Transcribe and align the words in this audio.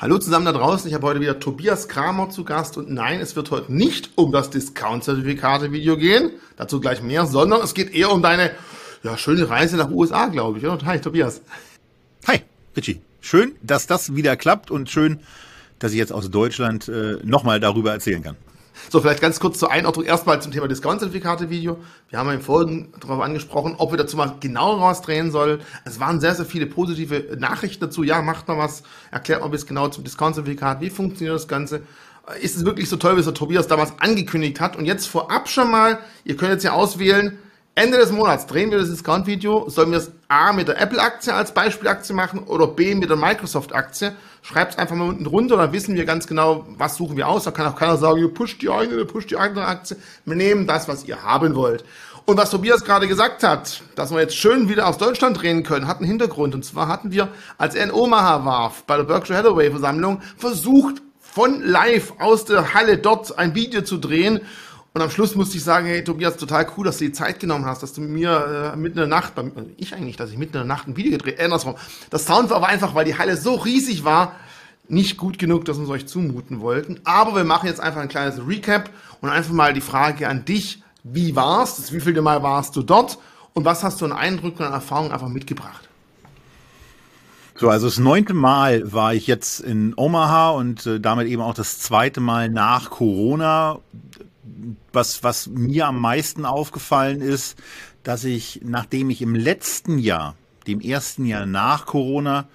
Hallo 0.00 0.16
zusammen 0.18 0.44
da 0.44 0.52
draußen, 0.52 0.86
ich 0.86 0.94
habe 0.94 1.08
heute 1.08 1.20
wieder 1.20 1.40
Tobias 1.40 1.88
Kramer 1.88 2.30
zu 2.30 2.44
Gast 2.44 2.76
und 2.76 2.88
nein, 2.88 3.18
es 3.18 3.34
wird 3.34 3.50
heute 3.50 3.72
nicht 3.72 4.10
um 4.14 4.30
das 4.30 4.48
Discount-Zertifikate-Video 4.48 5.96
gehen, 5.96 6.30
dazu 6.56 6.78
gleich 6.80 7.02
mehr, 7.02 7.26
sondern 7.26 7.62
es 7.62 7.74
geht 7.74 7.92
eher 7.92 8.12
um 8.12 8.22
deine 8.22 8.52
ja, 9.02 9.18
schöne 9.18 9.50
Reise 9.50 9.76
nach 9.76 9.90
USA, 9.90 10.26
glaube 10.26 10.58
ich. 10.58 10.64
Oder? 10.64 10.86
Hi 10.86 11.00
Tobias. 11.00 11.40
Hi 12.28 12.42
Richie, 12.76 13.00
schön, 13.20 13.56
dass 13.60 13.88
das 13.88 14.14
wieder 14.14 14.36
klappt 14.36 14.70
und 14.70 14.88
schön, 14.88 15.18
dass 15.80 15.90
ich 15.90 15.98
jetzt 15.98 16.12
aus 16.12 16.30
Deutschland 16.30 16.86
äh, 16.86 17.16
nochmal 17.24 17.58
darüber 17.58 17.90
erzählen 17.90 18.22
kann. 18.22 18.36
So, 18.90 19.00
vielleicht 19.00 19.20
ganz 19.20 19.38
kurz 19.38 19.58
zur 19.58 19.70
Einordnung 19.70 20.06
erstmal 20.06 20.40
zum 20.40 20.50
Thema 20.50 20.66
Discount-Zertifikate-Video. 20.66 21.78
Wir 22.08 22.18
haben 22.18 22.30
im 22.30 22.40
Folgen 22.40 22.92
darauf 23.00 23.20
angesprochen, 23.20 23.74
ob 23.76 23.90
wir 23.92 23.98
dazu 23.98 24.16
mal 24.16 24.36
genauer 24.40 24.80
was 24.80 25.02
drehen 25.02 25.30
sollen. 25.30 25.60
Es 25.84 26.00
waren 26.00 26.20
sehr, 26.20 26.34
sehr 26.34 26.46
viele 26.46 26.66
positive 26.66 27.36
Nachrichten 27.38 27.84
dazu. 27.84 28.02
Ja, 28.02 28.22
macht 28.22 28.48
mal 28.48 28.56
was, 28.56 28.82
erklärt 29.10 29.42
mal 29.42 29.48
bis 29.48 29.66
genau 29.66 29.88
zum 29.88 30.04
Discount-Zertifikat, 30.04 30.80
wie 30.80 30.90
funktioniert 30.90 31.34
das 31.34 31.48
Ganze. 31.48 31.82
Ist 32.40 32.56
es 32.56 32.64
wirklich 32.64 32.88
so 32.88 32.96
toll, 32.96 33.16
wie 33.16 33.20
es 33.20 33.26
der 33.26 33.34
Tobias 33.34 33.66
damals 33.66 33.92
angekündigt 34.00 34.60
hat? 34.60 34.76
Und 34.76 34.86
jetzt 34.86 35.06
vorab 35.06 35.48
schon 35.48 35.70
mal, 35.70 35.98
ihr 36.24 36.36
könnt 36.36 36.52
jetzt 36.52 36.64
ja 36.64 36.72
auswählen, 36.72 37.38
Ende 37.74 37.96
des 37.96 38.10
Monats 38.10 38.46
drehen 38.46 38.72
wir 38.72 38.78
das 38.78 38.90
Discount-Video. 38.90 39.68
Sollen 39.68 39.92
wir 39.92 39.98
es 39.98 40.10
A 40.26 40.52
mit 40.52 40.66
der 40.66 40.80
Apple-Aktie 40.80 41.32
als 41.32 41.54
Beispielaktie 41.54 42.12
machen 42.12 42.40
oder 42.40 42.66
B 42.66 42.94
mit 42.96 43.08
der 43.08 43.16
Microsoft-Aktie? 43.16 44.16
Schreibt 44.48 44.72
es 44.72 44.78
einfach 44.78 44.96
mal 44.96 45.10
unten 45.10 45.26
runter, 45.26 45.58
dann 45.58 45.74
wissen 45.74 45.94
wir 45.94 46.06
ganz 46.06 46.26
genau, 46.26 46.64
was 46.78 46.96
suchen 46.96 47.18
wir 47.18 47.28
aus. 47.28 47.44
Da 47.44 47.50
kann 47.50 47.66
auch 47.66 47.76
keiner 47.76 47.98
sagen, 47.98 48.18
ihr 48.18 48.32
pusht 48.32 48.62
die 48.62 48.70
eine 48.70 48.94
oder 48.94 49.04
pusht 49.04 49.30
die 49.30 49.36
andere 49.36 49.66
Aktie. 49.66 49.98
Wir 50.24 50.36
nehmen 50.36 50.66
das, 50.66 50.88
was 50.88 51.04
ihr 51.04 51.22
haben 51.22 51.54
wollt. 51.54 51.84
Und 52.24 52.38
was 52.38 52.48
Tobias 52.48 52.82
gerade 52.82 53.08
gesagt 53.08 53.42
hat, 53.42 53.82
dass 53.94 54.10
wir 54.10 54.20
jetzt 54.20 54.36
schön 54.36 54.70
wieder 54.70 54.88
aus 54.88 54.96
Deutschland 54.96 55.42
drehen 55.42 55.64
können, 55.64 55.86
hat 55.86 55.98
einen 55.98 56.06
Hintergrund. 56.06 56.54
Und 56.54 56.64
zwar 56.64 56.88
hatten 56.88 57.12
wir, 57.12 57.28
als 57.58 57.74
er 57.74 57.84
in 57.84 57.92
Omaha 57.92 58.46
war, 58.46 58.72
bei 58.86 58.96
der 58.96 59.04
Berkshire 59.04 59.36
Hathaway 59.36 59.70
Versammlung, 59.70 60.22
versucht, 60.38 61.02
von 61.20 61.60
live 61.62 62.14
aus 62.18 62.46
der 62.46 62.72
Halle 62.72 62.96
dort 62.96 63.38
ein 63.38 63.54
Video 63.54 63.82
zu 63.82 63.98
drehen 63.98 64.40
und 64.98 65.04
am 65.04 65.10
Schluss 65.10 65.36
musste 65.36 65.56
ich 65.56 65.62
sagen, 65.62 65.86
hey 65.86 66.02
Tobias, 66.02 66.36
total 66.36 66.66
cool, 66.76 66.84
dass 66.84 66.98
du 66.98 67.04
die 67.04 67.12
Zeit 67.12 67.38
genommen 67.38 67.64
hast, 67.64 67.84
dass 67.84 67.92
du 67.92 68.00
mir 68.00 68.72
äh, 68.74 68.76
mitten 68.76 68.98
in 68.98 69.02
der 69.02 69.06
Nacht, 69.06 69.36
beim, 69.36 69.52
also 69.54 69.70
ich 69.76 69.94
eigentlich, 69.94 70.16
dass 70.16 70.32
ich 70.32 70.38
mitten 70.38 70.54
in 70.56 70.60
der 70.60 70.64
Nacht 70.64 70.88
ein 70.88 70.96
Video 70.96 71.12
gedreht, 71.12 71.38
äh, 71.38 71.44
andersrum. 71.44 71.76
Das 72.10 72.26
Sound 72.26 72.50
war 72.50 72.56
aber 72.56 72.66
einfach, 72.66 72.96
weil 72.96 73.04
die 73.04 73.16
Halle 73.16 73.36
so 73.36 73.54
riesig 73.54 74.02
war, 74.02 74.32
nicht 74.88 75.16
gut 75.16 75.38
genug, 75.38 75.66
dass 75.66 75.76
wir 75.76 75.84
es 75.84 75.90
euch 75.90 76.08
zumuten 76.08 76.60
wollten. 76.60 76.98
Aber 77.04 77.36
wir 77.36 77.44
machen 77.44 77.68
jetzt 77.68 77.78
einfach 77.78 78.00
ein 78.00 78.08
kleines 78.08 78.44
Recap 78.44 78.90
und 79.20 79.28
einfach 79.28 79.52
mal 79.52 79.72
die 79.72 79.80
Frage 79.80 80.26
an 80.26 80.44
dich, 80.44 80.82
wie 81.04 81.36
war's? 81.36 81.92
Wie 81.92 82.00
viele 82.00 82.20
Mal 82.20 82.42
warst 82.42 82.74
du 82.74 82.82
dort? 82.82 83.18
Und 83.54 83.64
was 83.64 83.84
hast 83.84 84.00
du 84.00 84.04
an 84.04 84.12
Eindrücken 84.12 84.66
und 84.66 84.72
Erfahrungen 84.72 85.12
einfach 85.12 85.28
mitgebracht? 85.28 85.88
So, 87.54 87.68
also 87.68 87.86
das 87.86 87.98
neunte 87.98 88.34
Mal 88.34 88.92
war 88.92 89.14
ich 89.14 89.28
jetzt 89.28 89.60
in 89.60 89.94
Omaha 89.96 90.50
und 90.50 90.86
äh, 90.86 90.98
damit 90.98 91.28
eben 91.28 91.42
auch 91.42 91.54
das 91.54 91.78
zweite 91.78 92.20
Mal 92.20 92.48
nach 92.48 92.90
Corona 92.90 93.78
was, 94.92 95.22
was 95.22 95.46
mir 95.48 95.86
am 95.86 96.00
meisten 96.00 96.44
aufgefallen 96.44 97.20
ist, 97.20 97.56
dass 98.02 98.24
ich, 98.24 98.60
nachdem 98.64 99.10
ich 99.10 99.22
im 99.22 99.34
letzten 99.34 99.98
Jahr, 99.98 100.34
dem 100.66 100.80
ersten 100.80 101.24
Jahr 101.26 101.46
nach 101.46 101.86
Corona, 101.86 102.48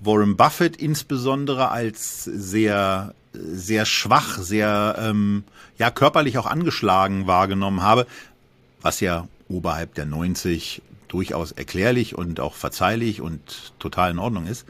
Warren 0.00 0.36
Buffett 0.36 0.76
insbesondere 0.76 1.70
als 1.70 2.24
sehr, 2.24 3.14
sehr 3.32 3.84
schwach, 3.84 4.38
sehr 4.38 4.96
ähm, 4.98 5.44
ja 5.78 5.90
körperlich 5.90 6.38
auch 6.38 6.46
angeschlagen 6.46 7.26
wahrgenommen 7.26 7.82
habe, 7.82 8.06
was 8.80 9.00
ja 9.00 9.28
oberhalb 9.48 9.94
der 9.94 10.06
90 10.06 10.82
durchaus 11.08 11.52
erklärlich 11.52 12.16
und 12.16 12.40
auch 12.40 12.54
verzeihlich 12.54 13.20
und 13.20 13.72
total 13.78 14.12
in 14.12 14.18
Ordnung 14.18 14.46
ist, 14.46 14.66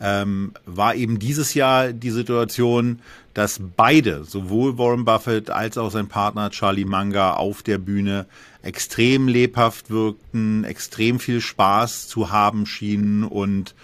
ähm, 0.00 0.52
war 0.66 0.94
eben 0.94 1.18
dieses 1.18 1.54
Jahr 1.54 1.92
die 1.92 2.10
Situation, 2.10 3.00
dass 3.34 3.60
beide, 3.76 4.24
sowohl 4.24 4.78
Warren 4.78 5.04
Buffett 5.04 5.50
als 5.50 5.78
auch 5.78 5.90
sein 5.90 6.08
Partner 6.08 6.50
Charlie 6.50 6.84
Munger 6.84 7.38
auf 7.38 7.62
der 7.62 7.78
Bühne 7.78 8.26
extrem 8.62 9.28
lebhaft 9.28 9.90
wirkten, 9.90 10.64
extrem 10.64 11.20
viel 11.20 11.40
Spaß 11.40 12.08
zu 12.08 12.30
haben 12.30 12.66
schienen 12.66 13.24
und 13.24 13.74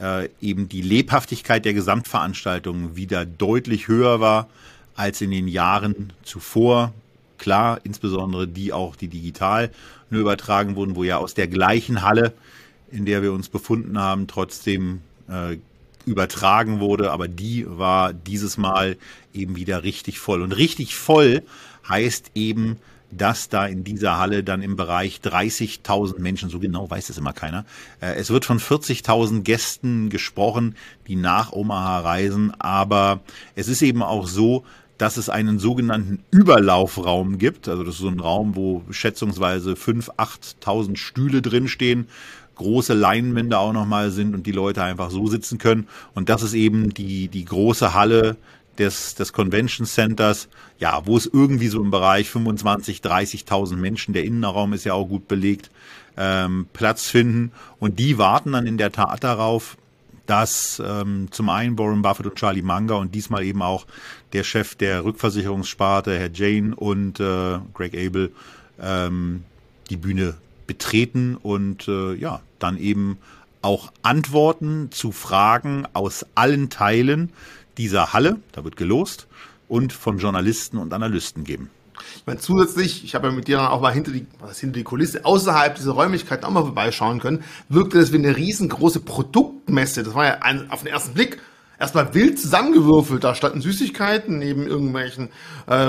äh, 0.00 0.28
eben 0.40 0.68
die 0.68 0.82
Lebhaftigkeit 0.82 1.64
der 1.64 1.74
Gesamtveranstaltung 1.74 2.96
wieder 2.96 3.24
deutlich 3.24 3.88
höher 3.88 4.20
war 4.20 4.48
als 4.94 5.20
in 5.20 5.30
den 5.30 5.48
Jahren 5.48 6.12
zuvor. 6.22 6.92
Klar, 7.38 7.80
insbesondere 7.84 8.46
die 8.46 8.72
auch, 8.72 8.96
die 8.96 9.08
digital 9.08 9.70
nur 10.10 10.20
übertragen 10.20 10.76
wurden, 10.76 10.96
wo 10.96 11.04
ja 11.04 11.18
aus 11.18 11.34
der 11.34 11.48
gleichen 11.48 12.02
Halle, 12.02 12.32
in 12.90 13.04
der 13.04 13.22
wir 13.22 13.32
uns 13.32 13.48
befunden 13.48 13.98
haben, 13.98 14.26
trotzdem 14.26 15.00
äh, 15.28 15.58
übertragen 16.06 16.80
wurde, 16.80 17.12
aber 17.12 17.28
die 17.28 17.64
war 17.68 18.12
dieses 18.12 18.56
Mal 18.56 18.96
eben 19.32 19.56
wieder 19.56 19.84
richtig 19.84 20.18
voll. 20.18 20.42
Und 20.42 20.52
richtig 20.52 20.94
voll 20.96 21.42
heißt 21.88 22.32
eben, 22.34 22.78
dass 23.12 23.48
da 23.48 23.66
in 23.66 23.84
dieser 23.84 24.18
Halle 24.18 24.42
dann 24.42 24.62
im 24.62 24.74
Bereich 24.74 25.20
30.000 25.22 26.18
Menschen, 26.18 26.48
so 26.48 26.58
genau 26.58 26.90
weiß 26.90 27.10
es 27.10 27.18
immer 27.18 27.34
keiner, 27.34 27.66
äh, 28.00 28.14
es 28.14 28.30
wird 28.30 28.44
von 28.44 28.58
40.000 28.58 29.42
Gästen 29.42 30.08
gesprochen, 30.08 30.76
die 31.06 31.16
nach 31.16 31.52
Omaha 31.52 32.00
reisen, 32.00 32.52
aber 32.58 33.20
es 33.54 33.68
ist 33.68 33.82
eben 33.82 34.02
auch 34.02 34.26
so, 34.26 34.64
dass 34.98 35.16
es 35.16 35.28
einen 35.28 35.58
sogenannten 35.58 36.22
Überlaufraum 36.30 37.38
gibt. 37.38 37.66
Also 37.68 37.82
das 37.82 37.96
ist 37.96 38.00
so 38.00 38.08
ein 38.08 38.20
Raum, 38.20 38.54
wo 38.54 38.84
schätzungsweise 38.90 39.72
5.000, 39.72 40.16
8.000 40.16 40.96
Stühle 40.96 41.42
drinstehen 41.42 42.06
große 42.56 42.94
Leinwände 42.94 43.58
auch 43.58 43.72
nochmal 43.72 44.10
sind 44.10 44.34
und 44.34 44.46
die 44.46 44.52
Leute 44.52 44.82
einfach 44.82 45.10
so 45.10 45.26
sitzen 45.26 45.58
können. 45.58 45.88
Und 46.14 46.28
das 46.28 46.42
ist 46.42 46.54
eben 46.54 46.94
die, 46.94 47.28
die 47.28 47.44
große 47.44 47.94
Halle 47.94 48.36
des, 48.78 49.14
des 49.14 49.32
Convention 49.32 49.86
Centers, 49.86 50.48
ja, 50.78 51.02
wo 51.04 51.16
es 51.16 51.26
irgendwie 51.26 51.68
so 51.68 51.82
im 51.82 51.90
Bereich 51.90 52.30
25, 52.30 53.00
30.000 53.00 53.76
Menschen, 53.76 54.14
der 54.14 54.24
Innenraum 54.24 54.72
ist 54.72 54.84
ja 54.84 54.94
auch 54.94 55.06
gut 55.06 55.28
belegt, 55.28 55.70
ähm, 56.16 56.66
Platz 56.72 57.06
finden. 57.06 57.52
Und 57.78 57.98
die 57.98 58.18
warten 58.18 58.52
dann 58.52 58.66
in 58.66 58.78
der 58.78 58.92
Tat 58.92 59.24
darauf, 59.24 59.76
dass 60.26 60.80
ähm, 60.84 61.28
zum 61.30 61.48
einen 61.48 61.78
Warren 61.78 62.02
Buffett 62.02 62.26
und 62.26 62.36
Charlie 62.36 62.62
Munger 62.62 62.98
und 62.98 63.14
diesmal 63.14 63.42
eben 63.44 63.60
auch 63.60 63.86
der 64.32 64.44
Chef 64.44 64.74
der 64.76 65.04
Rückversicherungssparte, 65.04 66.18
Herr 66.18 66.30
Jane 66.32 66.74
und 66.74 67.20
äh, 67.20 67.58
Greg 67.74 67.94
Abel, 67.94 68.32
ähm, 68.80 69.44
die 69.90 69.96
Bühne 69.96 70.34
betreten 70.66 71.36
und 71.36 71.88
äh, 71.88 72.14
ja, 72.14 72.40
dann 72.58 72.78
eben 72.78 73.18
auch 73.62 73.92
Antworten 74.02 74.90
zu 74.90 75.12
Fragen 75.12 75.86
aus 75.92 76.26
allen 76.34 76.68
Teilen 76.68 77.32
dieser 77.78 78.12
Halle, 78.12 78.38
da 78.52 78.64
wird 78.64 78.76
gelost, 78.76 79.26
und 79.68 79.92
von 79.92 80.18
Journalisten 80.18 80.76
und 80.76 80.92
Analysten 80.92 81.44
geben. 81.44 81.70
Ich 82.16 82.26
meine, 82.26 82.40
zusätzlich, 82.40 83.04
ich 83.04 83.14
habe 83.14 83.28
ja 83.28 83.32
mit 83.32 83.48
dir 83.48 83.58
dann 83.58 83.68
auch 83.68 83.80
mal 83.80 83.92
hinter 83.92 84.10
die, 84.10 84.26
was 84.40 84.58
hinter 84.58 84.78
die 84.78 84.84
Kulisse, 84.84 85.24
außerhalb 85.24 85.76
dieser 85.76 85.92
Räumlichkeiten 85.92 86.44
auch 86.44 86.50
mal 86.50 86.62
vorbeischauen 86.62 87.20
können, 87.20 87.44
wirkte 87.68 87.98
das 87.98 88.12
wie 88.12 88.16
eine 88.16 88.36
riesengroße 88.36 89.00
Produktmesse. 89.00 90.02
Das 90.02 90.14
war 90.14 90.26
ja 90.26 90.38
ein, 90.40 90.70
auf 90.70 90.82
den 90.82 90.92
ersten 90.92 91.14
Blick 91.14 91.40
erstmal 91.82 92.14
wild 92.14 92.38
zusammengewürfelt. 92.38 93.24
Da 93.24 93.34
standen 93.34 93.60
Süßigkeiten 93.60 94.38
neben 94.38 94.66
irgendwelchen 94.66 95.28
äh, 95.66 95.88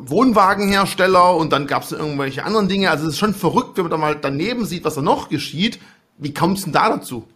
Wohnwagenhersteller 0.00 1.34
und 1.36 1.52
dann 1.52 1.66
gab 1.66 1.82
es 1.82 1.92
irgendwelche 1.92 2.44
anderen 2.44 2.68
Dinge. 2.68 2.90
Also 2.90 3.06
es 3.06 3.14
ist 3.14 3.18
schon 3.18 3.34
verrückt, 3.34 3.76
wenn 3.76 3.84
man 3.84 3.90
da 3.90 3.96
mal 3.96 4.16
daneben 4.20 4.66
sieht, 4.66 4.84
was 4.84 4.94
da 4.94 5.02
noch 5.02 5.30
geschieht. 5.30 5.80
Wie 6.18 6.34
kommt 6.34 6.58
es 6.58 6.64
denn 6.64 6.74
da 6.74 6.90
dazu? 6.90 7.26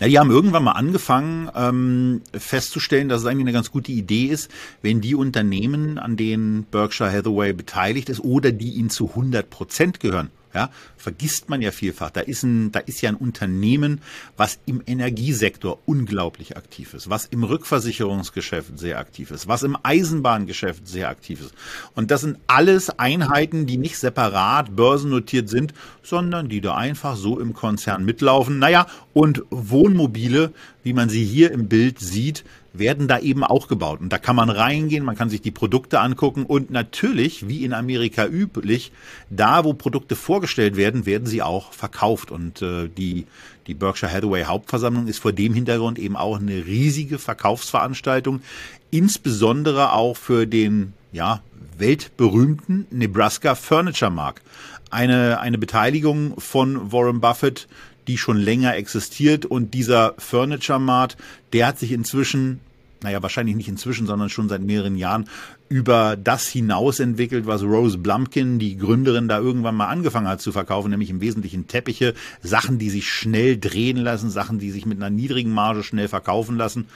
Ja, 0.00 0.08
die 0.08 0.18
haben 0.18 0.30
irgendwann 0.30 0.64
mal 0.64 0.72
angefangen 0.72 1.50
ähm, 1.54 2.22
festzustellen, 2.32 3.10
dass 3.10 3.20
es 3.20 3.26
eigentlich 3.26 3.44
eine 3.44 3.52
ganz 3.52 3.70
gute 3.70 3.92
Idee 3.92 4.24
ist, 4.24 4.50
wenn 4.80 5.02
die 5.02 5.14
Unternehmen, 5.14 5.98
an 5.98 6.16
denen 6.16 6.64
Berkshire 6.64 7.12
Hathaway 7.12 7.52
beteiligt 7.52 8.08
ist 8.08 8.20
oder 8.20 8.50
die 8.50 8.72
ihnen 8.72 8.88
zu 8.88 9.10
100 9.10 9.50
Prozent 9.50 10.00
gehören, 10.00 10.30
ja, 10.54 10.70
vergisst 10.96 11.48
man 11.48 11.62
ja 11.62 11.70
vielfach. 11.70 12.10
Da 12.10 12.20
ist 12.20 12.42
ein, 12.42 12.72
da 12.72 12.80
ist 12.80 13.00
ja 13.00 13.10
ein 13.10 13.16
Unternehmen, 13.16 14.00
was 14.36 14.58
im 14.66 14.82
Energiesektor 14.86 15.78
unglaublich 15.86 16.56
aktiv 16.56 16.94
ist, 16.94 17.10
was 17.10 17.26
im 17.26 17.44
Rückversicherungsgeschäft 17.44 18.78
sehr 18.78 18.98
aktiv 18.98 19.30
ist, 19.30 19.48
was 19.48 19.62
im 19.62 19.76
Eisenbahngeschäft 19.82 20.88
sehr 20.88 21.08
aktiv 21.08 21.40
ist. 21.40 21.54
Und 21.94 22.10
das 22.10 22.22
sind 22.22 22.38
alles 22.46 22.90
Einheiten, 22.98 23.66
die 23.66 23.76
nicht 23.76 23.98
separat 23.98 24.74
börsennotiert 24.74 25.48
sind, 25.48 25.74
sondern 26.02 26.48
die 26.48 26.60
da 26.60 26.74
einfach 26.76 27.16
so 27.16 27.38
im 27.38 27.52
Konzern 27.52 28.04
mitlaufen. 28.04 28.58
Naja, 28.58 28.86
und 29.12 29.42
Wohnmobile, 29.50 30.52
wie 30.82 30.92
man 30.92 31.08
sie 31.08 31.24
hier 31.24 31.52
im 31.52 31.68
Bild 31.68 31.98
sieht, 31.98 32.44
werden 32.72 33.08
da 33.08 33.18
eben 33.18 33.44
auch 33.44 33.68
gebaut. 33.68 34.00
Und 34.00 34.12
da 34.12 34.18
kann 34.18 34.36
man 34.36 34.50
reingehen, 34.50 35.04
man 35.04 35.16
kann 35.16 35.30
sich 35.30 35.40
die 35.40 35.50
Produkte 35.50 36.00
angucken 36.00 36.44
und 36.44 36.70
natürlich, 36.70 37.48
wie 37.48 37.64
in 37.64 37.72
Amerika 37.72 38.26
üblich, 38.26 38.92
da 39.30 39.64
wo 39.64 39.72
Produkte 39.72 40.16
vorgestellt 40.16 40.76
werden, 40.76 41.06
werden 41.06 41.26
sie 41.26 41.42
auch 41.42 41.72
verkauft. 41.72 42.30
Und 42.30 42.62
äh, 42.62 42.88
die, 42.88 43.26
die 43.66 43.74
Berkshire 43.74 44.12
Hathaway 44.12 44.44
Hauptversammlung 44.44 45.06
ist 45.06 45.18
vor 45.18 45.32
dem 45.32 45.54
Hintergrund 45.54 45.98
eben 45.98 46.16
auch 46.16 46.38
eine 46.38 46.66
riesige 46.66 47.18
Verkaufsveranstaltung, 47.18 48.42
insbesondere 48.90 49.92
auch 49.92 50.16
für 50.16 50.46
den 50.46 50.92
ja, 51.12 51.42
weltberühmten 51.78 52.86
Nebraska 52.90 53.54
Furniture 53.54 54.10
Mark. 54.10 54.42
Eine, 54.90 55.40
eine 55.40 55.58
Beteiligung 55.58 56.40
von 56.40 56.92
Warren 56.92 57.20
Buffett, 57.20 57.68
die 58.08 58.18
schon 58.18 58.38
länger 58.38 58.74
existiert. 58.76 59.46
Und 59.46 59.74
dieser 59.74 60.14
Furniture 60.18 60.80
Mart, 60.80 61.16
der 61.52 61.66
hat 61.66 61.78
sich 61.78 61.92
inzwischen 61.92 62.60
naja, 63.02 63.22
wahrscheinlich 63.22 63.56
nicht 63.56 63.68
inzwischen, 63.68 64.06
sondern 64.06 64.28
schon 64.28 64.48
seit 64.48 64.62
mehreren 64.62 64.96
Jahren 64.96 65.28
über 65.68 66.16
das 66.16 66.46
hinaus 66.46 66.98
entwickelt, 67.00 67.46
was 67.46 67.62
Rose 67.62 67.98
Blumpkin, 67.98 68.58
die 68.58 68.76
Gründerin, 68.76 69.28
da 69.28 69.38
irgendwann 69.38 69.76
mal 69.76 69.88
angefangen 69.88 70.28
hat 70.28 70.40
zu 70.40 70.52
verkaufen, 70.52 70.90
nämlich 70.90 71.10
im 71.10 71.20
Wesentlichen 71.20 71.66
Teppiche, 71.66 72.14
Sachen, 72.42 72.78
die 72.78 72.90
sich 72.90 73.10
schnell 73.10 73.58
drehen 73.58 73.98
lassen, 73.98 74.30
Sachen, 74.30 74.58
die 74.58 74.70
sich 74.70 74.86
mit 74.86 74.98
einer 74.98 75.10
niedrigen 75.10 75.52
Marge 75.52 75.82
schnell 75.82 76.08
verkaufen 76.08 76.56
lassen. 76.56 76.86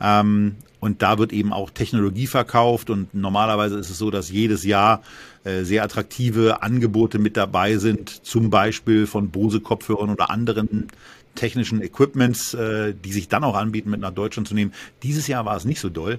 Ähm, 0.00 0.56
und 0.78 1.02
da 1.02 1.18
wird 1.18 1.32
eben 1.32 1.52
auch 1.52 1.70
Technologie 1.70 2.26
verkauft 2.26 2.88
und 2.88 3.12
normalerweise 3.14 3.78
ist 3.78 3.90
es 3.90 3.98
so, 3.98 4.10
dass 4.10 4.30
jedes 4.30 4.64
Jahr 4.64 5.02
äh, 5.44 5.62
sehr 5.62 5.82
attraktive 5.82 6.62
Angebote 6.62 7.18
mit 7.18 7.36
dabei 7.36 7.76
sind, 7.76 8.24
zum 8.24 8.48
Beispiel 8.48 9.06
von 9.06 9.30
Bose 9.30 9.60
Kopfhörern 9.60 10.10
oder 10.10 10.30
anderen 10.30 10.88
technischen 11.34 11.82
Equipments, 11.82 12.54
äh, 12.54 12.94
die 12.94 13.12
sich 13.12 13.28
dann 13.28 13.44
auch 13.44 13.56
anbieten, 13.56 13.90
mit 13.90 14.00
nach 14.00 14.10
Deutschland 14.10 14.48
zu 14.48 14.54
nehmen. 14.54 14.72
Dieses 15.02 15.26
Jahr 15.26 15.44
war 15.44 15.56
es 15.56 15.64
nicht 15.64 15.80
so 15.80 15.88
doll. 15.88 16.18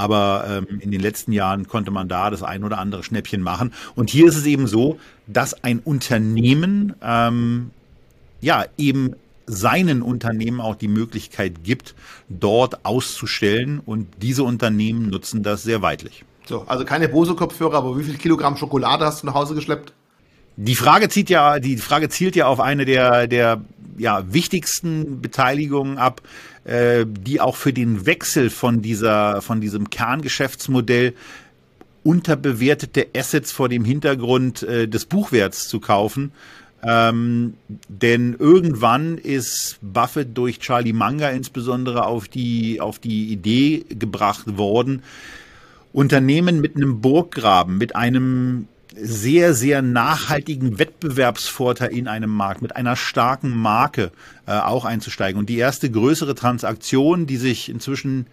Aber 0.00 0.44
ähm, 0.48 0.80
in 0.80 0.90
den 0.90 1.00
letzten 1.00 1.32
Jahren 1.32 1.68
konnte 1.68 1.90
man 1.90 2.08
da 2.08 2.30
das 2.30 2.42
ein 2.42 2.64
oder 2.64 2.78
andere 2.78 3.02
Schnäppchen 3.02 3.42
machen. 3.42 3.74
Und 3.94 4.08
hier 4.08 4.26
ist 4.26 4.36
es 4.36 4.46
eben 4.46 4.66
so, 4.66 4.98
dass 5.26 5.62
ein 5.62 5.80
Unternehmen 5.80 6.94
ähm, 7.02 7.70
ja 8.40 8.64
eben 8.78 9.14
seinen 9.44 10.00
Unternehmen 10.00 10.62
auch 10.62 10.74
die 10.74 10.88
Möglichkeit 10.88 11.64
gibt, 11.64 11.94
dort 12.30 12.86
auszustellen. 12.86 13.80
Und 13.84 14.08
diese 14.22 14.42
Unternehmen 14.42 15.10
nutzen 15.10 15.42
das 15.42 15.64
sehr 15.64 15.82
weitlich. 15.82 16.24
So, 16.46 16.62
also 16.66 16.86
keine 16.86 17.10
Bose-Kopfhörer, 17.10 17.76
aber 17.76 17.98
wie 17.98 18.04
viel 18.04 18.16
Kilogramm 18.16 18.56
Schokolade 18.56 19.04
hast 19.04 19.22
du 19.22 19.26
nach 19.26 19.34
Hause 19.34 19.54
geschleppt? 19.54 19.92
Die 20.62 20.76
Frage 20.76 21.08
zieht 21.08 21.30
ja, 21.30 21.58
die 21.58 21.78
Frage 21.78 22.10
zielt 22.10 22.36
ja 22.36 22.46
auf 22.46 22.60
eine 22.60 22.84
der, 22.84 23.26
der 23.26 23.62
ja, 23.96 24.30
wichtigsten 24.30 25.22
Beteiligungen 25.22 25.96
ab, 25.96 26.20
äh, 26.64 27.06
die 27.08 27.40
auch 27.40 27.56
für 27.56 27.72
den 27.72 28.04
Wechsel 28.04 28.50
von 28.50 28.82
dieser, 28.82 29.40
von 29.40 29.62
diesem 29.62 29.88
Kerngeschäftsmodell 29.88 31.14
unterbewertete 32.02 33.06
Assets 33.16 33.52
vor 33.52 33.70
dem 33.70 33.86
Hintergrund 33.86 34.62
äh, 34.62 34.86
des 34.86 35.06
Buchwerts 35.06 35.66
zu 35.66 35.80
kaufen. 35.80 36.32
Ähm, 36.82 37.54
denn 37.88 38.36
irgendwann 38.38 39.16
ist 39.16 39.78
Buffett 39.80 40.36
durch 40.36 40.58
Charlie 40.58 40.92
Manga 40.92 41.30
insbesondere 41.30 42.04
auf 42.04 42.28
die, 42.28 42.82
auf 42.82 42.98
die 42.98 43.32
Idee 43.32 43.86
gebracht 43.88 44.58
worden, 44.58 45.02
Unternehmen 45.94 46.60
mit 46.60 46.76
einem 46.76 47.00
Burggraben, 47.00 47.78
mit 47.78 47.96
einem 47.96 48.68
sehr, 49.02 49.54
sehr 49.54 49.82
nachhaltigen 49.82 50.78
Wettbewerbsvorteil 50.78 51.90
in 51.92 52.08
einem 52.08 52.30
Markt, 52.30 52.62
mit 52.62 52.76
einer 52.76 52.96
starken 52.96 53.56
Marke 53.56 54.12
äh, 54.46 54.52
auch 54.52 54.84
einzusteigen. 54.84 55.38
Und 55.38 55.48
die 55.48 55.58
erste 55.58 55.90
größere 55.90 56.34
Transaktion, 56.34 57.26
die 57.26 57.36
sich 57.36 57.68
inzwischen 57.68 58.26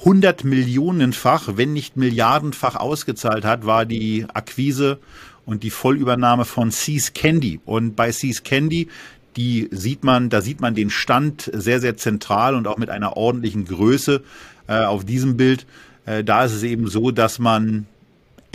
100 0.00 0.44
Millionenfach, 0.44 1.56
wenn 1.56 1.72
nicht 1.72 1.96
Milliardenfach 1.96 2.76
ausgezahlt 2.76 3.44
hat, 3.44 3.64
war 3.64 3.86
die 3.86 4.26
Akquise 4.32 4.98
und 5.46 5.62
die 5.62 5.70
Vollübernahme 5.70 6.44
von 6.44 6.70
Seas 6.70 7.14
Candy. 7.14 7.60
Und 7.64 7.96
bei 7.96 8.12
Seas 8.12 8.42
Candy, 8.42 8.88
die 9.36 9.68
sieht 9.70 10.04
man, 10.04 10.28
da 10.28 10.42
sieht 10.42 10.60
man 10.60 10.74
den 10.74 10.90
Stand 10.90 11.50
sehr, 11.52 11.80
sehr 11.80 11.96
zentral 11.96 12.54
und 12.54 12.66
auch 12.66 12.78
mit 12.78 12.90
einer 12.90 13.16
ordentlichen 13.16 13.64
Größe 13.64 14.22
äh, 14.66 14.84
auf 14.84 15.04
diesem 15.04 15.36
Bild. 15.36 15.66
Äh, 16.04 16.24
da 16.24 16.44
ist 16.44 16.52
es 16.52 16.62
eben 16.62 16.88
so, 16.88 17.10
dass 17.10 17.38
man 17.38 17.86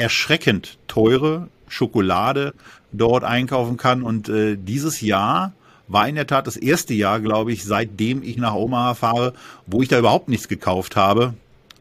erschreckend 0.02 0.78
teure 0.88 1.48
Schokolade 1.68 2.54
dort 2.92 3.24
einkaufen 3.24 3.78
kann. 3.78 4.04
Und 4.04 4.30
äh, 4.30 4.58
dieses 4.58 5.02
Jahr 5.02 5.54
war 5.88 6.08
in 6.08 6.16
der 6.16 6.28
Tat 6.28 6.48
das 6.48 6.58
erste 6.58 6.94
Jahr, 6.94 7.20
glaube 7.20 7.52
ich, 7.52 7.64
seitdem 7.64 8.24
ich 8.24 8.38
nach 8.38 8.54
Omaha 8.54 8.94
fahre, 8.94 9.34
wo 9.68 9.82
ich 9.82 9.90
da 9.90 10.00
überhaupt 10.00 10.30
nichts 10.30 10.48
gekauft 10.48 10.96
habe, 10.96 11.34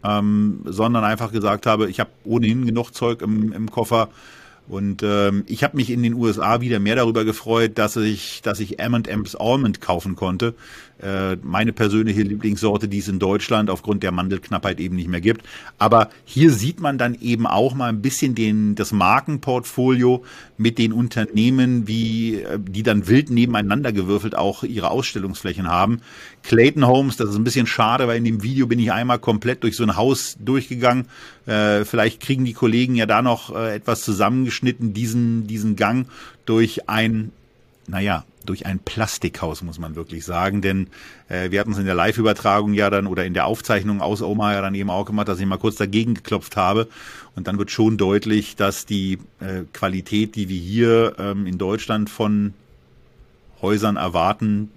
ähm, 0.04 0.60
sondern 0.64 1.04
einfach 1.04 1.32
gesagt 1.32 1.66
habe, 1.66 1.88
ich 1.90 2.00
habe 2.00 2.10
ohnehin 2.24 2.66
genug 2.66 2.92
Zeug 2.92 3.22
im, 3.22 3.52
im 3.52 3.70
Koffer 3.70 4.08
und 4.68 5.02
ähm, 5.02 5.44
ich 5.46 5.64
habe 5.64 5.76
mich 5.76 5.90
in 5.90 6.02
den 6.02 6.14
USA 6.14 6.60
wieder 6.60 6.78
mehr 6.78 6.96
darüber 6.96 7.24
gefreut, 7.24 7.72
dass 7.76 7.96
ich, 7.96 8.40
dass 8.42 8.60
ich 8.60 8.78
M&M's 8.78 9.34
Almond 9.34 9.80
kaufen 9.80 10.14
konnte. 10.14 10.54
Äh, 11.02 11.36
meine 11.42 11.72
persönliche 11.72 12.22
Lieblingssorte, 12.22 12.86
die 12.86 12.98
es 12.98 13.08
in 13.08 13.18
Deutschland 13.18 13.70
aufgrund 13.70 14.02
der 14.02 14.12
Mandelknappheit 14.12 14.80
eben 14.80 14.96
nicht 14.96 15.08
mehr 15.08 15.22
gibt. 15.22 15.46
Aber 15.78 16.10
hier 16.24 16.52
sieht 16.52 16.78
man 16.78 16.98
dann 16.98 17.14
eben 17.14 17.46
auch 17.46 17.74
mal 17.74 17.88
ein 17.88 18.02
bisschen 18.02 18.34
den, 18.34 18.74
das 18.74 18.92
Markenportfolio 18.92 20.24
mit 20.58 20.76
den 20.78 20.92
Unternehmen, 20.92 21.88
wie, 21.88 22.36
äh, 22.36 22.58
die 22.60 22.82
dann 22.82 23.08
wild 23.08 23.30
nebeneinander 23.30 23.92
gewürfelt 23.92 24.36
auch 24.36 24.62
ihre 24.62 24.90
Ausstellungsflächen 24.90 25.68
haben. 25.68 26.00
Clayton 26.42 26.86
Homes, 26.86 27.16
das 27.16 27.30
ist 27.30 27.36
ein 27.36 27.44
bisschen 27.44 27.66
schade, 27.66 28.06
weil 28.06 28.18
in 28.18 28.24
dem 28.24 28.42
Video 28.42 28.66
bin 28.66 28.78
ich 28.78 28.92
einmal 28.92 29.18
komplett 29.18 29.62
durch 29.62 29.76
so 29.76 29.84
ein 29.84 29.96
Haus 29.96 30.36
durchgegangen. 30.38 31.06
Äh, 31.46 31.84
vielleicht 31.84 32.20
kriegen 32.20 32.44
die 32.44 32.52
Kollegen 32.52 32.94
ja 32.94 33.06
da 33.06 33.22
noch 33.22 33.54
äh, 33.54 33.74
etwas 33.74 34.04
zusammengeschnitten, 34.50 34.92
diesen, 34.92 35.46
diesen 35.46 35.76
Gang 35.76 36.06
durch 36.44 36.88
ein, 36.88 37.32
naja, 37.86 38.24
durch 38.44 38.66
ein 38.66 38.78
Plastikhaus, 38.78 39.62
muss 39.62 39.78
man 39.78 39.94
wirklich 39.96 40.24
sagen. 40.24 40.62
Denn 40.62 40.88
äh, 41.28 41.50
wir 41.50 41.60
hatten 41.60 41.72
es 41.72 41.78
in 41.78 41.84
der 41.84 41.94
Live-Übertragung 41.94 42.72
ja 42.74 42.90
dann 42.90 43.06
oder 43.06 43.24
in 43.24 43.34
der 43.34 43.46
Aufzeichnung 43.46 44.00
aus 44.00 44.22
Oma 44.22 44.52
ja 44.52 44.60
dann 44.60 44.74
eben 44.74 44.90
auch 44.90 45.04
gemacht, 45.04 45.28
dass 45.28 45.40
ich 45.40 45.46
mal 45.46 45.58
kurz 45.58 45.76
dagegen 45.76 46.14
geklopft 46.14 46.56
habe. 46.56 46.88
Und 47.36 47.46
dann 47.46 47.58
wird 47.58 47.70
schon 47.70 47.96
deutlich, 47.96 48.56
dass 48.56 48.86
die 48.86 49.18
äh, 49.40 49.62
Qualität, 49.72 50.34
die 50.36 50.48
wir 50.48 50.58
hier 50.58 51.14
ähm, 51.18 51.46
in 51.46 51.58
Deutschland 51.58 52.10
von 52.10 52.54
Häusern 53.62 53.96
erwarten, 53.96 54.70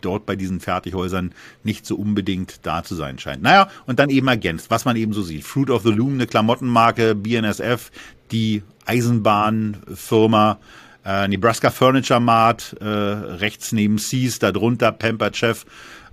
dort 0.00 0.26
bei 0.26 0.34
diesen 0.34 0.58
Fertighäusern 0.58 1.32
nicht 1.62 1.86
so 1.86 1.94
unbedingt 1.94 2.60
da 2.64 2.82
zu 2.82 2.96
sein 2.96 3.20
scheint. 3.20 3.42
Naja, 3.42 3.68
und 3.86 4.00
dann 4.00 4.10
eben 4.10 4.26
ergänzt, 4.26 4.68
was 4.68 4.84
man 4.84 4.96
eben 4.96 5.12
so 5.12 5.22
sieht. 5.22 5.44
Fruit 5.44 5.70
of 5.70 5.84
the 5.84 5.90
Loom, 5.90 6.14
eine 6.14 6.26
Klamottenmarke, 6.26 7.14
BNSF, 7.14 7.92
die 8.32 8.62
Eisenbahnfirma, 8.86 10.58
äh, 11.04 11.28
Nebraska 11.28 11.70
Furniture 11.70 12.20
Mart, 12.20 12.76
äh, 12.80 12.84
rechts 12.84 13.72
neben 13.72 13.98
Seas, 13.98 14.38
darunter 14.38 14.92
Pamper 14.92 15.32
Chef, 15.32 15.64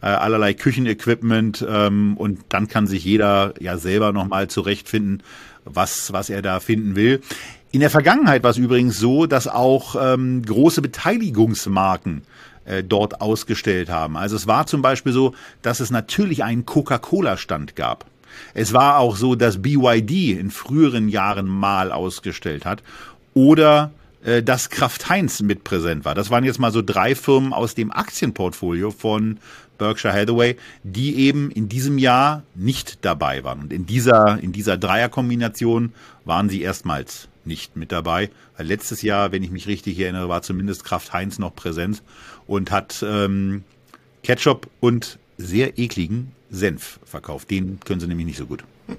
äh, 0.02 0.08
allerlei 0.08 0.54
Küchenequipment 0.54 1.66
ähm, 1.68 2.18
und 2.18 2.42
dann 2.50 2.68
kann 2.68 2.88
sich 2.88 3.06
jeder 3.06 3.54
ja 3.60 3.78
selber 3.78 4.12
nochmal 4.12 4.50
zurechtfinden, 4.50 5.24
was, 5.66 6.12
was 6.12 6.30
er 6.30 6.42
da 6.42 6.60
finden 6.60 6.96
will. 6.96 7.22
In 7.72 7.80
der 7.80 7.90
Vergangenheit 7.90 8.44
war 8.44 8.52
es 8.52 8.58
übrigens 8.58 9.00
so, 9.00 9.26
dass 9.26 9.48
auch 9.48 9.96
ähm, 10.00 10.44
große 10.44 10.82
Beteiligungsmarken 10.82 12.22
äh, 12.66 12.84
dort 12.84 13.20
ausgestellt 13.22 13.90
haben. 13.90 14.16
Also 14.16 14.36
es 14.36 14.46
war 14.46 14.68
zum 14.68 14.82
Beispiel 14.82 15.12
so, 15.12 15.34
dass 15.62 15.80
es 15.80 15.90
natürlich 15.90 16.44
einen 16.44 16.66
Coca-Cola-Stand 16.66 17.76
gab. 17.76 18.06
Es 18.54 18.74
war 18.74 19.00
auch 19.00 19.16
so, 19.16 19.36
dass 19.36 19.62
BYD 19.62 20.40
in 20.40 20.52
früheren 20.52 21.10
Jahren 21.10 21.48
mal 21.48 21.92
ausgestellt 21.92 22.66
hat 22.66 22.84
oder 23.34 23.92
äh, 24.24 24.42
dass 24.42 24.70
Kraft 24.70 25.10
Heinz 25.10 25.42
mit 25.42 25.64
präsent 25.64 26.06
war. 26.06 26.16
Das 26.16 26.30
waren 26.30 26.44
jetzt 26.44 26.60
mal 26.60 26.72
so 26.72 26.82
drei 26.82 27.16
Firmen 27.16 27.54
aus 27.54 27.76
dem 27.76 27.92
Aktienportfolio 27.92 28.92
von 28.92 29.40
Berkshire 29.78 30.14
Hathaway, 30.14 30.56
die 30.84 31.18
eben 31.18 31.52
in 31.52 31.68
diesem 31.68 31.98
Jahr 31.98 32.44
nicht 32.56 33.04
dabei 33.04 33.44
waren. 33.44 33.60
Und 33.60 33.74
in 33.74 33.86
dieser, 33.86 34.40
in 34.40 34.52
dieser 34.52 34.78
Dreierkombination 34.78 35.94
waren 36.26 36.50
sie 36.50 36.62
erstmals 36.62 37.28
nicht 37.44 37.76
mit 37.76 37.92
dabei. 37.92 38.30
Weil 38.56 38.68
letztes 38.68 39.02
Jahr, 39.02 39.32
wenn 39.32 39.44
ich 39.44 39.52
mich 39.52 39.68
richtig 39.68 40.00
erinnere, 40.00 40.30
war 40.30 40.42
zumindest 40.42 40.86
Kraft 40.86 41.12
Heinz 41.12 41.40
noch 41.40 41.56
präsent 41.56 42.02
und 42.48 42.72
hat 42.72 43.04
ähm, 43.06 43.64
Ketchup 44.24 44.70
und 44.80 45.20
sehr 45.38 45.78
ekligen 45.78 46.32
Senf 46.50 47.00
verkauft. 47.04 47.50
Den 47.50 47.80
können 47.84 48.00
sie 48.00 48.08
nämlich 48.08 48.28
nicht 48.28 48.38
so 48.38 48.46
gut. 48.46 48.64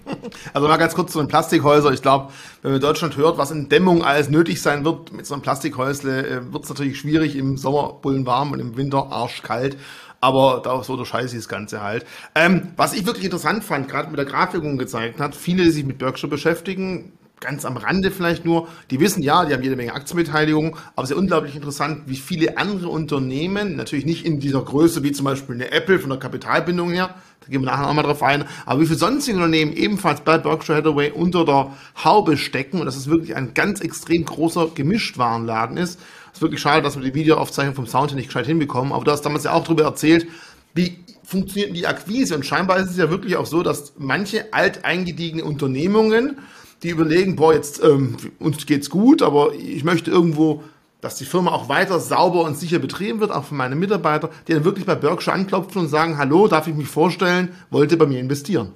Also 0.53 0.69
mal 0.69 0.76
ganz 0.76 0.95
kurz 0.95 1.12
zu 1.12 1.19
den 1.19 1.29
Plastikhäusern. 1.29 1.93
Ich 1.95 2.03
glaube, 2.03 2.33
wenn 2.62 2.73
man 2.73 2.81
in 2.81 2.87
Deutschland 2.87 3.17
hört, 3.17 3.38
was 3.38 3.50
in 3.50 3.69
Dämmung 3.69 4.03
alles 4.03 4.31
nötig 4.31 4.62
sein 4.62 4.85
wird 4.85 5.12
mit 5.12 5.26
so 5.26 5.35
einem 5.35 5.43
Plastikhäusle, 5.43 6.26
äh, 6.26 6.53
wird 6.53 6.64
es 6.64 6.71
natürlich 6.71 6.99
schwierig 6.99 7.37
im 7.37 7.57
Sommer 7.57 7.95
bullen 8.00 8.25
warm 8.25 8.53
und 8.53 8.61
im 8.61 8.76
Winter 8.76 9.11
arschkalt. 9.11 9.76
Aber 10.21 10.62
da 10.64 10.83
so 10.83 10.97
der 10.97 11.05
Scheiß 11.05 11.35
ist 11.35 11.45
das 11.45 11.49
Ganze 11.49 11.83
halt. 11.83 12.07
Ähm, 12.35 12.73
was 12.76 12.95
ich 12.95 13.05
wirklich 13.05 13.26
interessant 13.26 13.62
fand, 13.64 13.88
gerade 13.88 14.09
mit 14.09 14.19
der 14.19 14.25
Grafikung 14.25 14.79
gezeigt 14.79 15.21
hat, 15.21 15.35
viele, 15.35 15.64
die 15.64 15.71
sich 15.71 15.85
mit 15.85 15.99
Berkshire 15.99 16.31
beschäftigen, 16.31 17.12
ganz 17.45 17.65
am 17.65 17.77
Rande 17.77 18.11
vielleicht 18.11 18.45
nur, 18.45 18.69
die 18.91 19.01
wissen 19.01 19.23
ja, 19.23 19.45
die 19.45 19.53
haben 19.53 19.63
jede 19.63 19.77
Menge 19.77 19.93
Aktienbeteiligung, 19.93 20.77
aber 20.97 21.05
es 21.05 21.11
ist 21.11 21.17
ja 21.17 21.21
unglaublich 21.21 21.55
interessant, 21.55 22.03
wie 22.07 22.17
viele 22.17 22.57
andere 22.57 22.89
Unternehmen, 22.89 23.77
natürlich 23.77 24.07
nicht 24.07 24.25
in 24.25 24.41
dieser 24.41 24.63
Größe 24.63 25.03
wie 25.03 25.13
zum 25.13 25.27
Beispiel 25.27 25.55
eine 25.55 25.71
Apple 25.71 25.99
von 25.99 26.09
der 26.09 26.19
Kapitalbindung 26.19 26.91
her, 26.91 27.15
da 27.41 27.51
gehen 27.51 27.61
wir 27.61 27.67
nachher 27.67 27.87
nochmal 27.87 28.05
drauf 28.05 28.23
ein, 28.23 28.47
aber 28.65 28.81
wie 28.81 28.87
viele 28.87 28.99
sonstige 28.99 29.37
Unternehmen 29.37 29.75
ebenfalls 29.75 30.23
bei 30.23 30.39
Berkshire 30.39 30.79
Hathaway 30.79 31.11
unter 31.11 31.45
der 31.45 31.73
Haube 32.03 32.39
stecken 32.39 32.81
und 32.81 32.87
dass 32.87 32.97
es 32.97 33.09
wirklich 33.09 33.37
ein 33.37 33.53
ganz 33.53 33.81
extrem 33.83 34.25
großer 34.25 34.69
Gemischtwarenladen 34.75 35.77
ist. 35.77 36.01
Es 36.29 36.39
ist 36.39 36.43
wirklich 36.43 36.63
schade, 36.63 36.81
dass 36.81 36.97
wir 36.97 37.05
die 37.05 37.15
Videoaufzeichnung 37.15 37.75
vom 37.75 37.87
Sound 37.87 38.15
nicht 38.15 38.29
gescheit 38.29 38.47
hinbekommen, 38.47 38.93
aber 38.93 39.05
du 39.05 39.11
hast 39.11 39.23
damals 39.23 39.45
ja 39.45 39.53
auch 39.53 39.65
darüber 39.65 39.85
erzählt, 39.85 40.27
wie 40.73 40.99
funktioniert 41.23 41.77
die 41.77 41.87
Akquise 41.87 42.35
und 42.35 42.47
scheinbar 42.47 42.79
ist 42.79 42.91
es 42.91 42.97
ja 42.97 43.11
wirklich 43.11 43.37
auch 43.37 43.47
so, 43.47 43.63
dass 43.63 43.93
manche 43.99 44.53
alteingediegene 44.53 45.45
Unternehmungen 45.45 46.39
die 46.85 46.91
überlegen, 46.91 47.37
boah, 47.37 47.55
jetzt 47.55 47.83
ähm, 47.83 48.17
uns 48.38 48.64
geht's 48.67 48.91
gut, 48.91 49.23
aber 49.23 49.55
ich 49.55 49.85
möchte 49.85 50.11
irgendwo 50.11 50.62
dass 51.05 51.17
die 51.17 51.26
Firma 51.26 51.50
auch 51.50 51.69
weiter 51.69 52.00
sauber 52.00 52.45
und 52.45 52.57
sicher 52.57 52.79
betrieben 52.79 53.21
wird, 53.21 53.31
auch 53.31 53.45
von 53.45 53.59
meinen 53.59 53.79
Mitarbeitern, 53.79 54.31
die 54.49 54.55
dann 54.55 54.64
wirklich 54.64 54.87
bei 54.87 54.95
Berkshire 54.95 55.35
anklopfen 55.37 55.83
und 55.83 55.88
sagen, 55.88 56.17
hallo, 56.17 56.49
darf 56.49 56.67
ich 56.67 56.75
mich 56.75 56.88
vorstellen, 56.88 57.50
wollte 57.69 57.99
bei 57.99 58.07
mir 58.07 58.21
investieren. 58.21 58.73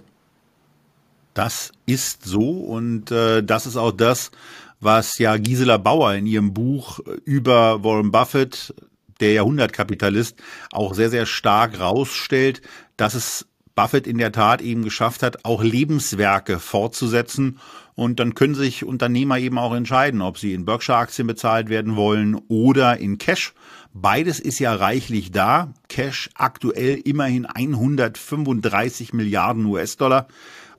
Das 1.32 1.72
ist 1.86 2.26
so 2.26 2.50
und 2.50 3.10
äh, 3.10 3.42
das 3.42 3.64
ist 3.64 3.78
auch 3.78 3.92
das, 3.92 4.30
was 4.78 5.18
ja 5.18 5.38
Gisela 5.38 5.78
Bauer 5.78 6.12
in 6.12 6.26
ihrem 6.26 6.52
Buch 6.52 7.00
über 7.24 7.82
Warren 7.82 8.12
Buffett, 8.12 8.74
der 9.20 9.32
Jahrhundertkapitalist, 9.32 10.36
auch 10.70 10.92
sehr, 10.92 11.08
sehr 11.08 11.24
stark 11.24 11.80
rausstellt, 11.80 12.60
dass 12.98 13.14
es 13.14 13.47
Buffett 13.78 14.08
in 14.08 14.18
der 14.18 14.32
Tat 14.32 14.60
eben 14.60 14.82
geschafft 14.82 15.22
hat, 15.22 15.44
auch 15.44 15.62
Lebenswerke 15.62 16.58
fortzusetzen. 16.58 17.60
Und 17.94 18.18
dann 18.18 18.34
können 18.34 18.56
sich 18.56 18.84
Unternehmer 18.84 19.38
eben 19.38 19.56
auch 19.56 19.72
entscheiden, 19.72 20.20
ob 20.20 20.36
sie 20.36 20.52
in 20.52 20.64
Berkshire-Aktien 20.64 21.28
bezahlt 21.28 21.68
werden 21.68 21.94
wollen 21.94 22.34
oder 22.48 22.98
in 22.98 23.18
Cash. 23.18 23.54
Beides 23.94 24.40
ist 24.40 24.58
ja 24.58 24.74
reichlich 24.74 25.30
da. 25.30 25.72
Cash 25.88 26.28
aktuell 26.34 26.96
immerhin 26.96 27.46
135 27.46 29.12
Milliarden 29.12 29.64
US-Dollar 29.66 30.26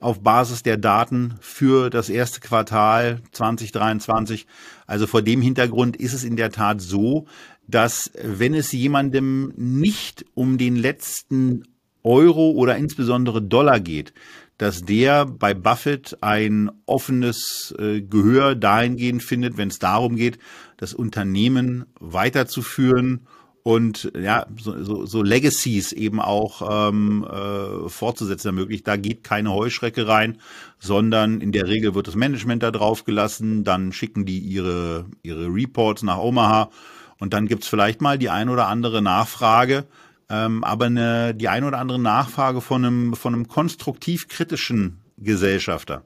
auf 0.00 0.22
Basis 0.22 0.62
der 0.62 0.76
Daten 0.76 1.36
für 1.40 1.88
das 1.88 2.10
erste 2.10 2.40
Quartal 2.40 3.22
2023. 3.32 4.46
Also 4.86 5.06
vor 5.06 5.22
dem 5.22 5.40
Hintergrund 5.40 5.96
ist 5.96 6.12
es 6.12 6.22
in 6.22 6.36
der 6.36 6.50
Tat 6.50 6.82
so, 6.82 7.26
dass 7.66 8.10
wenn 8.22 8.52
es 8.52 8.72
jemandem 8.72 9.54
nicht 9.56 10.26
um 10.34 10.58
den 10.58 10.76
letzten 10.76 11.64
Euro 12.02 12.50
oder 12.50 12.76
insbesondere 12.76 13.42
Dollar 13.42 13.80
geht, 13.80 14.12
dass 14.58 14.82
der 14.82 15.24
bei 15.24 15.54
Buffett 15.54 16.18
ein 16.20 16.70
offenes 16.86 17.74
äh, 17.78 18.02
Gehör 18.02 18.54
dahingehend 18.54 19.22
findet, 19.22 19.56
wenn 19.56 19.68
es 19.68 19.78
darum 19.78 20.16
geht, 20.16 20.38
das 20.76 20.92
Unternehmen 20.92 21.86
weiterzuführen 21.98 23.26
und 23.62 24.10
ja, 24.18 24.46
so, 24.58 24.82
so, 24.82 25.06
so 25.06 25.22
Legacies 25.22 25.92
eben 25.92 26.20
auch 26.20 26.88
ähm, 26.88 27.26
äh, 27.30 27.88
fortzusetzen 27.88 28.48
ermöglicht. 28.48 28.88
Da 28.88 28.96
geht 28.96 29.22
keine 29.22 29.52
Heuschrecke 29.52 30.08
rein, 30.08 30.38
sondern 30.78 31.40
in 31.40 31.52
der 31.52 31.68
Regel 31.68 31.94
wird 31.94 32.08
das 32.08 32.14
Management 32.14 32.62
da 32.62 32.70
drauf 32.70 33.04
gelassen, 33.04 33.64
dann 33.64 33.92
schicken 33.92 34.24
die 34.24 34.38
ihre, 34.38 35.06
ihre 35.22 35.46
Reports 35.46 36.02
nach 36.02 36.18
Omaha 36.18 36.70
und 37.18 37.34
dann 37.34 37.46
gibt's 37.46 37.68
vielleicht 37.68 38.00
mal 38.00 38.18
die 38.18 38.30
ein 38.30 38.48
oder 38.48 38.66
andere 38.66 39.02
Nachfrage, 39.02 39.86
ähm, 40.30 40.64
aber 40.64 40.86
eine, 40.86 41.34
die 41.34 41.48
ein 41.48 41.64
oder 41.64 41.78
andere 41.78 41.98
Nachfrage 41.98 42.60
von 42.60 42.84
einem, 42.84 43.14
von 43.14 43.34
einem 43.34 43.48
konstruktiv 43.48 44.28
kritischen 44.28 45.00
Gesellschafter, 45.18 46.04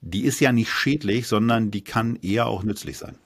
die 0.00 0.24
ist 0.24 0.40
ja 0.40 0.52
nicht 0.52 0.70
schädlich, 0.70 1.26
sondern 1.26 1.70
die 1.70 1.82
kann 1.82 2.16
eher 2.22 2.46
auch 2.46 2.62
nützlich 2.62 2.98
sein. 2.98 3.16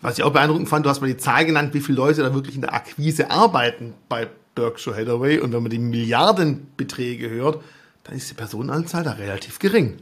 Was 0.00 0.18
ich 0.18 0.24
auch 0.24 0.32
beeindruckend 0.32 0.68
fand, 0.68 0.86
du 0.86 0.90
hast 0.90 1.00
mal 1.00 1.06
die 1.06 1.16
Zahl 1.16 1.44
genannt, 1.44 1.74
wie 1.74 1.80
viele 1.80 1.96
Leute 1.96 2.22
da 2.22 2.34
wirklich 2.34 2.54
in 2.54 2.62
der 2.62 2.74
Akquise 2.74 3.30
arbeiten 3.30 3.94
bei 4.08 4.28
Berkshire 4.54 4.96
Hathaway. 4.96 5.38
Und 5.38 5.52
wenn 5.52 5.62
man 5.62 5.70
die 5.70 5.78
Milliardenbeträge 5.78 7.30
hört, 7.30 7.62
dann 8.04 8.16
ist 8.16 8.30
die 8.30 8.34
Personenanzahl 8.34 9.04
da 9.04 9.12
relativ 9.12 9.58
gering. 9.58 9.98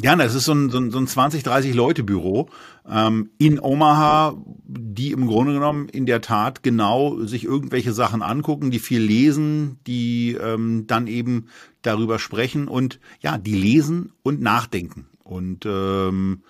Ja, 0.00 0.14
das 0.14 0.36
ist 0.36 0.44
so 0.44 0.52
ein, 0.52 0.70
so 0.70 0.78
ein, 0.78 0.92
so 0.92 0.98
ein 0.98 1.08
20, 1.08 1.42
30 1.42 1.74
Leute 1.74 2.04
Büro 2.04 2.48
ähm, 2.88 3.30
in 3.36 3.58
Omaha, 3.58 4.36
die 4.64 5.10
im 5.10 5.26
Grunde 5.26 5.54
genommen 5.54 5.88
in 5.88 6.06
der 6.06 6.20
Tat 6.20 6.62
genau 6.62 7.24
sich 7.24 7.44
irgendwelche 7.44 7.92
Sachen 7.92 8.22
angucken, 8.22 8.70
die 8.70 8.78
viel 8.78 9.00
lesen, 9.00 9.80
die 9.88 10.34
ähm, 10.40 10.86
dann 10.86 11.08
eben 11.08 11.48
darüber 11.82 12.20
sprechen 12.20 12.68
und 12.68 13.00
ja, 13.20 13.38
die 13.38 13.56
lesen 13.56 14.12
und 14.22 14.40
nachdenken. 14.40 15.08
Und 15.24 15.66
ähm, 15.66 16.44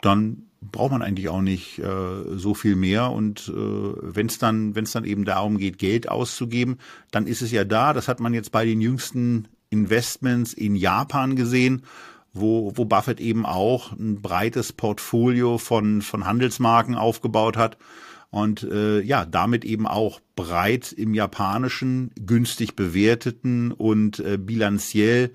dann 0.00 0.48
braucht 0.60 0.90
man 0.90 1.02
eigentlich 1.02 1.28
auch 1.28 1.42
nicht 1.42 1.78
äh, 1.78 2.36
so 2.36 2.54
viel 2.54 2.74
mehr. 2.74 3.12
Und 3.12 3.52
äh, 3.54 3.54
wenn 3.54 4.26
es 4.26 4.38
dann, 4.38 4.74
wenn 4.74 4.82
es 4.82 4.90
dann 4.90 5.04
eben 5.04 5.24
darum 5.24 5.58
geht, 5.58 5.78
Geld 5.78 6.08
auszugeben, 6.08 6.78
dann 7.12 7.28
ist 7.28 7.40
es 7.40 7.52
ja 7.52 7.62
da. 7.62 7.92
Das 7.92 8.08
hat 8.08 8.18
man 8.18 8.34
jetzt 8.34 8.50
bei 8.50 8.64
den 8.64 8.80
jüngsten 8.80 9.46
Investments 9.70 10.52
in 10.52 10.74
Japan 10.74 11.36
gesehen 11.36 11.82
wo, 12.38 12.72
wo 12.74 12.84
Buffett 12.84 13.20
eben 13.20 13.46
auch 13.46 13.92
ein 13.92 14.20
breites 14.22 14.72
Portfolio 14.72 15.58
von, 15.58 16.02
von 16.02 16.26
Handelsmarken 16.26 16.94
aufgebaut 16.94 17.56
hat 17.56 17.76
und 18.30 18.62
äh, 18.64 19.00
ja, 19.00 19.24
damit 19.24 19.64
eben 19.64 19.86
auch 19.86 20.20
breit 20.34 20.92
im 20.92 21.14
Japanischen 21.14 22.10
günstig 22.18 22.76
bewerteten 22.76 23.72
und 23.72 24.18
äh, 24.20 24.36
bilanziell 24.38 25.32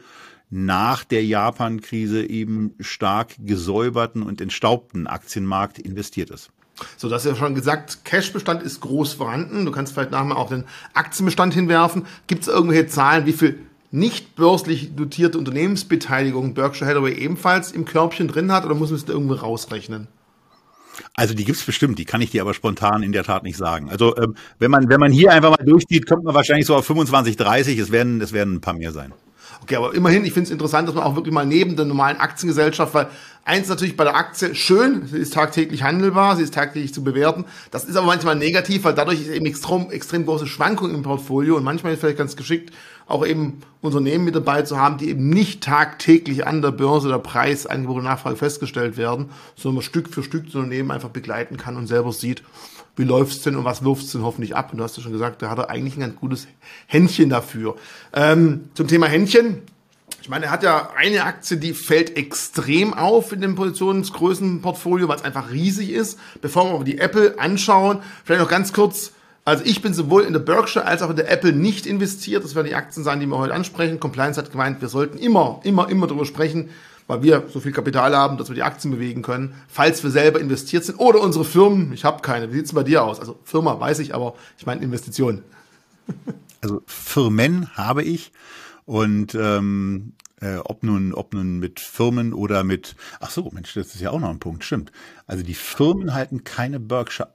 nach 0.49 1.03
der 1.05 1.23
Japan-Krise 1.25 2.29
eben 2.29 2.75
stark 2.79 3.35
gesäuberten 3.39 4.21
und 4.21 4.41
entstaubten 4.41 5.07
Aktienmarkt 5.07 5.79
investiert 5.79 6.29
ist. 6.29 6.51
So, 6.97 7.09
das 7.09 7.25
ist 7.25 7.31
ja 7.31 7.37
schon 7.37 7.55
gesagt, 7.55 8.05
Cashbestand 8.05 8.63
ist 8.63 8.81
groß 8.81 9.13
vorhanden. 9.13 9.65
Du 9.65 9.71
kannst 9.71 9.93
vielleicht 9.93 10.11
nachher 10.11 10.37
auch 10.37 10.49
den 10.49 10.65
Aktienbestand 10.93 11.53
hinwerfen. 11.53 12.05
Gibt 12.27 12.43
es 12.43 12.47
irgendwelche 12.47 12.87
Zahlen, 12.87 13.25
wie 13.25 13.33
viel 13.33 13.59
nicht 13.91 14.35
börslich 14.35 14.95
dotierte 14.95 15.37
Unternehmensbeteiligung 15.37 16.53
Berkshire 16.53 16.89
Hathaway 16.89 17.13
ebenfalls 17.13 17.71
im 17.71 17.85
Körbchen 17.85 18.27
drin 18.27 18.51
hat 18.51 18.65
oder 18.65 18.75
muss 18.75 18.89
man 18.89 18.97
es 18.97 19.05
da 19.05 19.13
irgendwo 19.13 19.33
rausrechnen? 19.33 20.07
Also 21.15 21.33
die 21.33 21.45
gibt's 21.45 21.63
bestimmt, 21.63 21.99
die 21.99 22.05
kann 22.05 22.21
ich 22.21 22.31
dir 22.31 22.41
aber 22.41 22.53
spontan 22.53 23.03
in 23.03 23.11
der 23.11 23.23
Tat 23.23 23.43
nicht 23.43 23.57
sagen. 23.57 23.89
Also 23.89 24.15
ähm, 24.17 24.35
wenn 24.59 24.71
man 24.71 24.89
wenn 24.89 24.99
man 24.99 25.11
hier 25.11 25.31
einfach 25.31 25.49
mal 25.49 25.65
durchzieht, 25.65 26.07
kommt 26.07 26.23
man 26.23 26.33
wahrscheinlich 26.33 26.65
so 26.65 26.75
auf 26.75 26.85
25, 26.85 27.37
30. 27.37 27.77
Es 27.77 27.91
werden 27.91 28.21
es 28.21 28.33
werden 28.33 28.55
ein 28.55 28.61
paar 28.61 28.73
mehr 28.73 28.91
sein. 28.91 29.13
Okay, 29.63 29.75
aber 29.75 29.93
immerhin, 29.93 30.25
ich 30.25 30.33
finde 30.33 30.47
es 30.47 30.51
interessant, 30.51 30.87
dass 30.87 30.95
man 30.95 31.03
auch 31.03 31.15
wirklich 31.15 31.33
mal 31.33 31.45
neben 31.45 31.75
der 31.75 31.85
normalen 31.85 32.17
Aktiengesellschaft, 32.17 32.93
weil 32.95 33.07
eins 33.45 33.67
natürlich 33.67 33.95
bei 33.95 34.03
der 34.03 34.15
Aktie 34.15 34.55
schön, 34.55 35.05
sie 35.05 35.19
ist 35.19 35.33
tagtäglich 35.33 35.83
handelbar, 35.83 36.35
sie 36.35 36.43
ist 36.43 36.53
tagtäglich 36.53 36.93
zu 36.93 37.03
bewerten. 37.03 37.45
Das 37.69 37.85
ist 37.85 37.95
aber 37.95 38.07
manchmal 38.07 38.35
negativ, 38.35 38.85
weil 38.85 38.95
dadurch 38.95 39.21
ist 39.21 39.29
eben 39.29 39.45
extrem, 39.45 39.91
extrem 39.91 40.25
große 40.25 40.47
Schwankungen 40.47 40.95
im 40.95 41.03
Portfolio 41.03 41.57
und 41.57 41.63
manchmal 41.63 41.91
ist 41.91 41.97
es 41.97 42.01
vielleicht 42.01 42.17
ganz 42.17 42.35
geschickt, 42.35 42.73
auch 43.11 43.25
eben 43.25 43.61
Unternehmen 43.81 44.25
mit 44.25 44.35
dabei 44.35 44.61
zu 44.61 44.77
haben, 44.77 44.97
die 44.97 45.09
eben 45.09 45.29
nicht 45.29 45.63
tagtäglich 45.63 46.45
an 46.47 46.61
der 46.61 46.71
Börse 46.71 47.09
der 47.09 47.17
Preis, 47.19 47.65
Angebot 47.65 47.97
und 47.97 48.03
Nachfrage 48.03 48.35
festgestellt 48.35 48.97
werden, 48.97 49.29
sondern 49.55 49.75
man 49.75 49.83
Stück 49.83 50.09
für 50.09 50.23
Stück 50.23 50.45
das 50.45 50.55
Unternehmen 50.55 50.91
einfach 50.91 51.09
begleiten 51.09 51.57
kann 51.57 51.77
und 51.77 51.87
selber 51.87 52.11
sieht, 52.11 52.43
wie 52.95 53.03
läuft's 53.03 53.41
denn 53.41 53.55
und 53.55 53.65
was 53.65 53.83
wirft's 53.83 54.11
denn 54.11 54.23
hoffentlich 54.23 54.55
ab? 54.55 54.71
Und 54.71 54.77
du 54.77 54.83
hast 54.83 54.97
ja 54.97 55.03
schon 55.03 55.11
gesagt, 55.11 55.41
da 55.41 55.49
hat 55.49 55.57
er 55.57 55.69
eigentlich 55.69 55.95
ein 55.95 56.01
ganz 56.01 56.15
gutes 56.15 56.47
Händchen 56.87 57.29
dafür. 57.29 57.75
Ähm, 58.13 58.69
zum 58.73 58.87
Thema 58.87 59.07
Händchen. 59.07 59.61
Ich 60.21 60.29
meine, 60.29 60.45
er 60.45 60.51
hat 60.51 60.61
ja 60.61 60.91
eine 60.95 61.23
Aktie, 61.23 61.57
die 61.57 61.73
fällt 61.73 62.15
extrem 62.15 62.93
auf 62.93 63.31
in 63.31 63.41
dem 63.41 63.55
Positionsgrößenportfolio, 63.55 65.07
weil 65.07 65.15
es 65.15 65.23
einfach 65.23 65.51
riesig 65.51 65.89
ist. 65.89 66.19
Bevor 66.41 66.65
wir 66.65 66.75
aber 66.75 66.83
die 66.83 66.99
Apple 66.99 67.39
anschauen, 67.39 67.99
vielleicht 68.23 68.41
noch 68.41 68.49
ganz 68.49 68.71
kurz, 68.71 69.13
also 69.43 69.63
ich 69.65 69.81
bin 69.81 69.93
sowohl 69.93 70.23
in 70.23 70.33
der 70.33 70.39
Berkshire 70.39 70.85
als 70.85 71.01
auch 71.01 71.09
in 71.09 71.15
der 71.15 71.31
Apple 71.31 71.53
nicht 71.53 71.85
investiert. 71.85 72.43
Das 72.43 72.53
werden 72.53 72.67
die 72.67 72.75
Aktien 72.75 73.03
sein, 73.03 73.19
die 73.19 73.25
wir 73.25 73.37
heute 73.37 73.53
ansprechen. 73.53 73.99
Compliance 73.99 74.39
hat 74.39 74.51
gemeint, 74.51 74.81
wir 74.81 74.87
sollten 74.87 75.17
immer, 75.17 75.59
immer, 75.63 75.89
immer 75.89 76.07
darüber 76.07 76.25
sprechen, 76.25 76.69
weil 77.07 77.23
wir 77.23 77.43
so 77.51 77.59
viel 77.59 77.71
Kapital 77.71 78.15
haben, 78.15 78.37
dass 78.37 78.49
wir 78.49 78.55
die 78.55 78.63
Aktien 78.63 78.91
bewegen 78.91 79.23
können, 79.23 79.55
falls 79.67 80.03
wir 80.03 80.11
selber 80.11 80.39
investiert 80.39 80.85
sind 80.85 80.99
oder 80.99 81.21
unsere 81.21 81.43
Firmen. 81.43 81.91
Ich 81.93 82.05
habe 82.05 82.21
keine. 82.21 82.51
Wie 82.51 82.57
sieht's 82.57 82.73
bei 82.73 82.83
dir 82.83 83.03
aus? 83.03 83.19
Also 83.19 83.39
Firma 83.43 83.79
weiß 83.79 83.99
ich, 83.99 84.13
aber 84.13 84.35
ich 84.57 84.65
meine 84.65 84.81
Investitionen. 84.81 85.43
Also 86.63 86.83
Firmen 86.85 87.75
habe 87.75 88.03
ich 88.03 88.31
und 88.85 89.33
ähm, 89.33 90.13
äh, 90.41 90.57
ob 90.57 90.83
nun 90.83 91.11
ob 91.11 91.33
nun 91.33 91.57
mit 91.57 91.79
Firmen 91.79 92.33
oder 92.33 92.63
mit 92.63 92.95
ach 93.19 93.31
so 93.31 93.49
Mensch 93.51 93.73
das 93.73 93.95
ist 93.95 94.01
ja 94.01 94.11
auch 94.11 94.19
noch 94.19 94.29
ein 94.29 94.37
Punkt 94.37 94.63
stimmt 94.63 94.91
also 95.25 95.41
die 95.41 95.55
Firmen 95.55 96.13
halten 96.13 96.43
keine 96.43 96.79
Berkshire 96.79 97.33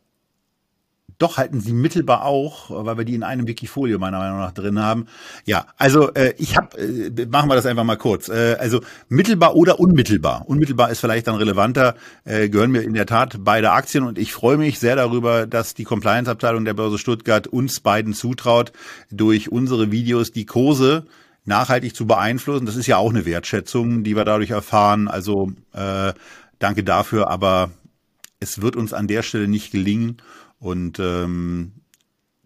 doch, 1.19 1.39
halten 1.39 1.61
sie 1.61 1.73
mittelbar 1.73 2.25
auch, 2.25 2.71
weil 2.71 2.99
wir 2.99 3.05
die 3.05 3.15
in 3.15 3.23
einem 3.23 3.47
Wikifolio 3.47 3.99
meiner 3.99 4.19
Meinung 4.19 4.39
nach 4.39 4.53
drin 4.53 4.83
haben. 4.83 5.07
Ja, 5.47 5.67
also 5.79 6.13
äh, 6.13 6.35
ich 6.37 6.57
habe, 6.57 6.77
äh, 6.79 7.27
machen 7.27 7.49
wir 7.49 7.55
das 7.55 7.65
einfach 7.65 7.85
mal 7.85 7.97
kurz. 7.97 8.29
Äh, 8.29 8.57
also 8.59 8.81
mittelbar 9.09 9.57
oder 9.57 9.81
unmittelbar. 9.81 10.45
Unmittelbar 10.47 10.91
ist 10.91 11.01
vielleicht 11.01 11.27
dann 11.27 11.37
relevanter, 11.37 11.95
äh, 12.25 12.49
gehören 12.49 12.71
mir 12.71 12.83
in 12.83 12.95
der 12.95 13.07
Tat 13.07 13.39
beide 13.41 13.73
Aktien 13.73 14.05
und 14.05 14.19
ich 14.19 14.33
freue 14.33 14.59
mich 14.59 14.79
sehr 14.79 14.97
darüber, 14.97 15.47
dass 15.47 15.75
die 15.75 15.85
Compliance-Abteilung 15.85 16.65
der 16.65 16.75
Börse 16.75 16.99
Stuttgart 16.99 17.47
uns 17.47 17.81
beiden 17.81 18.13
zutraut, 18.13 18.73
durch 19.11 19.51
unsere 19.51 19.91
Videos 19.91 20.33
die 20.33 20.45
Kurse 20.47 21.07
nachhaltig 21.47 21.97
zu 21.97 22.07
beeinflussen. 22.07 22.67
Das 22.67 22.77
ist 22.77 22.87
ja 22.87 22.99
auch 22.99 23.11
eine 23.11 23.25
Wertschätzung, 23.25 24.05
die 24.05 24.17
wir 24.17 24.25
dadurch 24.25 24.51
erfahren. 24.51 25.09
Also 25.09 25.53
äh, 25.73 26.13
danke 26.59 26.85
dafür, 26.85 27.31
aber 27.31 27.71
es 28.41 28.61
wird 28.61 28.77
uns 28.77 28.93
an 28.93 29.07
der 29.07 29.23
Stelle 29.23 29.49
nicht 29.49 29.73
gelingen. 29.73 30.19
Und 30.59 30.99
ähm, 30.99 31.73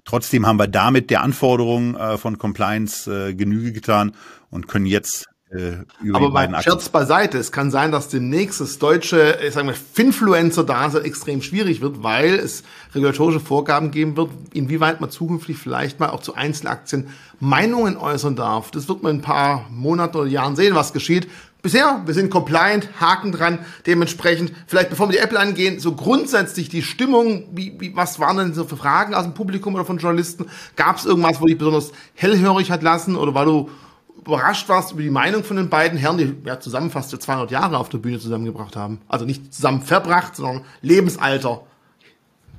trotzdem 0.04 0.46
haben 0.46 0.58
wir 0.58 0.68
damit 0.68 1.10
der 1.10 1.22
Anforderung 1.22 1.96
äh, 1.96 2.18
von 2.18 2.38
Compliance 2.38 3.10
äh, 3.10 3.34
Genüge 3.34 3.72
getan 3.72 4.12
und 4.50 4.68
können 4.68 4.86
jetzt 4.86 5.30
äh, 5.50 5.78
über 6.00 6.18
Aber 6.18 6.30
bei 6.30 6.62
Scherz 6.62 6.88
beiseite, 6.90 7.36
es 7.36 7.50
kann 7.50 7.72
sein, 7.72 7.90
dass 7.90 8.08
demnächst 8.08 8.60
das 8.60 8.78
deutsche, 8.78 9.36
ich 9.44 9.54
sag 9.54 9.64
mal, 9.64 9.74
Finfluencer-Dasein 9.74 11.04
extrem 11.04 11.42
schwierig 11.42 11.80
wird, 11.80 12.04
weil 12.04 12.34
es 12.34 12.62
regulatorische 12.94 13.40
Vorgaben 13.40 13.90
geben 13.90 14.16
wird, 14.16 14.30
inwieweit 14.52 15.00
man 15.00 15.10
zukünftig 15.10 15.58
vielleicht 15.58 15.98
mal 15.98 16.10
auch 16.10 16.22
zu 16.22 16.34
Einzelaktien 16.34 17.08
Meinungen 17.40 17.96
äußern 17.96 18.36
darf. 18.36 18.70
Das 18.70 18.88
wird 18.88 19.02
man 19.02 19.16
in 19.16 19.18
ein 19.18 19.22
paar 19.22 19.66
Monaten 19.70 20.18
oder 20.18 20.28
Jahren 20.28 20.54
sehen, 20.54 20.76
was 20.76 20.92
geschieht. 20.92 21.26
Bisher, 21.62 22.02
wir 22.04 22.14
sind 22.14 22.30
compliant, 22.30 22.88
Haken 23.00 23.32
dran, 23.32 23.60
dementsprechend, 23.86 24.52
vielleicht 24.66 24.90
bevor 24.90 25.08
wir 25.08 25.12
die 25.12 25.18
Apple 25.18 25.38
angehen, 25.38 25.80
so 25.80 25.94
grundsätzlich 25.94 26.68
die 26.68 26.82
Stimmung, 26.82 27.48
wie, 27.52 27.74
wie, 27.78 27.96
was 27.96 28.18
waren 28.18 28.36
denn 28.36 28.54
so 28.54 28.64
für 28.64 28.76
Fragen 28.76 29.14
aus 29.14 29.24
dem 29.24 29.34
Publikum 29.34 29.74
oder 29.74 29.84
von 29.84 29.98
Journalisten? 29.98 30.46
Gab 30.76 30.96
es 30.96 31.04
irgendwas, 31.04 31.40
wo 31.40 31.46
dich 31.46 31.58
besonders 31.58 31.92
hellhörig 32.14 32.70
hat 32.70 32.82
lassen 32.82 33.16
oder 33.16 33.34
weil 33.34 33.46
du 33.46 33.70
überrascht 34.18 34.68
warst 34.68 34.92
über 34.92 35.02
die 35.02 35.10
Meinung 35.10 35.44
von 35.44 35.56
den 35.56 35.68
beiden 35.68 35.98
Herren, 35.98 36.18
die 36.18 36.36
ja 36.44 36.60
zusammen 36.60 36.90
fast 36.90 37.10
200 37.10 37.50
Jahre 37.50 37.78
auf 37.78 37.88
der 37.88 37.98
Bühne 37.98 38.18
zusammengebracht 38.18 38.76
haben? 38.76 39.00
Also 39.08 39.24
nicht 39.24 39.52
zusammen 39.52 39.82
verbracht, 39.82 40.36
sondern 40.36 40.64
Lebensalter 40.82 41.62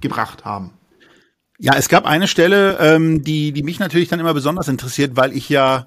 gebracht 0.01 0.46
haben. 0.46 0.72
Ja, 1.60 1.75
es 1.75 1.89
gab 1.89 2.05
eine 2.05 2.27
Stelle, 2.27 2.77
ähm, 2.79 3.24
die, 3.24 3.51
die 3.51 3.62
mich 3.62 3.77
natürlich 3.77 4.10
dann 4.10 4.20
immer 4.20 4.34
besonders 4.34 4.67
interessiert, 4.67 5.15
weil 5.15 5.31
ich 5.34 5.48
ja 5.48 5.86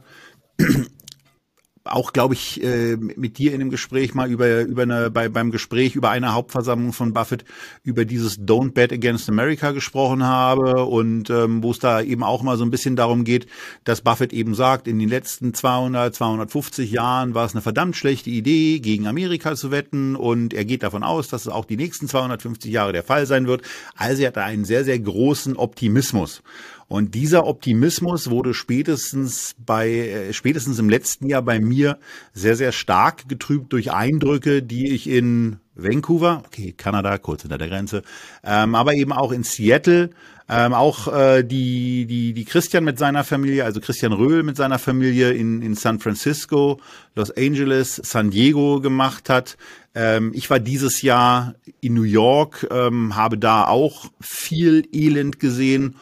auch, 1.84 2.14
glaube 2.14 2.32
ich, 2.32 2.62
äh, 2.62 2.96
mit 2.96 3.36
dir 3.36 3.52
in 3.52 3.58
dem 3.58 3.68
Gespräch 3.68 4.14
mal 4.14 4.30
über, 4.30 4.62
über 4.62 4.82
eine, 4.82 5.10
bei, 5.10 5.28
beim 5.28 5.50
Gespräch 5.50 5.94
über 5.94 6.08
eine 6.08 6.32
Hauptversammlung 6.32 6.94
von 6.94 7.12
Buffett 7.12 7.44
über 7.82 8.06
dieses 8.06 8.40
Don't 8.40 8.72
Bet 8.72 8.90
Against 8.90 9.28
America 9.28 9.72
gesprochen 9.72 10.24
habe 10.24 10.86
und 10.86 11.28
ähm, 11.28 11.62
wo 11.62 11.72
es 11.72 11.80
da 11.80 12.00
eben 12.00 12.22
auch 12.22 12.42
mal 12.42 12.56
so 12.56 12.64
ein 12.64 12.70
bisschen 12.70 12.96
darum 12.96 13.24
geht, 13.24 13.46
dass 13.84 14.00
Buffett 14.00 14.32
eben 14.32 14.54
sagt, 14.54 14.88
in 14.88 14.98
den 14.98 15.10
letzten 15.10 15.52
200, 15.52 16.14
250 16.14 16.90
Jahren 16.90 17.34
war 17.34 17.44
es 17.44 17.52
eine 17.52 17.60
verdammt 17.60 17.96
schlechte 17.96 18.30
Idee, 18.30 18.78
gegen 18.78 19.06
Amerika 19.06 19.54
zu 19.54 19.70
wetten 19.70 20.16
und 20.16 20.54
er 20.54 20.64
geht 20.64 20.82
davon 20.82 21.02
aus, 21.02 21.28
dass 21.28 21.42
es 21.42 21.48
auch 21.48 21.66
die 21.66 21.76
nächsten 21.76 22.08
250 22.08 22.72
Jahre 22.72 22.94
der 22.94 23.02
Fall 23.02 23.26
sein 23.26 23.46
wird. 23.46 23.60
Also 23.94 24.22
er 24.22 24.28
hat 24.28 24.38
da 24.38 24.44
einen 24.44 24.64
sehr, 24.64 24.84
sehr 24.84 24.98
großen 24.98 25.54
Optimismus. 25.56 26.42
Und 26.88 27.14
dieser 27.14 27.46
Optimismus 27.46 28.30
wurde 28.30 28.54
spätestens 28.54 29.54
bei, 29.58 29.90
äh, 29.90 30.32
spätestens 30.32 30.78
im 30.78 30.88
letzten 30.88 31.28
Jahr 31.28 31.42
bei 31.42 31.58
mir 31.60 31.98
sehr, 32.32 32.56
sehr 32.56 32.72
stark 32.72 33.28
getrübt 33.28 33.72
durch 33.72 33.92
Eindrücke, 33.92 34.62
die 34.62 34.92
ich 34.92 35.08
in 35.08 35.56
Vancouver, 35.74 36.42
okay, 36.46 36.72
Kanada, 36.76 37.18
kurz 37.18 37.42
hinter 37.42 37.58
der 37.58 37.68
Grenze, 37.68 38.02
ähm, 38.44 38.74
aber 38.74 38.94
eben 38.94 39.12
auch 39.12 39.32
in 39.32 39.42
Seattle, 39.42 40.10
ähm, 40.48 40.74
auch 40.74 41.08
äh, 41.08 41.42
die, 41.42 42.06
die, 42.06 42.34
die 42.34 42.44
Christian 42.44 42.84
mit 42.84 42.98
seiner 42.98 43.24
Familie, 43.24 43.64
also 43.64 43.80
Christian 43.80 44.12
Röhl 44.12 44.42
mit 44.42 44.56
seiner 44.56 44.78
Familie 44.78 45.32
in, 45.32 45.62
in 45.62 45.74
San 45.74 45.98
Francisco, 46.00 46.80
Los 47.16 47.30
Angeles, 47.30 47.96
San 48.04 48.30
Diego 48.30 48.80
gemacht 48.80 49.30
hat. 49.30 49.56
Ähm, 49.94 50.32
ich 50.34 50.50
war 50.50 50.60
dieses 50.60 51.00
Jahr 51.00 51.54
in 51.80 51.94
New 51.94 52.02
York, 52.02 52.68
ähm, 52.70 53.16
habe 53.16 53.38
da 53.38 53.66
auch 53.66 54.10
viel 54.20 54.86
Elend 54.92 55.40
gesehen 55.40 55.96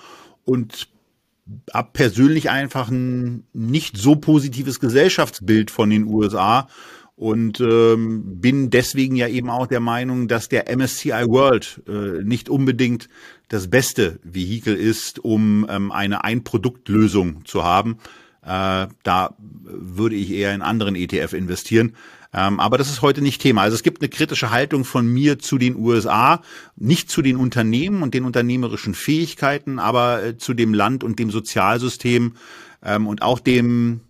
und 0.44 0.88
habe 1.72 1.90
persönlich 1.92 2.50
einfach 2.50 2.88
ein 2.88 3.44
nicht 3.52 3.96
so 3.96 4.16
positives 4.16 4.80
Gesellschaftsbild 4.80 5.70
von 5.70 5.90
den 5.90 6.04
USA 6.06 6.68
und 7.16 7.60
ähm, 7.60 8.40
bin 8.40 8.70
deswegen 8.70 9.16
ja 9.16 9.28
eben 9.28 9.50
auch 9.50 9.66
der 9.66 9.80
Meinung, 9.80 10.28
dass 10.28 10.48
der 10.48 10.74
MSCI 10.74 11.26
World 11.28 11.82
äh, 11.86 12.22
nicht 12.24 12.48
unbedingt 12.48 13.08
das 13.48 13.68
beste 13.68 14.18
Vehikel 14.22 14.74
ist, 14.74 15.18
um 15.18 15.66
ähm, 15.68 15.92
eine 15.92 16.24
Ein-Produkt-Lösung 16.24 17.44
zu 17.44 17.64
haben. 17.64 17.98
Äh, 18.42 18.88
da 19.02 19.36
würde 19.38 20.16
ich 20.16 20.32
eher 20.32 20.54
in 20.54 20.62
anderen 20.62 20.96
ETF 20.96 21.34
investieren. 21.34 21.94
Ähm, 22.34 22.60
aber 22.60 22.78
das 22.78 22.88
ist 22.88 23.02
heute 23.02 23.20
nicht 23.20 23.42
Thema. 23.42 23.62
Also 23.62 23.74
es 23.74 23.82
gibt 23.82 24.00
eine 24.00 24.08
kritische 24.08 24.50
Haltung 24.50 24.84
von 24.84 25.06
mir 25.06 25.38
zu 25.38 25.58
den 25.58 25.76
USA, 25.76 26.40
nicht 26.76 27.10
zu 27.10 27.20
den 27.20 27.36
Unternehmen 27.36 28.02
und 28.02 28.14
den 28.14 28.24
unternehmerischen 28.24 28.94
Fähigkeiten, 28.94 29.78
aber 29.78 30.22
äh, 30.22 30.38
zu 30.38 30.54
dem 30.54 30.72
Land 30.72 31.04
und 31.04 31.18
dem 31.18 31.30
Sozialsystem 31.30 32.34
ähm, 32.82 33.06
und 33.06 33.22
auch 33.22 33.38
dem 33.38 34.00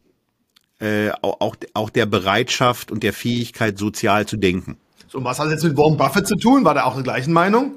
äh, 0.79 1.11
auch, 1.23 1.57
auch 1.75 1.91
der 1.91 2.07
Bereitschaft 2.07 2.91
und 2.91 3.03
der 3.03 3.13
Fähigkeit, 3.13 3.79
sozial 3.79 4.27
zu 4.27 4.37
denken. 4.37 4.77
So, 5.09 5.19
und 5.19 5.25
was 5.25 5.39
hat 5.39 5.47
das 5.47 5.55
jetzt 5.55 5.65
mit 5.65 5.77
Warren 5.77 5.97
Buffett 5.97 6.27
zu 6.27 6.37
tun? 6.37 6.65
War 6.65 6.75
der 6.75 6.87
auch 6.87 6.95
der 6.95 7.05
gleichen 7.05 7.33
Meinung? 7.33 7.73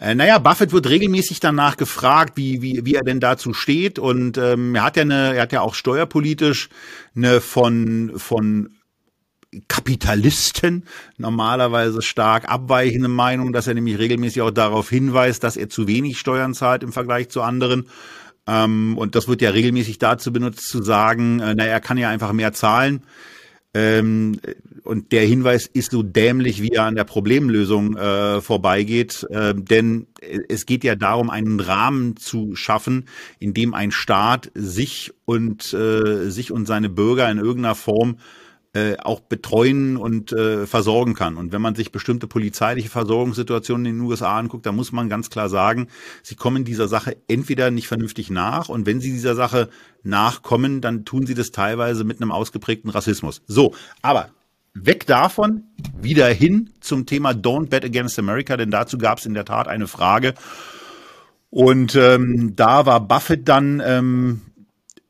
Äh, 0.00 0.14
naja, 0.14 0.38
Buffett 0.38 0.72
wird 0.72 0.88
regelmäßig 0.88 1.40
danach 1.40 1.76
gefragt, 1.76 2.36
wie, 2.36 2.62
wie, 2.62 2.84
wie 2.84 2.94
er 2.94 3.02
denn 3.02 3.18
dazu 3.18 3.52
steht. 3.52 3.98
Und 3.98 4.38
ähm, 4.38 4.74
er 4.74 4.84
hat 4.84 4.96
ja 4.96 5.02
eine, 5.02 5.34
er 5.34 5.42
hat 5.42 5.52
ja 5.52 5.60
auch 5.60 5.74
steuerpolitisch 5.74 6.68
eine 7.16 7.40
von, 7.40 8.12
von 8.16 8.77
Kapitalisten 9.66 10.84
normalerweise 11.16 12.02
stark 12.02 12.48
abweichende 12.48 13.08
Meinung, 13.08 13.52
dass 13.52 13.66
er 13.66 13.74
nämlich 13.74 13.98
regelmäßig 13.98 14.42
auch 14.42 14.50
darauf 14.50 14.90
hinweist, 14.90 15.42
dass 15.42 15.56
er 15.56 15.70
zu 15.70 15.88
wenig 15.88 16.18
Steuern 16.18 16.52
zahlt 16.52 16.82
im 16.82 16.92
Vergleich 16.92 17.30
zu 17.30 17.40
anderen. 17.42 17.88
Ähm, 18.46 18.96
und 18.98 19.14
das 19.14 19.26
wird 19.26 19.40
ja 19.40 19.50
regelmäßig 19.50 19.98
dazu 19.98 20.32
benutzt, 20.32 20.68
zu 20.68 20.82
sagen, 20.82 21.40
äh, 21.40 21.54
naja, 21.54 21.72
er 21.72 21.80
kann 21.80 21.96
ja 21.98 22.10
einfach 22.10 22.32
mehr 22.32 22.52
zahlen. 22.52 23.04
Ähm, 23.74 24.38
und 24.82 25.12
der 25.12 25.26
Hinweis 25.26 25.66
ist 25.66 25.90
so 25.90 26.02
dämlich, 26.02 26.62
wie 26.62 26.70
er 26.70 26.84
an 26.84 26.94
der 26.94 27.04
Problemlösung 27.04 27.96
äh, 27.96 28.40
vorbeigeht. 28.40 29.26
Äh, 29.30 29.54
denn 29.54 30.06
es 30.48 30.66
geht 30.66 30.84
ja 30.84 30.94
darum, 30.94 31.28
einen 31.30 31.60
Rahmen 31.60 32.16
zu 32.16 32.54
schaffen, 32.54 33.04
in 33.38 33.52
dem 33.52 33.74
ein 33.74 33.92
Staat 33.92 34.50
sich 34.54 35.12
und 35.26 35.72
äh, 35.74 36.30
sich 36.30 36.52
und 36.52 36.66
seine 36.66 36.88
Bürger 36.88 37.30
in 37.30 37.38
irgendeiner 37.38 37.74
Form 37.74 38.16
äh, 38.78 38.96
auch 38.98 39.20
betreuen 39.20 39.96
und 39.96 40.32
äh, 40.32 40.66
versorgen 40.66 41.14
kann. 41.14 41.36
Und 41.36 41.52
wenn 41.52 41.62
man 41.62 41.74
sich 41.74 41.92
bestimmte 41.92 42.26
polizeiliche 42.26 42.88
Versorgungssituationen 42.88 43.86
in 43.86 43.96
den 43.96 44.06
USA 44.06 44.38
anguckt, 44.38 44.66
dann 44.66 44.76
muss 44.76 44.92
man 44.92 45.08
ganz 45.08 45.30
klar 45.30 45.48
sagen, 45.48 45.88
sie 46.22 46.36
kommen 46.36 46.64
dieser 46.64 46.88
Sache 46.88 47.16
entweder 47.28 47.70
nicht 47.70 47.88
vernünftig 47.88 48.30
nach 48.30 48.68
und 48.68 48.86
wenn 48.86 49.00
sie 49.00 49.10
dieser 49.10 49.34
Sache 49.34 49.68
nachkommen, 50.02 50.80
dann 50.80 51.04
tun 51.04 51.26
sie 51.26 51.34
das 51.34 51.50
teilweise 51.50 52.04
mit 52.04 52.20
einem 52.20 52.32
ausgeprägten 52.32 52.90
Rassismus. 52.90 53.42
So, 53.46 53.74
aber 54.02 54.30
weg 54.74 55.06
davon, 55.06 55.64
wieder 56.00 56.28
hin 56.28 56.70
zum 56.80 57.06
Thema 57.06 57.30
Don't 57.30 57.68
Bet 57.68 57.84
Against 57.84 58.18
America, 58.18 58.56
denn 58.56 58.70
dazu 58.70 58.98
gab 58.98 59.18
es 59.18 59.26
in 59.26 59.34
der 59.34 59.44
Tat 59.44 59.68
eine 59.68 59.88
Frage. 59.88 60.34
Und 61.50 61.94
ähm, 61.96 62.52
da 62.56 62.86
war 62.86 63.00
Buffett 63.00 63.48
dann 63.48 63.82
ähm, 63.84 64.42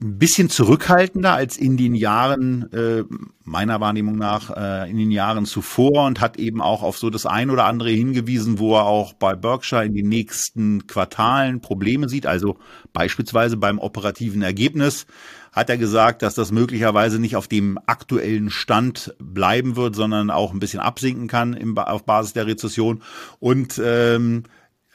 ein 0.00 0.18
bisschen 0.18 0.48
zurückhaltender 0.48 1.34
als 1.34 1.56
in 1.56 1.76
den 1.76 1.96
Jahren, 1.96 2.72
äh, 2.72 3.02
meiner 3.44 3.80
Wahrnehmung 3.80 4.16
nach, 4.16 4.56
äh, 4.56 4.88
in 4.88 4.96
den 4.96 5.10
Jahren 5.10 5.44
zuvor 5.44 6.06
und 6.06 6.20
hat 6.20 6.38
eben 6.38 6.60
auch 6.60 6.84
auf 6.84 6.98
so 6.98 7.10
das 7.10 7.26
ein 7.26 7.50
oder 7.50 7.64
andere 7.64 7.90
hingewiesen, 7.90 8.60
wo 8.60 8.76
er 8.76 8.84
auch 8.84 9.12
bei 9.14 9.34
Berkshire 9.34 9.84
in 9.84 9.94
den 9.94 10.08
nächsten 10.08 10.86
Quartalen 10.86 11.60
Probleme 11.60 12.08
sieht. 12.08 12.26
Also 12.26 12.58
beispielsweise 12.92 13.56
beim 13.56 13.80
operativen 13.80 14.42
Ergebnis 14.42 15.06
hat 15.50 15.68
er 15.68 15.78
gesagt, 15.78 16.22
dass 16.22 16.36
das 16.36 16.52
möglicherweise 16.52 17.18
nicht 17.18 17.34
auf 17.34 17.48
dem 17.48 17.76
aktuellen 17.86 18.50
Stand 18.50 19.16
bleiben 19.18 19.74
wird, 19.74 19.96
sondern 19.96 20.30
auch 20.30 20.52
ein 20.52 20.60
bisschen 20.60 20.78
absinken 20.78 21.26
kann 21.26 21.54
im, 21.54 21.76
auf 21.76 22.04
Basis 22.04 22.34
der 22.34 22.46
Rezession. 22.46 23.02
Und 23.40 23.80
ähm, 23.84 24.44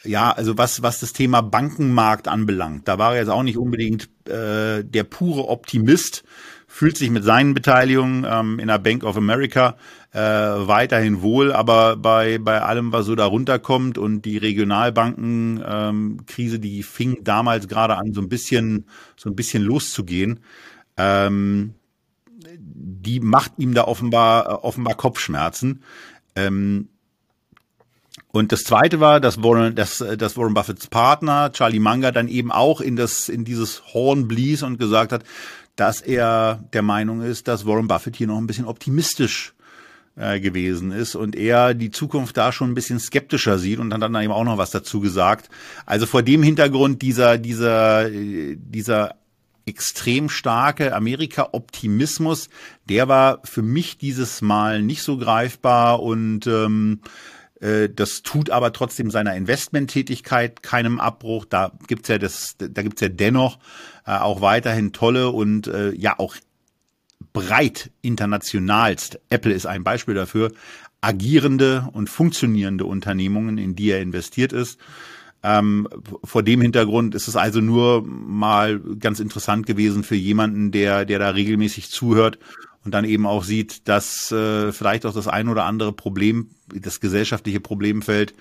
ja, 0.03 0.31
also 0.31 0.57
was, 0.57 0.81
was 0.81 0.99
das 0.99 1.13
Thema 1.13 1.41
Bankenmarkt 1.41 2.27
anbelangt, 2.27 2.87
da 2.87 2.97
war 2.97 3.13
er 3.13 3.21
jetzt 3.21 3.29
auch 3.29 3.43
nicht 3.43 3.57
unbedingt 3.57 4.09
äh, 4.27 4.83
der 4.83 5.03
pure 5.03 5.47
Optimist, 5.47 6.23
fühlt 6.67 6.97
sich 6.97 7.11
mit 7.11 7.23
seinen 7.23 7.53
Beteiligungen 7.53 8.25
ähm, 8.27 8.59
in 8.59 8.67
der 8.67 8.79
Bank 8.79 9.03
of 9.03 9.15
America 9.15 9.77
äh, 10.11 10.19
weiterhin 10.19 11.21
wohl, 11.21 11.53
aber 11.53 11.95
bei, 11.95 12.39
bei 12.39 12.61
allem, 12.61 12.91
was 12.91 13.05
so 13.05 13.15
da 13.15 13.25
runterkommt 13.25 13.97
und 13.97 14.23
die 14.23 14.37
Regionalbankenkrise, 14.37 16.55
ähm, 16.55 16.61
die 16.61 16.83
fing 16.83 17.23
damals 17.23 17.67
gerade 17.67 17.97
an, 17.97 18.13
so 18.13 18.21
ein 18.21 18.29
bisschen, 18.29 18.85
so 19.15 19.29
ein 19.29 19.35
bisschen 19.35 19.63
loszugehen. 19.63 20.39
Ähm, 20.97 21.75
die 22.57 23.19
macht 23.19 23.53
ihm 23.57 23.73
da 23.73 23.85
offenbar, 23.85 24.63
offenbar 24.63 24.95
Kopfschmerzen. 24.95 25.83
Ähm, 26.35 26.89
und 28.35 28.51
das 28.51 28.63
zweite 28.63 28.99
war, 28.99 29.19
dass 29.19 29.43
Warren, 29.43 29.75
dass, 29.75 30.03
dass 30.17 30.35
Warren 30.35 30.55
Buffetts 30.55 30.87
Partner, 30.87 31.51
Charlie 31.51 31.79
Munger, 31.79 32.11
dann 32.11 32.27
eben 32.27 32.51
auch 32.51 32.81
in 32.81 32.95
das, 32.95 33.29
in 33.29 33.45
dieses 33.45 33.93
Horn 33.93 34.27
blies 34.27 34.63
und 34.63 34.79
gesagt 34.79 35.11
hat, 35.11 35.23
dass 35.75 36.01
er 36.01 36.63
der 36.73 36.81
Meinung 36.81 37.21
ist, 37.21 37.47
dass 37.47 37.67
Warren 37.67 37.87
Buffett 37.87 38.15
hier 38.15 38.25
noch 38.25 38.39
ein 38.39 38.47
bisschen 38.47 38.65
optimistisch 38.65 39.53
äh, 40.15 40.39
gewesen 40.39 40.91
ist 40.91 41.13
und 41.13 41.35
er 41.35 41.75
die 41.75 41.91
Zukunft 41.91 42.35
da 42.35 42.51
schon 42.51 42.71
ein 42.71 42.75
bisschen 42.75 42.99
skeptischer 42.99 43.59
sieht 43.59 43.77
und 43.77 43.91
dann 43.91 44.01
dann 44.01 44.15
eben 44.15 44.33
auch 44.33 44.45
noch 44.45 44.57
was 44.57 44.71
dazu 44.71 44.99
gesagt. 44.99 45.49
Also 45.85 46.07
vor 46.07 46.23
dem 46.23 46.41
Hintergrund 46.41 47.03
dieser, 47.03 47.37
dieser, 47.37 48.09
dieser 48.09 49.15
extrem 49.67 50.27
starke 50.27 50.95
Amerika-Optimismus, 50.95 52.49
der 52.89 53.07
war 53.07 53.41
für 53.43 53.61
mich 53.61 53.99
dieses 53.99 54.41
Mal 54.41 54.81
nicht 54.81 55.03
so 55.03 55.17
greifbar 55.17 56.01
und 56.01 56.47
ähm, 56.47 57.01
äh, 57.03 57.07
das 57.89 58.23
tut 58.23 58.49
aber 58.49 58.73
trotzdem 58.73 59.09
seiner 59.09 59.35
Investmenttätigkeit 59.35 60.63
keinem 60.63 60.99
Abbruch. 60.99 61.45
Da 61.45 61.71
gibt's 61.87 62.09
ja 62.09 62.17
das, 62.17 62.55
da 62.57 62.81
gibt's 62.81 63.01
ja 63.01 63.09
dennoch 63.09 63.57
äh, 64.05 64.11
auch 64.11 64.41
weiterhin 64.41 64.91
tolle 64.91 65.29
und 65.29 65.67
äh, 65.67 65.93
ja 65.93 66.19
auch 66.19 66.35
breit 67.31 67.91
internationalst. 68.01 69.19
Apple 69.29 69.53
ist 69.53 69.65
ein 69.65 69.83
Beispiel 69.83 70.13
dafür. 70.13 70.51
Agierende 70.99 71.89
und 71.93 72.09
funktionierende 72.09 72.85
Unternehmungen, 72.85 73.57
in 73.57 73.75
die 73.75 73.91
er 73.91 74.01
investiert 74.01 74.53
ist. 74.53 74.79
Ähm, 75.41 75.87
vor 76.23 76.43
dem 76.43 76.61
Hintergrund 76.61 77.15
ist 77.15 77.27
es 77.27 77.35
also 77.35 77.59
nur 77.59 78.03
mal 78.05 78.79
ganz 78.99 79.19
interessant 79.19 79.65
gewesen 79.65 80.03
für 80.03 80.15
jemanden, 80.15 80.71
der, 80.71 81.05
der 81.05 81.19
da 81.19 81.29
regelmäßig 81.29 81.89
zuhört 81.89 82.39
und 82.85 82.93
dann 82.93 83.05
eben 83.05 83.25
auch 83.25 83.43
sieht, 83.43 83.87
dass 83.87 84.31
äh, 84.31 84.71
vielleicht 84.71 85.05
auch 85.05 85.13
das 85.13 85.27
ein 85.27 85.49
oder 85.49 85.65
andere 85.65 85.93
Problem, 85.93 86.49
das 86.73 86.99
gesellschaftliche 86.99 87.59
Problemfeld 87.59 88.33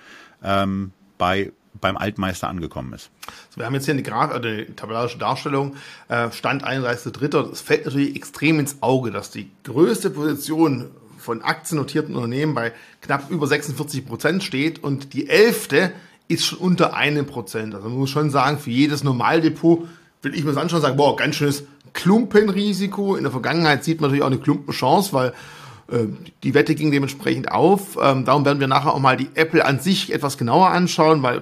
ähm, 0.43 0.91
bei 1.17 1.51
beim 1.81 1.97
Altmeister 1.97 2.47
angekommen 2.47 2.93
ist. 2.93 3.09
So, 3.49 3.57
wir 3.57 3.65
haben 3.65 3.73
jetzt 3.73 3.85
hier 3.85 3.93
eine, 3.93 4.03
Graf 4.03 4.31
äh, 4.31 4.35
eine 4.35 4.75
tabellarische 4.75 5.17
Darstellung, 5.17 5.75
äh, 6.07 6.31
Stand 6.31 6.63
31.3. 6.63 7.51
Es 7.51 7.61
fällt 7.61 7.85
natürlich 7.85 8.15
extrem 8.15 8.59
ins 8.59 8.77
Auge, 8.81 9.11
dass 9.11 9.31
die 9.31 9.49
größte 9.63 10.11
Position 10.11 10.91
von 11.17 11.41
aktiennotierten 11.41 12.15
Unternehmen 12.15 12.53
bei 12.53 12.73
knapp 13.01 13.29
über 13.31 13.47
46 13.47 14.05
Prozent 14.05 14.43
steht 14.43 14.83
und 14.83 15.13
die 15.13 15.29
elfte 15.29 15.91
ist 16.27 16.45
schon 16.45 16.59
unter 16.59 16.93
einem 16.93 17.25
Prozent. 17.25 17.75
Also 17.75 17.89
man 17.89 17.97
muss 17.97 18.09
schon 18.09 18.29
sagen, 18.29 18.59
für 18.59 18.71
jedes 18.71 19.03
Normaldepot 19.03 19.87
will 20.21 20.35
ich 20.35 20.43
mir 20.43 20.51
das 20.51 20.61
anschauen 20.61 20.77
und 20.77 20.83
sagen, 20.83 20.97
boah, 20.97 21.15
ganz 21.15 21.35
schönes 21.35 21.63
Klumpenrisiko. 21.93 23.15
In 23.15 23.23
der 23.23 23.31
Vergangenheit 23.31 23.83
sieht 23.83 24.01
man 24.01 24.09
natürlich 24.09 24.23
auch 24.23 24.31
eine 24.31 24.39
Klumpenchance, 24.39 25.13
weil 25.13 25.33
äh, 25.91 26.07
die 26.43 26.53
Wette 26.53 26.75
ging 26.75 26.91
dementsprechend 26.91 27.51
auf. 27.51 27.97
Ähm, 28.01 28.25
darum 28.25 28.45
werden 28.45 28.59
wir 28.59 28.67
nachher 28.67 28.93
auch 28.93 28.99
mal 28.99 29.17
die 29.17 29.29
Apple 29.35 29.65
an 29.65 29.79
sich 29.79 30.13
etwas 30.13 30.37
genauer 30.37 30.69
anschauen, 30.69 31.23
weil 31.23 31.41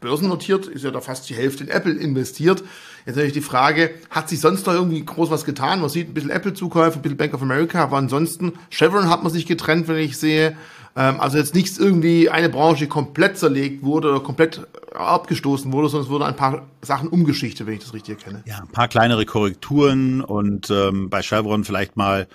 börsennotiert 0.00 0.66
ist 0.66 0.84
ja 0.84 0.90
da 0.90 1.00
fast 1.00 1.28
die 1.28 1.34
Hälfte 1.34 1.64
in 1.64 1.70
Apple 1.70 1.94
investiert. 1.94 2.62
Jetzt 3.06 3.16
natürlich 3.16 3.34
die 3.34 3.40
Frage, 3.40 3.90
hat 4.10 4.28
sich 4.28 4.40
sonst 4.40 4.66
noch 4.66 4.74
irgendwie 4.74 5.04
groß 5.04 5.30
was 5.30 5.44
getan? 5.44 5.80
Man 5.80 5.88
sieht 5.88 6.08
ein 6.08 6.14
bisschen 6.14 6.30
Apple-Zukäufe, 6.30 6.98
ein 6.98 7.02
bisschen 7.02 7.16
Bank 7.16 7.34
of 7.34 7.42
America, 7.42 7.82
aber 7.82 7.96
ansonsten 7.96 8.54
Chevron 8.70 9.08
hat 9.08 9.22
man 9.22 9.32
sich 9.32 9.46
getrennt, 9.46 9.86
wenn 9.88 9.96
ich 9.96 10.16
sehe. 10.18 10.56
Ähm, 10.96 11.20
also 11.20 11.36
jetzt 11.36 11.54
nichts 11.54 11.76
irgendwie 11.76 12.30
eine 12.30 12.48
Branche 12.48 12.88
komplett 12.88 13.36
zerlegt 13.38 13.84
wurde 13.84 14.10
oder 14.10 14.20
komplett 14.20 14.66
abgestoßen 14.94 15.70
wurde, 15.72 15.88
sondern 15.90 16.06
es 16.06 16.10
wurden 16.10 16.22
ein 16.24 16.36
paar 16.36 16.66
Sachen 16.80 17.08
umgeschichtet, 17.08 17.66
wenn 17.66 17.74
ich 17.74 17.80
das 17.80 17.92
richtig 17.92 18.18
erkenne. 18.18 18.42
Ja, 18.46 18.60
ein 18.60 18.68
paar 18.68 18.88
kleinere 18.88 19.26
Korrekturen 19.26 20.22
und 20.22 20.70
ähm, 20.70 21.10
bei 21.10 21.22
Chevron 21.22 21.64
vielleicht 21.64 21.96
mal 21.96 22.26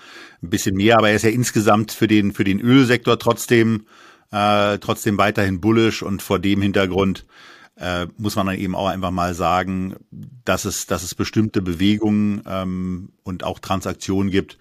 ein 0.44 0.50
bisschen 0.50 0.76
mehr, 0.76 1.00
aber 1.00 1.10
er 1.10 1.16
ist 1.16 1.24
ja 1.24 1.32
insgesamt 1.32 1.92
für 1.92 2.08
den 2.08 2.34
für 2.34 2.44
den 2.44 2.60
Ölsektor 2.60 3.18
trotzdem 3.18 3.88
äh, 4.32 4.78
trotzdem 4.78 5.18
weiterhin 5.18 5.60
bullish 5.60 6.04
und 6.04 6.22
vor 6.22 6.38
dem 6.38 6.62
Hintergrund 6.62 7.26
äh, 7.78 8.06
muss 8.18 8.36
man 8.36 8.46
dann 8.46 8.58
eben 8.58 8.76
auch 8.76 8.88
einfach 8.88 9.12
mal 9.12 9.34
sagen, 9.34 9.96
dass 10.46 10.66
es 10.66 10.86
dass 10.86 11.02
es 11.02 11.16
bestimmte 11.16 11.64
Bewegungen 11.64 12.44
ähm, 12.48 13.10
und 13.24 13.44
auch 13.44 13.58
Transaktionen 13.58 14.30
gibt, 14.30 14.60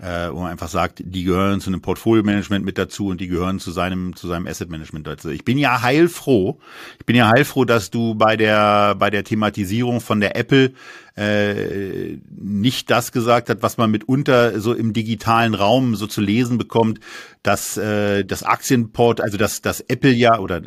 äh, 0.00 0.30
wo 0.30 0.40
man 0.40 0.52
einfach 0.52 0.68
sagt, 0.68 1.02
die 1.04 1.24
gehören 1.24 1.60
zu 1.60 1.70
einem 1.70 1.80
Portfolio-Management 1.80 2.64
mit 2.64 2.78
dazu 2.78 3.08
und 3.08 3.20
die 3.20 3.26
gehören 3.26 3.58
zu 3.58 3.72
seinem 3.72 4.14
zu 4.14 4.28
seinem 4.28 4.46
Asset-Management 4.46 5.06
dazu. 5.06 5.28
Ich 5.30 5.44
bin 5.44 5.58
ja 5.58 5.82
heilfroh, 5.82 6.60
ich 7.00 7.06
bin 7.06 7.16
ja 7.16 7.28
heilfroh, 7.28 7.64
dass 7.64 7.90
du 7.90 8.14
bei 8.14 8.36
der 8.36 8.94
bei 8.94 9.10
der 9.10 9.24
Thematisierung 9.24 10.00
von 10.00 10.20
der 10.20 10.36
Apple 10.36 10.72
äh, 11.16 12.18
nicht 12.30 12.90
das 12.92 13.10
gesagt 13.10 13.50
hat, 13.50 13.62
was 13.62 13.76
man 13.76 13.90
mitunter 13.90 14.60
so 14.60 14.72
im 14.72 14.92
digitalen 14.92 15.54
Raum 15.54 15.96
so 15.96 16.06
zu 16.06 16.20
lesen 16.20 16.58
bekommt, 16.58 17.00
dass 17.42 17.76
äh, 17.76 18.24
das 18.24 18.44
Aktienport, 18.44 19.20
also 19.20 19.36
dass 19.36 19.62
das 19.62 19.80
Apple 19.80 20.12
ja 20.12 20.38
oder 20.38 20.62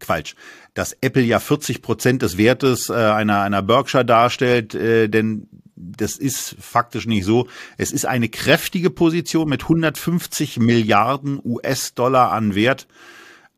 Quatsch, 0.00 0.34
dass 0.74 0.92
Apple 1.00 1.22
ja 1.22 1.40
40 1.40 1.80
Prozent 1.80 2.20
des 2.20 2.36
Wertes 2.36 2.90
äh, 2.90 2.92
einer 2.92 3.40
einer 3.40 3.62
Berkshire 3.62 4.04
darstellt, 4.04 4.74
äh, 4.74 5.08
denn 5.08 5.48
das 5.76 6.16
ist 6.16 6.56
faktisch 6.58 7.06
nicht 7.06 7.24
so. 7.24 7.46
Es 7.76 7.92
ist 7.92 8.06
eine 8.06 8.28
kräftige 8.28 8.90
Position 8.90 9.48
mit 9.48 9.62
150 9.62 10.58
Milliarden 10.58 11.40
US-Dollar 11.44 12.32
an 12.32 12.54
Wert 12.54 12.86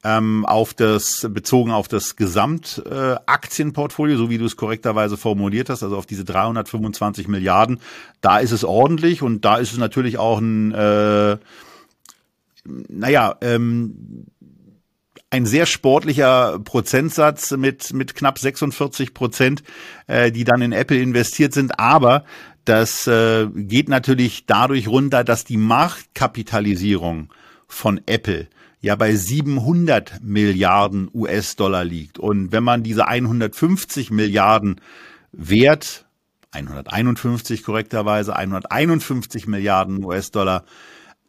ähm, 0.04 0.46
auf 0.46 0.74
das 0.74 1.26
bezogen 1.30 1.72
auf 1.72 1.88
das 1.88 2.14
Gesamtaktienportfolio, 2.16 4.14
äh, 4.14 4.18
so 4.18 4.30
wie 4.30 4.38
du 4.38 4.44
es 4.44 4.56
korrekterweise 4.56 5.16
formuliert 5.16 5.70
hast, 5.70 5.82
also 5.82 5.96
auf 5.96 6.06
diese 6.06 6.24
325 6.24 7.26
Milliarden. 7.28 7.80
Da 8.20 8.38
ist 8.38 8.52
es 8.52 8.62
ordentlich 8.64 9.22
und 9.22 9.44
da 9.44 9.56
ist 9.56 9.72
es 9.72 9.78
natürlich 9.78 10.18
auch 10.18 10.38
ein, 10.38 10.72
äh, 10.72 11.38
naja, 12.64 13.36
ähm, 13.40 14.26
ein 15.30 15.46
sehr 15.46 15.66
sportlicher 15.66 16.58
Prozentsatz 16.60 17.50
mit, 17.52 17.92
mit 17.92 18.14
knapp 18.14 18.38
46 18.38 19.12
Prozent, 19.12 19.62
äh, 20.06 20.32
die 20.32 20.44
dann 20.44 20.62
in 20.62 20.72
Apple 20.72 20.98
investiert 20.98 21.52
sind. 21.52 21.78
Aber 21.78 22.24
das 22.64 23.06
äh, 23.06 23.46
geht 23.54 23.88
natürlich 23.88 24.46
dadurch 24.46 24.88
runter, 24.88 25.24
dass 25.24 25.44
die 25.44 25.56
Marktkapitalisierung 25.56 27.32
von 27.66 28.00
Apple 28.06 28.48
ja 28.80 28.94
bei 28.96 29.14
700 29.14 30.22
Milliarden 30.22 31.10
US-Dollar 31.12 31.84
liegt. 31.84 32.18
Und 32.18 32.52
wenn 32.52 32.64
man 32.64 32.82
diese 32.82 33.06
150 33.06 34.10
Milliarden 34.10 34.80
Wert, 35.32 36.06
151 36.52 37.64
korrekterweise, 37.64 38.34
151 38.34 39.46
Milliarden 39.46 40.02
US-Dollar 40.04 40.64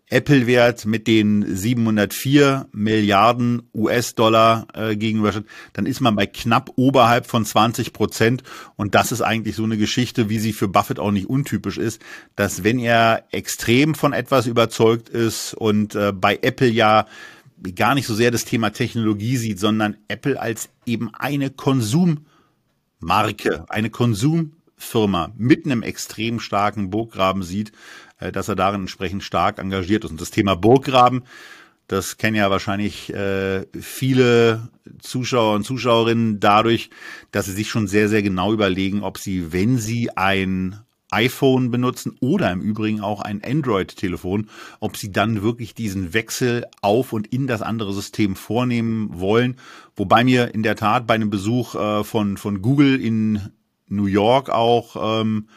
Apple-Wert 0.10 0.86
mit 0.86 1.08
den 1.08 1.56
704 1.56 2.68
Milliarden 2.72 3.62
US-Dollar 3.74 4.68
äh, 4.74 4.96
gegen 4.96 5.24
Russia, 5.24 5.44
dann 5.74 5.86
ist 5.86 6.02
man 6.02 6.16
bei 6.16 6.26
knapp 6.26 6.72
oberhalb 6.76 7.28
von 7.28 7.46
20 7.46 7.94
Prozent. 7.94 8.44
Und 8.76 8.96
das 8.96 9.12
ist 9.12 9.22
eigentlich 9.22 9.56
so 9.56 9.64
eine 9.64 9.78
Geschichte, 9.78 10.30
wie 10.30 10.40
sie 10.40 10.54
für 10.54 10.68
Buffett 10.68 11.00
auch 11.00 11.12
nicht 11.12 11.30
untypisch 11.30 11.78
ist, 11.78 12.02
dass 12.36 12.64
wenn 12.64 12.80
er 12.80 13.26
extrem 13.32 13.94
von 13.94 14.14
etwas 14.14 14.48
überzeugt 14.48 15.10
ist 15.10 15.54
und 15.54 15.94
äh, 15.96 16.12
bei 16.12 16.40
Apple 16.42 16.70
ja 16.70 17.06
gar 17.76 17.94
nicht 17.94 18.08
so 18.08 18.16
sehr 18.16 18.32
das 18.32 18.46
Thema 18.46 18.72
Technologie 18.72 19.38
sieht, 19.38 19.60
sondern 19.60 19.98
Apple 20.08 20.42
als 20.42 20.70
eben 20.86 21.14
eine 21.14 21.50
Konsummarke, 21.50 22.26
eine 23.70 23.90
Konsumfirma 24.80 25.32
mit 25.38 25.66
einem 25.66 25.84
extrem 25.84 26.40
starken 26.40 26.90
Burggraben 26.90 27.44
sieht, 27.44 27.72
äh, 28.20 28.32
dass 28.32 28.48
er 28.48 28.56
darin 28.56 28.82
entsprechend 28.82 29.24
stark 29.24 29.60
engagiert 29.60 30.04
ist. 30.04 30.12
Und 30.12 30.22
das 30.22 30.32
Thema 30.32 30.56
Burggraben, 30.56 31.24
das 31.88 32.18
kennen 32.18 32.36
ja 32.36 32.50
wahrscheinlich 32.50 33.14
äh, 33.14 33.66
viele 33.80 34.70
Zuschauer 35.00 35.56
und 35.56 35.64
Zuschauerinnen 35.64 36.40
dadurch, 36.40 36.90
dass 37.32 37.46
sie 37.46 37.54
sich 37.54 37.70
schon 37.70 37.88
sehr, 37.88 38.10
sehr 38.10 38.22
genau 38.22 38.54
überlegen, 38.54 39.04
ob 39.04 39.18
sie, 39.18 39.52
wenn 39.52 39.78
sie 39.78 40.16
ein 40.16 40.80
iPhone 41.12 41.72
benutzen 41.72 42.16
oder 42.20 42.52
im 42.52 42.62
Übrigen 42.62 43.02
auch 43.02 43.22
ein 43.22 43.44
Android-Telefon, 43.44 44.48
ob 44.80 44.96
sie 44.96 45.12
dann 45.12 45.42
wirklich 45.42 45.74
diesen 45.74 46.14
Wechsel 46.14 46.68
auf 46.82 47.14
und 47.14 47.26
in 47.26 47.48
das 47.48 47.64
andere 47.64 47.94
System 47.94 48.36
vornehmen 48.36 49.20
wollen. 49.20 49.56
Wobei 49.96 50.24
mir 50.24 50.54
in 50.54 50.62
der 50.62 50.76
Tat 50.76 51.08
bei 51.08 51.16
einem 51.16 51.32
Besuch 51.32 51.74
äh, 51.74 52.04
von, 52.04 52.38
von 52.38 52.62
Google 52.62 53.02
in 53.02 53.50
New 53.90 54.06
York 54.06 54.50
auch 54.50 55.22
ähm, 55.22 55.48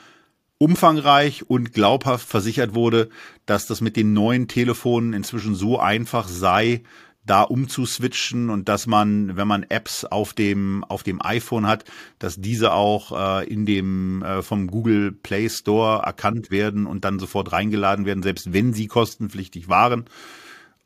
umfangreich 0.58 1.48
und 1.50 1.72
glaubhaft 1.72 2.28
versichert 2.28 2.74
wurde, 2.74 3.08
dass 3.46 3.66
das 3.66 3.80
mit 3.80 3.96
den 3.96 4.12
neuen 4.12 4.48
Telefonen 4.48 5.12
inzwischen 5.12 5.54
so 5.54 5.78
einfach 5.78 6.28
sei, 6.28 6.82
da 7.24 7.42
umzuswitchen 7.42 8.50
und 8.50 8.68
dass 8.68 8.86
man, 8.86 9.36
wenn 9.36 9.46
man 9.46 9.62
Apps 9.62 10.04
auf 10.04 10.32
dem 10.32 10.84
auf 10.84 11.02
dem 11.02 11.24
iPhone 11.24 11.66
hat, 11.66 11.84
dass 12.18 12.40
diese 12.40 12.72
auch 12.72 13.40
äh, 13.40 13.48
in 13.48 13.64
dem 13.64 14.22
äh, 14.22 14.42
vom 14.42 14.66
Google 14.66 15.12
Play 15.12 15.48
Store 15.48 16.02
erkannt 16.02 16.50
werden 16.50 16.86
und 16.86 17.04
dann 17.04 17.18
sofort 17.18 17.52
reingeladen 17.52 18.06
werden, 18.06 18.22
selbst 18.22 18.52
wenn 18.52 18.72
sie 18.72 18.88
kostenpflichtig 18.88 19.68
waren. 19.68 20.06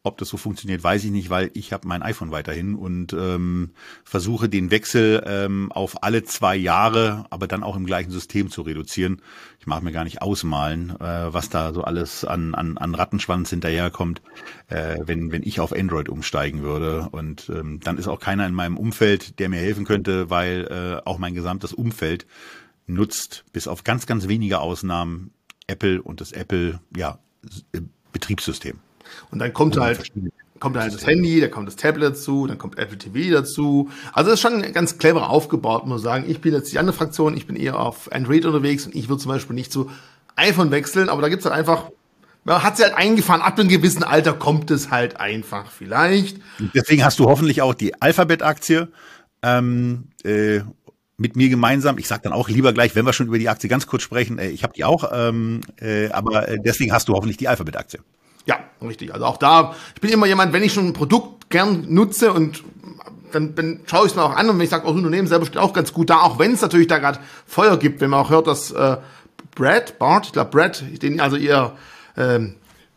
Ob 0.07 0.19
das 0.19 0.29
so 0.29 0.37
funktioniert, 0.37 0.85
weiß 0.85 1.03
ich 1.03 1.11
nicht, 1.11 1.31
weil 1.31 1.51
ich 1.55 1.73
habe 1.73 1.89
mein 1.89 2.01
iPhone 2.01 2.31
weiterhin 2.31 2.77
und 2.77 3.13
ähm, 3.13 3.71
versuche 4.05 4.49
den 4.49 4.71
Wechsel 4.71 5.21
ähm, 5.27 5.73
auf 5.73 6.05
alle 6.05 6.23
zwei 6.23 6.55
Jahre, 6.55 7.27
aber 7.31 7.49
dann 7.49 7.65
auch 7.65 7.75
im 7.75 7.87
gleichen 7.87 8.13
System 8.13 8.49
zu 8.49 8.63
reduzieren. 8.63 9.21
Ich 9.59 9.67
mag 9.67 9.83
mir 9.83 9.91
gar 9.91 10.05
nicht 10.05 10.23
ausmalen, 10.23 10.91
äh, 11.01 11.35
was 11.35 11.49
da 11.49 11.73
so 11.73 11.83
alles 11.83 12.25
an, 12.25 12.55
an, 12.55 12.79
an 12.79 12.95
Rattenschwanz 12.95 13.51
hinterherkommt, 13.51 14.23
äh, 14.69 14.99
wenn, 15.05 15.33
wenn 15.33 15.43
ich 15.43 15.59
auf 15.59 15.73
Android 15.73 16.09
umsteigen 16.09 16.63
würde. 16.63 17.09
Und 17.11 17.49
ähm, 17.49 17.81
dann 17.83 17.99
ist 17.99 18.07
auch 18.07 18.21
keiner 18.21 18.47
in 18.47 18.55
meinem 18.55 18.77
Umfeld, 18.77 19.41
der 19.41 19.49
mir 19.49 19.59
helfen 19.59 19.85
könnte, 19.85 20.31
weil 20.31 20.69
äh, 20.71 21.05
auch 21.05 21.19
mein 21.19 21.35
gesamtes 21.35 21.73
Umfeld 21.73 22.29
nutzt, 22.87 23.45
bis 23.53 23.67
auf 23.67 23.83
ganz, 23.83 24.07
ganz 24.07 24.29
wenige 24.29 24.61
Ausnahmen, 24.61 25.33
Apple 25.67 26.01
und 26.01 26.21
das 26.21 26.31
Apple 26.31 26.79
ja, 26.95 27.19
Betriebssystem. 28.13 28.79
Und 29.31 29.39
dann 29.39 29.53
kommt 29.53 29.77
halt, 29.79 30.11
kommt 30.61 30.77
halt 30.77 30.95
das 30.95 31.07
Handy, 31.07 31.41
dann 31.41 31.51
kommt 31.51 31.69
das 31.69 31.77
Tablet 31.77 32.11
dazu, 32.11 32.47
dann 32.47 32.59
kommt 32.59 32.79
Apple 32.79 32.99
TV 32.99 33.33
dazu. 33.33 33.91
Also 34.13 34.31
das 34.31 34.39
ist 34.39 34.43
schon 34.43 34.73
ganz 34.73 34.99
clever 34.99 35.31
aufgebaut, 35.31 35.87
muss 35.87 36.03
sagen. 36.03 36.25
Ich 36.29 36.41
bin 36.41 36.53
jetzt 36.53 36.73
die 36.73 36.79
andere 36.79 36.97
Fraktion, 36.97 37.37
ich 37.37 37.47
bin 37.47 37.57
eher 37.57 37.79
auf 37.79 38.13
Android 38.13 38.45
unterwegs 38.45 38.87
und 38.87 38.95
ich 38.95 39.09
würde 39.09 39.23
zum 39.23 39.31
Beispiel 39.31 39.55
nicht 39.55 39.73
zu 39.73 39.91
iPhone 40.37 40.71
wechseln, 40.71 41.09
aber 41.09 41.23
da 41.23 41.29
gibt's 41.29 41.45
halt 41.45 41.55
einfach, 41.55 41.91
man 42.45 42.63
hat 42.63 42.77
sie 42.77 42.85
halt 42.85 42.95
eingefahren, 42.95 43.43
ab 43.43 43.59
einem 43.59 43.69
gewissen 43.69 44.05
Alter 44.05 44.33
kommt 44.35 44.71
es 44.71 44.91
halt 44.91 45.19
einfach 45.19 45.71
vielleicht. 45.71 46.39
Deswegen 46.75 47.05
hast 47.05 47.19
du 47.19 47.27
hoffentlich 47.27 47.63
auch 47.63 47.75
die 47.75 48.01
Alphabet-Aktie 48.01 48.89
ähm, 49.43 50.09
äh, 50.25 50.61
mit 51.19 51.35
mir 51.35 51.49
gemeinsam. 51.49 51.99
Ich 51.99 52.09
sag 52.09 52.23
dann 52.23 52.33
auch 52.33 52.49
lieber 52.49 52.73
gleich, 52.73 52.95
wenn 52.95 53.07
wir 53.07 53.13
schon 53.13 53.27
über 53.27 53.39
die 53.39 53.49
Aktie 53.49 53.69
ganz 53.69 53.87
kurz 53.87 54.03
sprechen, 54.03 54.39
äh, 54.39 54.49
ich 54.49 54.63
habe 54.63 54.75
die 54.75 54.85
auch, 54.85 55.11
ähm, 55.13 55.63
äh, 55.81 56.09
aber 56.11 56.49
äh, 56.49 56.59
deswegen 56.63 56.93
hast 56.93 57.09
du 57.09 57.15
hoffentlich 57.15 57.37
die 57.37 57.49
Alphabet-Aktie. 57.49 58.01
Ja, 58.47 58.61
richtig. 58.81 59.13
Also 59.13 59.27
auch 59.27 59.37
da, 59.37 59.75
ich 59.95 60.01
bin 60.01 60.11
immer 60.11 60.27
jemand, 60.27 60.53
wenn 60.53 60.63
ich 60.63 60.73
schon 60.73 60.87
ein 60.87 60.93
Produkt 60.93 61.51
gern 61.51 61.85
nutze 61.89 62.33
und 62.33 62.65
dann, 63.33 63.55
dann 63.55 63.81
schaue 63.87 64.07
ich 64.07 64.13
es 64.13 64.17
mir 64.17 64.23
auch 64.23 64.35
an 64.35 64.49
und 64.49 64.57
wenn 64.57 64.65
ich 64.65 64.71
sage, 64.71 64.85
oh, 64.87 64.91
das 64.91 64.97
Unternehmen 64.97 65.29
selber 65.29 65.47
steht 65.47 65.59
auch 65.59 65.73
ganz 65.73 65.93
gut 65.93 66.11
da, 66.11 66.21
auch 66.21 66.39
wenn 66.39 66.53
es 66.53 66.63
natürlich 66.63 66.87
da 66.87 66.99
gerade 66.99 67.19
Feuer 67.45 67.77
gibt, 67.77 68.01
wenn 68.01 68.11
man 68.11 68.21
auch 68.21 68.31
hört, 68.31 68.47
dass 68.47 68.71
äh, 68.71 68.97
Brad, 69.55 69.99
Bart, 69.99 70.27
ich 70.27 70.33
glaube 70.33 70.51
Brad, 70.51 70.85
den 71.03 71.21
also 71.21 71.37
ihr 71.37 71.73
ähm, 72.17 72.55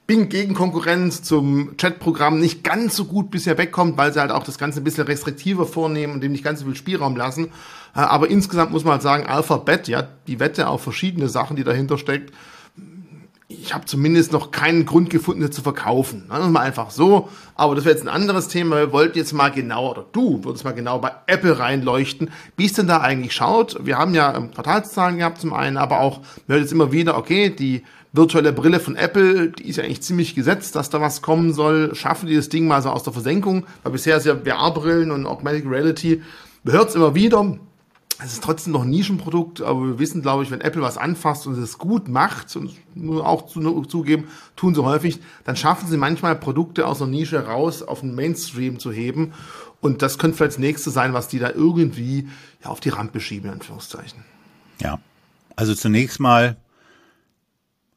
Bing 0.09 0.29
Gegenkonkurrenz 0.29 1.21
zum 1.21 1.77
Chatprogramm 1.77 2.39
nicht 2.39 2.63
ganz 2.63 2.95
so 2.95 3.05
gut 3.05 3.29
bisher 3.29 3.57
wegkommt, 3.57 3.97
weil 3.97 4.11
sie 4.11 4.19
halt 4.19 4.31
auch 4.31 4.43
das 4.43 4.57
Ganze 4.57 4.81
ein 4.81 4.83
bisschen 4.83 5.05
restriktiver 5.05 5.65
vornehmen 5.65 6.13
und 6.13 6.21
dem 6.21 6.31
nicht 6.31 6.43
ganz 6.43 6.59
so 6.59 6.65
viel 6.65 6.75
Spielraum 6.75 7.15
lassen. 7.15 7.51
Äh, 7.95 7.99
aber 7.99 8.29
insgesamt 8.29 8.71
muss 8.71 8.83
man 8.83 8.93
halt 8.93 9.01
sagen, 9.03 9.27
Alphabet, 9.27 9.87
ja, 9.87 10.07
die 10.27 10.39
Wette 10.39 10.67
auf 10.67 10.81
verschiedene 10.81 11.29
Sachen, 11.29 11.55
die 11.55 11.63
dahinter 11.63 11.97
steckt, 11.97 12.33
ich 13.51 13.73
habe 13.73 13.85
zumindest 13.85 14.31
noch 14.31 14.51
keinen 14.51 14.85
Grund 14.85 15.09
gefunden, 15.09 15.41
sie 15.41 15.49
zu 15.49 15.63
verkaufen. 15.63 16.25
Das 16.29 16.47
mal 16.49 16.59
einfach 16.59 16.91
so. 16.91 17.29
Aber 17.55 17.73
das 17.73 17.83
wäre 17.83 17.95
jetzt 17.95 18.05
ein 18.05 18.13
anderes 18.13 18.47
Thema. 18.47 18.77
Wir 18.77 18.91
wollten 18.91 19.17
jetzt 19.17 19.33
mal 19.33 19.49
genau, 19.49 19.89
oder 19.89 20.05
du 20.11 20.43
würdest 20.43 20.63
mal 20.65 20.71
genau 20.71 20.99
bei 20.99 21.11
Apple 21.25 21.57
reinleuchten, 21.57 22.29
wie 22.57 22.67
es 22.67 22.73
denn 22.73 22.85
da 22.85 23.01
eigentlich 23.01 23.33
schaut. 23.33 23.83
Wir 23.83 23.97
haben 23.97 24.13
ja 24.13 24.31
Quartalszahlen 24.53 25.17
gehabt 25.17 25.41
zum 25.41 25.53
einen, 25.53 25.77
aber 25.77 25.99
auch, 25.99 26.21
wir 26.45 26.53
hören 26.53 26.63
jetzt 26.63 26.71
immer 26.71 26.91
wieder, 26.91 27.17
okay, 27.17 27.49
die 27.49 27.81
virtuelle 28.13 28.53
Brille 28.53 28.79
von 28.79 28.95
Apple, 28.95 29.49
die 29.49 29.67
ist 29.67 29.77
ja 29.77 29.83
eigentlich 29.83 30.03
ziemlich 30.03 30.35
gesetzt, 30.35 30.75
dass 30.75 30.91
da 30.91 31.01
was 31.01 31.23
kommen 31.23 31.51
soll. 31.51 31.95
Schaffen 31.95 32.27
die 32.27 32.35
das 32.35 32.49
Ding 32.49 32.67
mal 32.67 32.83
so 32.83 32.89
aus 32.89 33.01
der 33.01 33.13
Versenkung? 33.13 33.65
Weil 33.81 33.93
bisher 33.93 34.17
ist 34.17 34.27
ja 34.27 34.35
VR-Brillen 34.35 35.09
und 35.09 35.25
Augmented 35.25 35.65
Reality. 35.65 36.21
Wir 36.63 36.73
hören 36.73 36.87
es 36.87 36.93
immer 36.93 37.15
wieder 37.15 37.57
es 38.21 38.33
ist 38.33 38.43
trotzdem 38.43 38.73
noch 38.73 38.83
ein 38.83 38.89
Nischenprodukt, 38.89 39.61
aber 39.61 39.81
wir 39.81 39.99
wissen, 39.99 40.21
glaube 40.21 40.43
ich, 40.43 40.51
wenn 40.51 40.59
Apple 40.59 40.81
was 40.81 40.97
anfasst 40.97 41.47
und 41.47 41.57
es 41.57 41.77
gut 41.77 42.09
macht, 42.09 42.53
und 42.55 42.73
nur 42.93 43.25
auch 43.25 43.47
zu, 43.47 43.83
zugeben, 43.83 44.27
tun 44.55 44.75
sie 44.75 44.83
häufig, 44.83 45.19
dann 45.45 45.55
schaffen 45.55 45.87
sie 45.87 45.97
manchmal 45.97 46.35
Produkte 46.35 46.85
aus 46.85 47.01
einer 47.01 47.11
Nische 47.11 47.45
raus 47.45 47.81
auf 47.81 48.01
den 48.01 48.15
Mainstream 48.15 48.77
zu 48.79 48.91
heben. 48.91 49.33
Und 49.79 50.01
das 50.01 50.17
könnte 50.17 50.35
vielleicht 50.35 50.53
das 50.53 50.59
nächste 50.59 50.89
sein, 50.91 51.13
was 51.13 51.29
die 51.29 51.39
da 51.39 51.49
irgendwie 51.49 52.27
ja, 52.61 52.69
auf 52.69 52.81
die 52.81 52.89
Rampe 52.89 53.21
schieben, 53.21 53.47
in 53.47 53.55
Anführungszeichen. 53.55 54.25
Ja, 54.81 54.99
also 55.55 55.73
zunächst 55.73 56.19
mal 56.19 56.57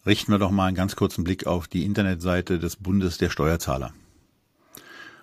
richten 0.07 0.31
wir 0.31 0.39
doch 0.39 0.53
mal 0.53 0.67
einen 0.67 0.77
ganz 0.77 0.95
kurzen 0.95 1.25
Blick 1.25 1.47
auf 1.47 1.67
die 1.67 1.85
Internetseite 1.85 2.61
des 2.61 2.77
Bundes 2.77 3.19
der 3.19 3.31
Steuerzahler 3.31 3.93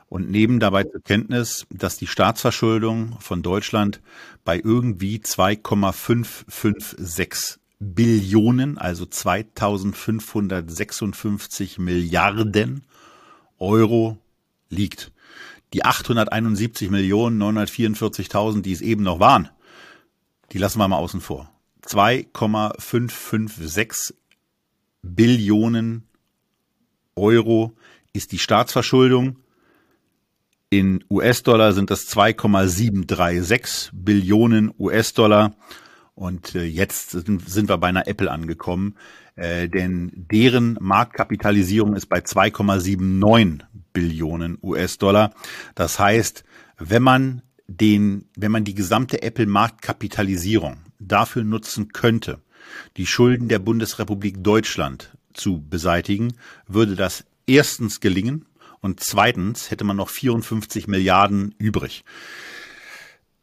und 0.10 0.30
nehmen 0.30 0.60
dabei 0.60 0.84
zur 0.84 1.02
Kenntnis, 1.02 1.66
dass 1.70 1.98
die 1.98 2.08
Staatsverschuldung 2.08 3.16
von 3.20 3.42
Deutschland 3.44 4.02
bei 4.44 4.58
irgendwie 4.58 5.22
2,556 5.22 7.60
Billionen, 7.80 8.78
also 8.78 9.06
2556 9.06 11.80
Milliarden 11.80 12.84
Euro 13.58 14.18
liegt. 14.70 15.14
Die 15.74 15.86
871 15.86 16.90
Millionen 16.90 17.42
944.000, 17.42 18.64
die 18.64 18.74
es 18.74 18.82
eben 18.82 19.04
noch 19.04 19.22
waren, 19.22 19.50
die 20.52 20.58
lassen 20.58 20.80
wir 20.80 20.88
mal 20.88 20.98
außen 20.98 21.22
vor. 21.22 21.52
2,556 21.84 24.16
Billionen 25.02 26.04
Euro 27.16 27.78
ist 28.12 28.34
die 28.34 28.40
Staatsverschuldung 28.40 29.38
in 30.70 31.04
US-Dollar 31.10 31.74
sind 31.74 31.90
das 31.90 32.08
2,736 32.08 33.90
Billionen 33.94 34.72
US-Dollar. 34.78 35.56
Und 36.16 36.54
äh, 36.56 36.64
jetzt 36.64 37.12
sind 37.12 37.70
wir 37.70 37.78
bei 37.78 37.88
einer 37.88 38.08
Apple 38.08 38.30
angekommen, 38.30 38.96
äh, 39.36 39.70
denn 39.70 40.12
deren 40.14 40.78
Marktkapitalisierung 40.80 41.96
ist 41.96 42.08
bei 42.08 42.20
2,79 42.20 43.62
Billionen 43.94 44.58
US-Dollar. 44.62 45.34
Das 45.76 45.98
heißt, 45.98 46.44
wenn 46.78 47.04
man 47.04 47.42
den, 47.68 48.26
wenn 48.36 48.52
man 48.52 48.64
die 48.64 48.76
gesamte 48.76 49.22
Apple 49.22 49.46
Marktkapitalisierung 49.46 50.78
dafür 51.00 51.44
nutzen 51.44 51.94
könnte, 51.94 52.42
die 52.98 53.06
Schulden 53.06 53.48
der 53.48 53.60
Bundesrepublik 53.60 54.44
Deutschland 54.44 55.18
zu 55.34 55.64
beseitigen, 55.68 56.34
würde 56.68 56.96
das 56.96 57.24
erstens 57.48 58.00
gelingen 58.02 58.46
und 58.82 59.00
zweitens 59.00 59.72
hätte 59.72 59.84
man 59.84 59.98
noch 59.98 60.10
54 60.10 60.88
Milliarden 60.88 61.56
übrig. 61.58 62.04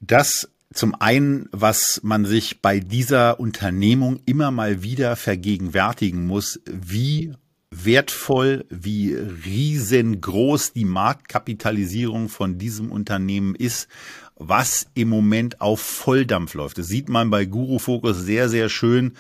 Das 0.01 0.49
zum 0.73 0.95
einen, 0.95 1.49
was 1.53 2.01
man 2.03 2.25
sich 2.25 2.61
bei 2.61 2.81
dieser 2.81 3.41
Unternehmung 3.41 4.21
immer 4.27 4.51
mal 4.51 4.83
wieder 4.83 5.17
vergegenwärtigen 5.17 6.27
muss, 6.27 6.61
wie 6.67 7.33
wertvoll, 7.71 8.67
wie 8.69 9.15
riesengroß 9.15 10.73
die 10.73 10.85
Marktkapitalisierung 10.85 12.29
von 12.29 12.59
diesem 12.59 12.93
Unternehmen 12.93 13.55
ist, 13.55 13.89
was 14.37 14.87
im 14.95 15.09
Moment 15.09 15.61
auf 15.61 15.81
Volldampf 15.81 16.55
läuft. 16.55 16.79
Das 16.79 16.89
sieht 16.89 17.09
man 17.09 17.31
bei 17.31 17.45
Guru 17.45 17.79
Focus 17.79 18.19
sehr, 18.19 18.49
sehr 18.49 18.69
schön 18.69 19.13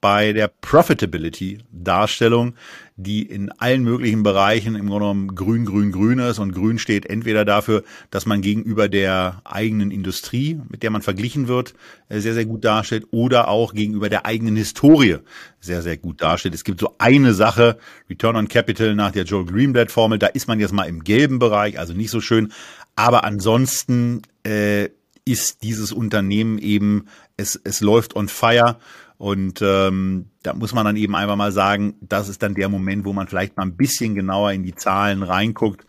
bei 0.00 0.32
der 0.34 0.48
Profitability-Darstellung, 0.48 2.54
die 2.96 3.22
in 3.22 3.50
allen 3.50 3.82
möglichen 3.82 4.22
Bereichen 4.22 4.76
im 4.76 4.86
Grunde 4.86 5.00
genommen 5.00 5.34
grün, 5.34 5.64
grün, 5.64 5.90
grün 5.90 6.18
ist. 6.20 6.38
Und 6.38 6.52
grün 6.52 6.78
steht 6.78 7.06
entweder 7.06 7.44
dafür, 7.44 7.82
dass 8.10 8.24
man 8.24 8.40
gegenüber 8.40 8.88
der 8.88 9.40
eigenen 9.44 9.90
Industrie, 9.90 10.60
mit 10.68 10.82
der 10.84 10.90
man 10.90 11.02
verglichen 11.02 11.48
wird, 11.48 11.74
äh, 12.08 12.20
sehr, 12.20 12.34
sehr 12.34 12.44
gut 12.44 12.64
darstellt 12.64 13.06
oder 13.10 13.48
auch 13.48 13.74
gegenüber 13.74 14.08
der 14.08 14.26
eigenen 14.26 14.54
Historie 14.56 15.18
sehr, 15.60 15.82
sehr 15.82 15.96
gut 15.96 16.20
darstellt. 16.20 16.54
Es 16.54 16.62
gibt 16.62 16.80
so 16.80 16.94
eine 16.98 17.34
Sache, 17.34 17.78
Return 18.08 18.36
on 18.36 18.48
Capital 18.48 18.94
nach 18.94 19.10
der 19.10 19.24
Joel 19.24 19.46
Greenblatt 19.46 19.90
Formel, 19.90 20.18
da 20.18 20.28
ist 20.28 20.46
man 20.46 20.60
jetzt 20.60 20.72
mal 20.72 20.84
im 20.84 21.02
gelben 21.02 21.38
Bereich, 21.38 21.78
also 21.78 21.94
nicht 21.94 22.10
so 22.10 22.20
schön, 22.20 22.52
aber 22.94 23.24
ansonsten 23.24 24.22
äh, 24.44 24.90
ist 25.24 25.62
dieses 25.62 25.90
Unternehmen 25.90 26.58
eben, 26.58 27.06
es, 27.36 27.58
es 27.64 27.80
läuft 27.80 28.14
on 28.14 28.28
fire 28.28 28.76
und 29.16 29.62
ähm, 29.62 30.30
da 30.42 30.54
muss 30.54 30.74
man 30.74 30.84
dann 30.84 30.96
eben 30.96 31.14
einfach 31.14 31.36
mal 31.36 31.52
sagen, 31.52 31.94
das 32.00 32.28
ist 32.28 32.42
dann 32.42 32.54
der 32.54 32.68
Moment, 32.68 33.04
wo 33.04 33.12
man 33.12 33.28
vielleicht 33.28 33.56
mal 33.56 33.62
ein 33.62 33.76
bisschen 33.76 34.14
genauer 34.14 34.52
in 34.52 34.62
die 34.62 34.74
Zahlen 34.74 35.22
reinguckt, 35.22 35.86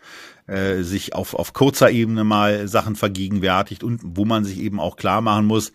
äh, 0.48 0.84
sich 0.84 1.16
auf, 1.16 1.34
auf 1.34 1.54
kurzer 1.54 1.90
Ebene 1.90 2.24
mal 2.24 2.68
Sachen 2.68 2.96
vergegenwärtigt 2.96 3.84
und 3.84 4.02
wo 4.04 4.26
man 4.26 4.46
sich 4.46 4.60
eben 4.60 4.80
auch 4.80 4.96
klar 4.96 5.22
machen 5.22 5.46
muss, 5.48 5.74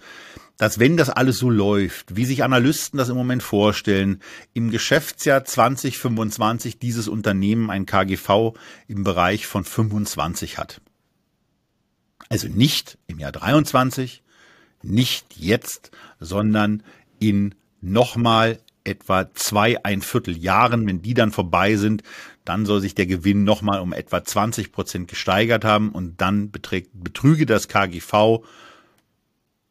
dass 0.58 0.78
wenn 0.78 0.96
das 0.96 1.10
alles 1.10 1.38
so 1.38 1.50
läuft, 1.50 2.16
wie 2.16 2.26
sich 2.26 2.44
Analysten 2.44 2.98
das 2.98 3.08
im 3.08 3.16
Moment 3.16 3.42
vorstellen, 3.42 4.20
im 4.52 4.70
Geschäftsjahr 4.70 5.44
2025 5.44 6.78
dieses 6.78 7.08
Unternehmen 7.08 7.70
ein 7.70 7.86
KGV 7.86 8.52
im 8.86 9.02
Bereich 9.02 9.46
von 9.46 9.64
25 9.64 10.58
hat. 10.58 10.82
Also 12.28 12.46
nicht 12.46 12.98
im 13.06 13.18
Jahr 13.18 13.32
23, 13.32 14.22
nicht 14.82 15.36
jetzt, 15.36 15.90
sondern 16.20 16.82
in 17.20 17.54
nochmal 17.80 18.58
etwa 18.82 19.32
zwei, 19.34 19.82
ein 19.84 20.02
Viertel 20.02 20.36
Jahren, 20.36 20.86
wenn 20.86 21.02
die 21.02 21.14
dann 21.14 21.30
vorbei 21.30 21.76
sind, 21.76 22.02
dann 22.44 22.66
soll 22.66 22.80
sich 22.80 22.94
der 22.94 23.06
Gewinn 23.06 23.44
nochmal 23.44 23.80
um 23.80 23.92
etwa 23.92 24.24
20 24.24 24.72
Prozent 24.72 25.08
gesteigert 25.08 25.64
haben 25.64 25.90
und 25.90 26.20
dann 26.20 26.50
beträgt, 26.50 26.90
betrüge 26.94 27.46
das 27.46 27.68
KGV 27.68 28.42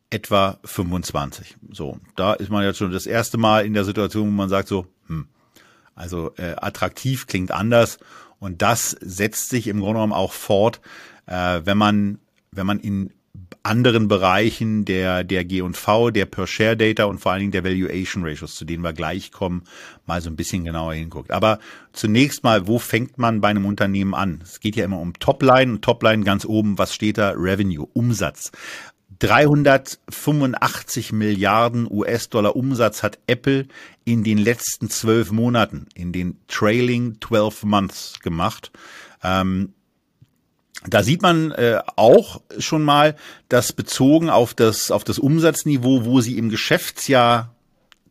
etwa 0.10 0.60
25. 0.64 1.58
So, 1.72 2.00
da 2.16 2.34
ist 2.34 2.50
man 2.50 2.64
jetzt 2.64 2.78
schon 2.78 2.92
das 2.92 3.06
erste 3.06 3.38
Mal 3.38 3.66
in 3.66 3.74
der 3.74 3.84
Situation, 3.84 4.28
wo 4.28 4.32
man 4.32 4.50
sagt 4.50 4.68
so, 4.68 4.88
hm, 5.08 5.28
also 5.96 6.32
äh, 6.38 6.56
attraktiv 6.58 7.28
klingt 7.28 7.52
anders 7.52 8.00
und 8.40 8.62
das 8.62 8.92
setzt 8.92 9.50
sich 9.50 9.68
im 9.68 9.80
Grunde 9.80 9.96
genommen 9.96 10.14
auch 10.14 10.32
fort, 10.32 10.80
äh, 11.26 11.62
wenn 11.66 11.78
man 11.78 12.20
wenn 12.52 12.66
man 12.66 12.80
in 12.80 13.14
anderen 13.63 14.08
Bereichen 14.08 14.86
der, 14.86 15.23
der 15.23 15.45
G&V, 15.45 16.12
der 16.12 16.25
Per-Share-Data 16.25 17.06
und 17.06 17.19
vor 17.19 17.32
allen 17.32 17.41
Dingen 17.41 17.52
der 17.52 17.63
Valuation 17.63 18.25
Ratios, 18.25 18.56
zu 18.56 18.65
denen 18.65 18.84
wir 18.84 18.93
gleich 18.93 19.32
kommen, 19.32 19.63
mal 20.06 20.21
so 20.21 20.30
ein 20.30 20.36
bisschen 20.36 20.63
genauer 20.63 20.93
hinguckt. 20.93 21.32
Aber 21.32 21.60
zunächst 21.93 22.43
mal, 22.43 22.67
wo 22.67 22.80
fängt 22.80 23.17
man 23.17 23.41
bei 23.41 23.49
einem 23.49 23.65
Unternehmen 23.65 24.13
an? 24.13 24.39
Es 24.43 24.60
geht 24.60 24.75
ja 24.75 24.86
immer 24.86 24.99
um 24.99 25.13
Topline 25.13 25.73
und 25.73 25.82
Topline 25.82 26.23
ganz 26.23 26.45
oben, 26.45 26.78
was 26.78 26.95
steht 26.95 27.17
da? 27.17 27.34
Revenue, 27.36 27.88
Umsatz. 27.93 28.52
385 29.19 31.12
Milliarden 31.12 31.88
US-Dollar 31.91 32.56
Umsatz 32.56 33.04
hat 33.04 33.19
Apple 33.28 33.67
in 34.06 34.23
den 34.23 34.38
letzten 34.38 34.89
zwölf 34.89 35.32
Monaten, 35.32 35.88
in 35.93 36.13
den 36.13 36.39
trailing 36.47 37.17
12 37.19 37.63
months 37.63 38.19
gemacht. 38.21 38.71
Ähm, 39.21 39.73
da 40.88 41.04
sieht 41.04 41.22
man 41.22 41.52
äh, 41.52 41.82
auch 41.96 42.42
schon 42.58 42.84
mal, 42.84 43.15
dass 43.50 43.74
bezogen 43.74 44.30
auf 44.30 44.54
das, 44.54 44.92
auf 44.92 45.04
das 45.04 45.20
Umsatzniveau, 45.20 46.06
wo 46.06 46.22
sie 46.22 46.38
im 46.38 46.50
Geschäftsjahr 46.50 47.54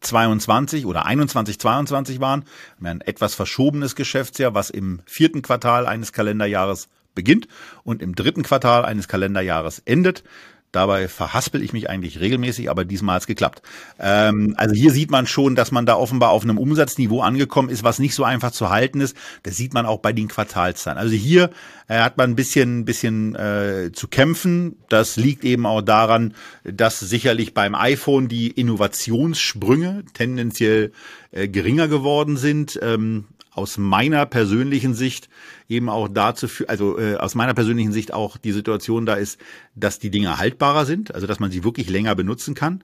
22 0.00 0.86
oder 0.86 1.06
21, 1.06 1.58
22 1.58 2.20
waren, 2.20 2.44
ein 2.82 3.00
etwas 3.00 3.34
verschobenes 3.34 3.96
Geschäftsjahr, 3.96 4.54
was 4.54 4.70
im 4.70 5.00
vierten 5.06 5.42
Quartal 5.42 5.86
eines 5.86 6.12
Kalenderjahres 6.12 6.88
beginnt 7.14 7.48
und 7.84 8.02
im 8.02 8.14
dritten 8.14 8.42
Quartal 8.42 8.84
eines 8.84 9.08
Kalenderjahres 9.08 9.82
endet. 9.84 10.22
Dabei 10.70 11.08
verhaspel 11.08 11.62
ich 11.62 11.72
mich 11.72 11.88
eigentlich 11.88 12.20
regelmäßig, 12.20 12.68
aber 12.68 12.84
diesmal 12.84 13.14
hat 13.16 13.22
es 13.22 13.26
geklappt. 13.26 13.62
Ähm, 13.98 14.54
also 14.58 14.74
hier 14.74 14.90
sieht 14.90 15.10
man 15.10 15.26
schon, 15.26 15.56
dass 15.56 15.72
man 15.72 15.86
da 15.86 15.96
offenbar 15.96 16.30
auf 16.30 16.42
einem 16.42 16.58
Umsatzniveau 16.58 17.22
angekommen 17.22 17.70
ist, 17.70 17.84
was 17.84 17.98
nicht 17.98 18.14
so 18.14 18.22
einfach 18.22 18.50
zu 18.50 18.68
halten 18.68 19.00
ist. 19.00 19.16
Das 19.44 19.56
sieht 19.56 19.72
man 19.72 19.86
auch 19.86 20.00
bei 20.00 20.12
den 20.12 20.28
Quartalszahlen. 20.28 20.98
Also 20.98 21.14
hier 21.14 21.50
äh, 21.88 22.00
hat 22.00 22.18
man 22.18 22.30
ein 22.30 22.36
bisschen, 22.36 22.84
bisschen 22.84 23.34
äh, 23.34 23.92
zu 23.94 24.08
kämpfen. 24.08 24.76
Das 24.90 25.16
liegt 25.16 25.42
eben 25.44 25.64
auch 25.64 25.80
daran, 25.80 26.34
dass 26.64 27.00
sicherlich 27.00 27.54
beim 27.54 27.74
iPhone 27.74 28.28
die 28.28 28.48
Innovationssprünge 28.50 30.04
tendenziell 30.12 30.92
äh, 31.30 31.48
geringer 31.48 31.88
geworden 31.88 32.36
sind. 32.36 32.78
Ähm, 32.82 33.24
aus 33.58 33.76
meiner 33.76 34.24
persönlichen 34.24 34.94
Sicht 34.94 35.28
eben 35.68 35.88
auch 35.88 36.08
dazu, 36.08 36.48
also 36.66 36.98
äh, 36.98 37.16
aus 37.16 37.34
meiner 37.34 37.54
persönlichen 37.54 37.92
Sicht 37.92 38.12
auch 38.12 38.36
die 38.36 38.52
Situation 38.52 39.06
da 39.06 39.14
ist, 39.14 39.38
dass 39.74 39.98
die 39.98 40.10
Dinge 40.10 40.38
haltbarer 40.38 40.86
sind, 40.86 41.14
also 41.14 41.26
dass 41.26 41.40
man 41.40 41.50
sie 41.50 41.64
wirklich 41.64 41.90
länger 41.90 42.14
benutzen 42.14 42.54
kann. 42.54 42.82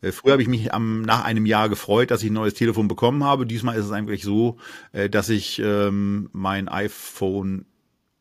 Äh, 0.00 0.12
früher 0.12 0.32
habe 0.32 0.42
ich 0.42 0.48
mich 0.48 0.72
am, 0.72 1.02
nach 1.02 1.24
einem 1.24 1.46
Jahr 1.46 1.68
gefreut, 1.68 2.10
dass 2.10 2.22
ich 2.22 2.30
ein 2.30 2.34
neues 2.34 2.54
Telefon 2.54 2.88
bekommen 2.88 3.24
habe. 3.24 3.46
Diesmal 3.46 3.76
ist 3.76 3.86
es 3.86 3.92
eigentlich 3.92 4.24
so, 4.24 4.56
äh, 4.92 5.10
dass 5.10 5.28
ich 5.28 5.60
ähm, 5.62 6.30
mein 6.32 6.68
iPhone 6.68 7.66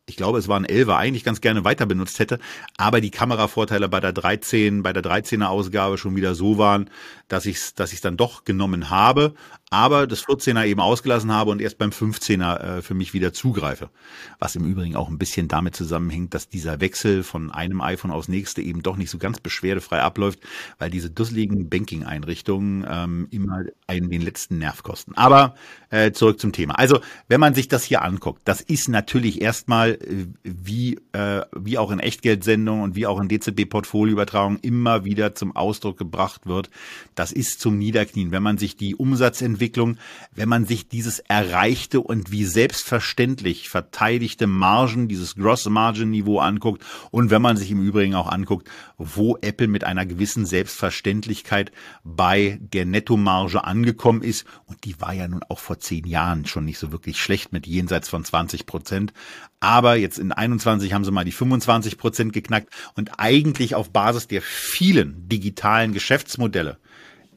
ich 0.07 0.17
glaube, 0.17 0.39
es 0.39 0.49
war 0.49 0.59
ein 0.59 0.65
11er, 0.65 0.97
eigentlich 0.97 1.23
ganz 1.23 1.39
gerne 1.39 1.63
weiter 1.63 1.85
benutzt 1.85 2.19
hätte, 2.19 2.39
aber 2.75 2.99
die 2.99 3.11
Kameravorteile 3.11 3.87
bei 3.87 4.01
der 4.01 4.11
13, 4.11 4.83
bei 4.83 4.91
der 4.91 5.03
13er 5.03 5.45
Ausgabe 5.45 5.97
schon 5.97 6.17
wieder 6.17 6.35
so 6.35 6.57
waren, 6.57 6.89
dass 7.29 7.45
ich 7.45 7.55
es 7.57 7.75
dass 7.75 7.93
ich's 7.93 8.01
dann 8.01 8.17
doch 8.17 8.43
genommen 8.43 8.89
habe, 8.89 9.35
aber 9.71 10.05
das 10.05 10.25
14er 10.25 10.65
eben 10.65 10.81
ausgelassen 10.81 11.31
habe 11.31 11.49
und 11.49 11.61
erst 11.61 11.77
beim 11.77 11.91
15er 11.91 12.59
äh, 12.59 12.81
für 12.81 12.93
mich 12.93 13.13
wieder 13.13 13.31
zugreife. 13.31 13.89
Was 14.37 14.57
im 14.57 14.65
Übrigen 14.65 14.97
auch 14.97 15.07
ein 15.07 15.17
bisschen 15.17 15.47
damit 15.47 15.77
zusammenhängt, 15.77 16.33
dass 16.33 16.49
dieser 16.49 16.81
Wechsel 16.81 17.23
von 17.23 17.51
einem 17.51 17.79
iPhone 17.79 18.11
aufs 18.11 18.27
nächste 18.27 18.61
eben 18.61 18.83
doch 18.83 18.97
nicht 18.97 19.09
so 19.09 19.17
ganz 19.17 19.39
beschwerdefrei 19.39 20.01
abläuft, 20.01 20.39
weil 20.77 20.89
diese 20.89 21.09
dusseligen 21.09 21.69
Banking-Einrichtungen 21.69 22.85
ähm, 22.87 23.27
immer 23.31 23.63
einen 23.87 24.09
den 24.09 24.21
letzten 24.21 24.57
Nerv 24.57 24.83
kosten. 24.83 25.13
Aber 25.15 25.55
äh, 25.89 26.11
zurück 26.11 26.41
zum 26.41 26.51
Thema. 26.51 26.77
Also, 26.77 26.99
wenn 27.29 27.39
man 27.39 27.53
sich 27.53 27.69
das 27.69 27.85
hier 27.85 28.01
anguckt, 28.01 28.41
das 28.43 28.59
ist 28.59 28.89
natürlich 28.89 29.41
erstmal 29.41 29.91
äh, 29.91 30.27
wie, 30.43 30.99
äh, 31.13 31.43
wie 31.55 31.77
auch 31.77 31.91
in 31.91 31.99
Echtgeldsendungen 31.99 32.83
und 32.83 32.95
wie 32.95 33.07
auch 33.07 33.21
in 33.21 33.29
DZB-Portfolioübertragung 33.29 34.57
immer 34.57 35.05
wieder 35.05 35.33
zum 35.33 35.55
Ausdruck 35.55 35.97
gebracht 35.97 36.45
wird. 36.45 36.69
Das 37.15 37.31
ist 37.31 37.61
zum 37.61 37.77
Niederknien. 37.77 38.31
Wenn 38.31 38.43
man 38.43 38.57
sich 38.57 38.75
die 38.75 38.95
Umsatzentwicklung 38.95 39.60
Entwicklung, 39.61 39.97
wenn 40.33 40.49
man 40.49 40.65
sich 40.65 40.87
dieses 40.87 41.19
erreichte 41.19 42.01
und 42.01 42.31
wie 42.31 42.45
selbstverständlich 42.45 43.69
verteidigte 43.69 44.47
Margen, 44.47 45.07
dieses 45.07 45.35
Gross 45.35 45.69
Margin 45.69 46.09
Niveau 46.09 46.39
anguckt 46.39 46.83
und 47.11 47.29
wenn 47.29 47.43
man 47.43 47.57
sich 47.57 47.69
im 47.69 47.85
Übrigen 47.85 48.15
auch 48.15 48.27
anguckt, 48.27 48.67
wo 48.97 49.37
Apple 49.39 49.67
mit 49.67 49.83
einer 49.83 50.07
gewissen 50.07 50.47
Selbstverständlichkeit 50.47 51.71
bei 52.03 52.57
der 52.59 52.85
Nettomarge 52.85 53.63
angekommen 53.63 54.23
ist 54.23 54.47
und 54.65 54.83
die 54.83 54.99
war 54.99 55.13
ja 55.13 55.27
nun 55.27 55.43
auch 55.47 55.59
vor 55.59 55.77
zehn 55.77 56.07
Jahren 56.07 56.47
schon 56.47 56.65
nicht 56.65 56.79
so 56.79 56.91
wirklich 56.91 57.21
schlecht 57.21 57.53
mit 57.53 57.67
jenseits 57.67 58.09
von 58.09 58.25
20 58.25 58.65
Prozent. 58.65 59.13
Aber 59.59 59.95
jetzt 59.95 60.17
in 60.17 60.31
21 60.31 60.91
haben 60.93 61.05
sie 61.05 61.11
mal 61.11 61.23
die 61.23 61.31
25 61.31 61.99
Prozent 61.99 62.33
geknackt 62.33 62.73
und 62.95 63.19
eigentlich 63.19 63.75
auf 63.75 63.91
Basis 63.91 64.27
der 64.27 64.41
vielen 64.41 65.29
digitalen 65.29 65.93
Geschäftsmodelle 65.93 66.79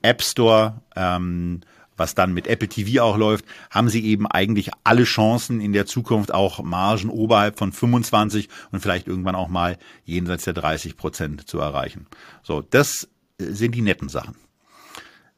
App 0.05 0.23
Store, 0.23 0.83
ähm, 0.95 1.63
was 1.97 2.15
dann 2.15 2.33
mit 2.33 2.47
Apple 2.47 2.69
TV 2.69 3.03
auch 3.03 3.17
läuft, 3.17 3.45
haben 3.71 3.89
sie 3.89 4.05
eben 4.05 4.27
eigentlich 4.27 4.71
alle 4.85 5.05
Chancen 5.05 5.61
in 5.61 5.73
der 5.73 5.87
Zukunft 5.87 6.33
auch 6.33 6.63
Margen 6.63 7.09
oberhalb 7.09 7.59
von 7.59 7.73
25 7.73 8.49
und 8.73 8.81
vielleicht 8.81 9.07
irgendwann 9.07 9.35
auch 9.35 9.49
mal 9.49 9.79
jenseits 10.05 10.45
der 10.45 10.55
30 10.55 10.97
Prozent 10.97 11.49
zu 11.49 11.59
erreichen. 11.59 12.07
So, 12.43 12.63
das 12.63 13.09
sind 13.39 13.75
die 13.75 13.83
netten 13.83 14.09
Sachen. 14.09 14.37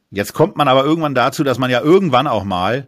Jetzt 0.09 0.33
kommt 0.33 0.55
man 0.55 0.67
aber 0.67 0.85
irgendwann 0.85 1.15
dazu, 1.15 1.43
dass 1.43 1.57
man 1.57 1.69
ja 1.69 1.81
irgendwann 1.81 2.27
auch 2.27 2.43
mal 2.43 2.87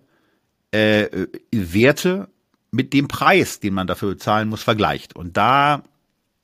äh, 0.71 1.27
Werte 1.51 2.29
mit 2.71 2.93
dem 2.93 3.08
Preis, 3.08 3.60
den 3.60 3.73
man 3.73 3.88
dafür 3.88 4.10
bezahlen 4.10 4.49
muss, 4.49 4.63
vergleicht. 4.63 5.15
Und 5.15 5.36
da, 5.36 5.84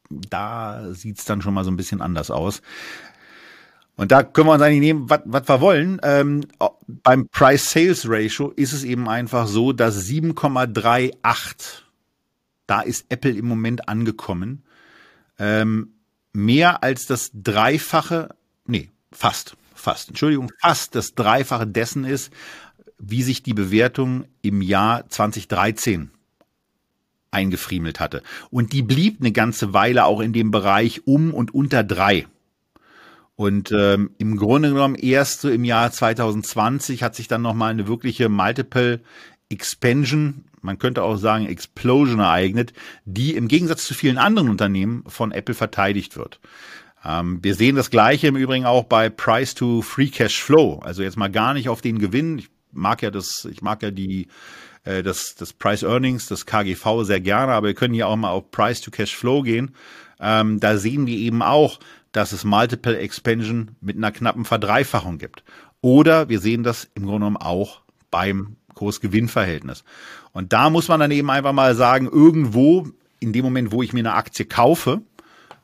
da 0.10 0.94
sieht's 0.94 1.26
dann 1.26 1.42
schon 1.42 1.54
mal 1.54 1.64
so 1.64 1.72
ein 1.72 1.78
bisschen 1.78 2.02
anders 2.02 2.32
aus. 2.32 2.62
Und 3.98 4.12
da 4.12 4.24
können 4.24 4.48
wir 4.48 4.54
uns 4.54 4.62
eigentlich 4.62 4.82
nehmen, 4.82 5.10
was 5.10 5.48
wir 5.48 5.62
wollen. 5.62 6.00
Ähm, 6.04 6.42
beim 6.88 7.28
Price-Sales-Ratio 7.30 8.50
ist 8.50 8.74
es 8.74 8.84
eben 8.84 9.08
einfach 9.08 9.48
so, 9.48 9.72
dass 9.72 10.06
7,38, 10.06 11.84
da 12.68 12.82
ist 12.82 13.06
Apple 13.10 13.32
im 13.32 13.46
Moment 13.46 13.88
angekommen, 13.88 14.64
ähm, 15.40 15.94
mehr 16.34 16.84
als 16.84 17.06
das 17.06 17.32
Dreifache, 17.34 18.36
nee, 18.66 18.90
fast, 19.12 19.56
fast, 19.74 20.10
Entschuldigung, 20.10 20.52
fast 20.60 20.96
das 20.96 21.16
Dreifache 21.16 21.68
dessen 21.68 22.04
ist, 22.04 22.34
wie 23.00 23.24
sich 23.24 23.44
die 23.44 23.54
Bewertung 23.54 24.26
im 24.42 24.62
Jahr 24.62 25.10
2013 25.10 26.12
eingefriemelt 27.32 28.00
hatte. 28.00 28.24
Und 28.50 28.74
die 28.74 28.82
blieb 28.82 29.20
eine 29.20 29.32
ganze 29.32 29.74
Weile 29.74 30.06
auch 30.06 30.22
in 30.22 30.34
dem 30.34 30.52
Bereich 30.52 31.06
um 31.06 31.34
und 31.34 31.54
unter 31.54 31.84
drei. 31.84 32.28
Und 33.36 33.72
ähm, 33.72 34.12
im 34.18 34.38
Grunde 34.38 34.70
genommen 34.70 34.96
erst 34.96 35.42
so 35.42 35.50
im 35.50 35.66
Jahr 35.66 35.92
2020 35.92 37.04
hat 37.04 37.16
sich 37.16 37.28
dann 37.28 37.42
nochmal 37.42 37.72
eine 37.72 37.88
wirkliche 37.88 38.30
Multiple 38.30 39.02
Expansion, 39.50 40.46
man 40.62 40.80
könnte 40.80 41.04
auch 41.04 41.18
sagen 41.18 41.46
Explosion 41.46 42.20
ereignet, 42.20 42.74
die 43.06 43.36
im 43.36 43.48
Gegensatz 43.48 43.86
zu 43.86 43.94
vielen 43.94 44.18
anderen 44.18 44.50
Unternehmen 44.50 45.04
von 45.08 45.32
Apple 45.32 45.54
verteidigt 45.54 46.18
wird. 46.18 46.40
Ähm, 47.06 47.40
wir 47.44 47.56
sehen 47.56 47.76
das 47.76 47.92
Gleiche 47.92 48.28
im 48.28 48.36
Übrigen 48.36 48.66
auch 48.66 48.86
bei 48.86 49.10
Price 49.10 49.54
to 49.54 49.82
Free 49.82 50.08
Cash 50.08 50.42
Flow. 50.42 50.80
Also 50.80 51.04
jetzt 51.04 51.18
mal 51.18 51.30
gar 51.30 51.54
nicht 51.54 51.70
auf 51.70 51.82
den 51.82 52.00
Gewinn. 52.00 52.40
Ich 52.40 52.50
mag 52.72 53.04
ja 53.04 53.12
das, 53.12 53.48
ich 53.50 53.62
mag 53.62 53.84
ja 53.84 53.92
die 53.92 54.28
äh, 54.86 55.04
das, 55.04 55.36
das 55.36 55.54
Price 55.54 55.84
Earnings, 55.84 56.28
das 56.28 56.46
KGV 56.46 57.04
sehr 57.04 57.22
gerne, 57.22 57.54
aber 57.54 57.68
wir 57.68 57.74
können 57.76 57.94
hier 57.94 58.08
auch 58.08 58.16
mal 58.16 58.32
auf 58.32 58.50
Price 58.50 58.82
to 58.82 58.92
Cash 58.92 59.16
Flow 59.16 59.44
gehen. 59.44 59.76
Ähm, 60.20 60.60
da 60.60 60.78
sehen 60.78 61.06
wir 61.06 61.18
eben 61.18 61.42
auch, 61.42 61.80
dass 62.16 62.32
es 62.32 62.46
Multiple 62.46 62.98
Expansion 62.98 63.72
mit 63.82 63.98
einer 63.98 64.12
knappen 64.12 64.46
Verdreifachung 64.46 65.18
gibt. 65.18 65.44
Oder 65.82 66.30
wir 66.30 66.40
sehen 66.40 66.64
das 66.64 66.90
im 66.96 67.04
Grunde 67.04 67.20
genommen 67.20 67.38
auch 67.38 67.82
beim 68.10 68.56
Kurs-Gewinn-Verhältnis. 68.74 69.84
Und 70.32 70.54
da 70.54 70.70
muss 70.70 70.88
man 70.88 71.00
dann 71.02 71.12
eben 71.12 71.30
einfach 71.30 71.54
mal 71.54 71.76
sagen, 71.76 72.08
irgendwo 72.08 72.88
in 73.20 73.34
dem 73.34 73.44
Moment, 73.44 73.72
wo 73.72 73.84
ich 73.84 73.92
mir 73.92 74.00
eine 74.00 74.14
Aktie 74.14 74.46
kaufe, 74.46 75.02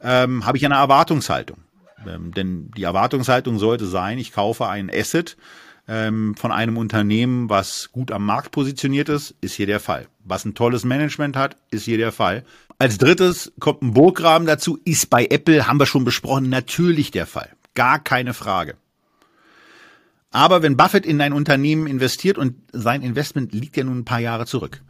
ähm, 0.01 0.45
habe 0.45 0.57
ich 0.57 0.65
eine 0.65 0.75
Erwartungshaltung. 0.75 1.57
Ähm, 2.05 2.33
denn 2.33 2.71
die 2.75 2.83
Erwartungshaltung 2.83 3.57
sollte 3.57 3.85
sein, 3.85 4.17
ich 4.17 4.33
kaufe 4.33 4.67
ein 4.67 4.91
Asset 4.93 5.37
ähm, 5.87 6.35
von 6.35 6.51
einem 6.51 6.77
Unternehmen, 6.77 7.49
was 7.49 7.91
gut 7.91 8.11
am 8.11 8.25
Markt 8.25 8.51
positioniert 8.51 9.09
ist, 9.09 9.35
ist 9.41 9.53
hier 9.53 9.67
der 9.67 9.79
Fall. 9.79 10.07
Was 10.23 10.43
ein 10.43 10.53
tolles 10.53 10.83
Management 10.83 11.35
hat, 11.35 11.57
ist 11.69 11.85
hier 11.85 11.97
der 11.97 12.11
Fall. 12.11 12.43
Als 12.81 12.97
drittes 12.97 13.51
kommt 13.59 13.83
ein 13.83 13.93
Burggraben 13.93 14.47
dazu, 14.47 14.79
ist 14.85 15.11
bei 15.11 15.27
Apple, 15.27 15.67
haben 15.67 15.77
wir 15.77 15.85
schon 15.85 16.03
besprochen, 16.03 16.49
natürlich 16.49 17.11
der 17.11 17.27
Fall. 17.27 17.51
Gar 17.75 17.99
keine 17.99 18.33
Frage. 18.33 18.73
Aber 20.31 20.63
wenn 20.63 20.77
Buffett 20.77 21.05
in 21.05 21.21
ein 21.21 21.31
Unternehmen 21.31 21.85
investiert 21.85 22.39
und 22.39 22.55
sein 22.71 23.03
Investment 23.03 23.53
liegt 23.53 23.77
ja 23.77 23.83
nun 23.83 23.99
ein 23.99 24.05
paar 24.05 24.19
Jahre 24.19 24.47
zurück, 24.47 24.81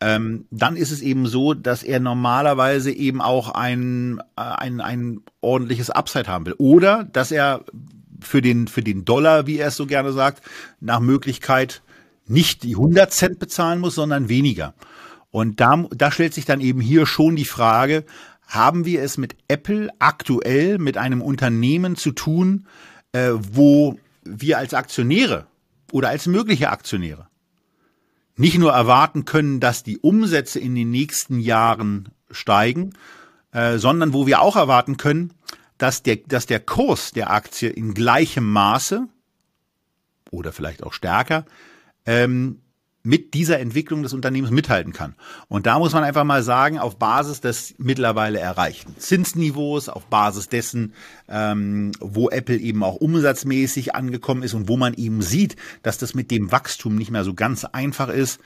ähm, 0.00 0.46
dann 0.52 0.76
ist 0.76 0.92
es 0.92 1.02
eben 1.02 1.26
so, 1.26 1.52
dass 1.52 1.82
er 1.82 1.98
normalerweise 1.98 2.92
eben 2.92 3.20
auch 3.20 3.48
ein, 3.48 4.20
äh, 4.36 4.42
ein, 4.42 4.80
ein 4.80 5.22
ordentliches 5.40 5.90
Upside 5.90 6.28
haben 6.28 6.46
will. 6.46 6.54
Oder 6.58 7.02
dass 7.02 7.32
er 7.32 7.64
für 8.20 8.40
den, 8.40 8.68
für 8.68 8.82
den 8.84 9.04
Dollar, 9.04 9.48
wie 9.48 9.58
er 9.58 9.66
es 9.66 9.76
so 9.76 9.86
gerne 9.86 10.12
sagt, 10.12 10.44
nach 10.78 11.00
Möglichkeit 11.00 11.82
nicht 12.28 12.62
die 12.62 12.76
100 12.76 13.12
Cent 13.12 13.40
bezahlen 13.40 13.80
muss, 13.80 13.96
sondern 13.96 14.28
weniger. 14.28 14.74
Und 15.30 15.60
da, 15.60 15.84
da 15.90 16.10
stellt 16.10 16.34
sich 16.34 16.44
dann 16.44 16.60
eben 16.60 16.80
hier 16.80 17.06
schon 17.06 17.36
die 17.36 17.44
Frage, 17.44 18.04
haben 18.46 18.84
wir 18.84 19.02
es 19.02 19.16
mit 19.16 19.36
Apple 19.48 19.90
aktuell 20.00 20.78
mit 20.78 20.96
einem 20.96 21.22
Unternehmen 21.22 21.96
zu 21.96 22.10
tun, 22.10 22.66
äh, 23.12 23.30
wo 23.34 23.98
wir 24.24 24.58
als 24.58 24.74
Aktionäre 24.74 25.46
oder 25.92 26.08
als 26.08 26.26
mögliche 26.26 26.70
Aktionäre 26.70 27.28
nicht 28.36 28.58
nur 28.58 28.72
erwarten 28.72 29.24
können, 29.26 29.60
dass 29.60 29.82
die 29.82 29.98
Umsätze 29.98 30.58
in 30.58 30.74
den 30.74 30.90
nächsten 30.90 31.38
Jahren 31.40 32.08
steigen, 32.30 32.94
äh, 33.52 33.78
sondern 33.78 34.12
wo 34.12 34.26
wir 34.26 34.40
auch 34.40 34.56
erwarten 34.56 34.96
können, 34.96 35.34
dass 35.78 36.02
der, 36.02 36.16
dass 36.16 36.46
der 36.46 36.60
Kurs 36.60 37.12
der 37.12 37.30
Aktie 37.30 37.68
in 37.68 37.94
gleichem 37.94 38.50
Maße 38.50 39.06
oder 40.30 40.52
vielleicht 40.52 40.82
auch 40.82 40.92
stärker 40.92 41.44
ähm, 42.06 42.60
mit 43.02 43.32
dieser 43.32 43.58
Entwicklung 43.60 44.02
des 44.02 44.12
Unternehmens 44.12 44.50
mithalten 44.50 44.92
kann. 44.92 45.14
Und 45.48 45.66
da 45.66 45.78
muss 45.78 45.92
man 45.92 46.04
einfach 46.04 46.24
mal 46.24 46.42
sagen, 46.42 46.78
auf 46.78 46.98
Basis 46.98 47.40
des 47.40 47.74
mittlerweile 47.78 48.38
erreichten 48.38 48.94
Zinsniveaus, 48.98 49.88
auf 49.88 50.06
Basis 50.06 50.48
dessen, 50.48 50.92
ähm, 51.28 51.92
wo 52.00 52.28
Apple 52.28 52.58
eben 52.58 52.84
auch 52.84 52.96
umsatzmäßig 52.96 53.94
angekommen 53.94 54.42
ist 54.42 54.54
und 54.54 54.68
wo 54.68 54.76
man 54.76 54.94
eben 54.94 55.22
sieht, 55.22 55.56
dass 55.82 55.98
das 55.98 56.14
mit 56.14 56.30
dem 56.30 56.52
Wachstum 56.52 56.96
nicht 56.96 57.10
mehr 57.10 57.24
so 57.24 57.32
ganz 57.32 57.64
einfach 57.64 58.08
ist, 58.08 58.40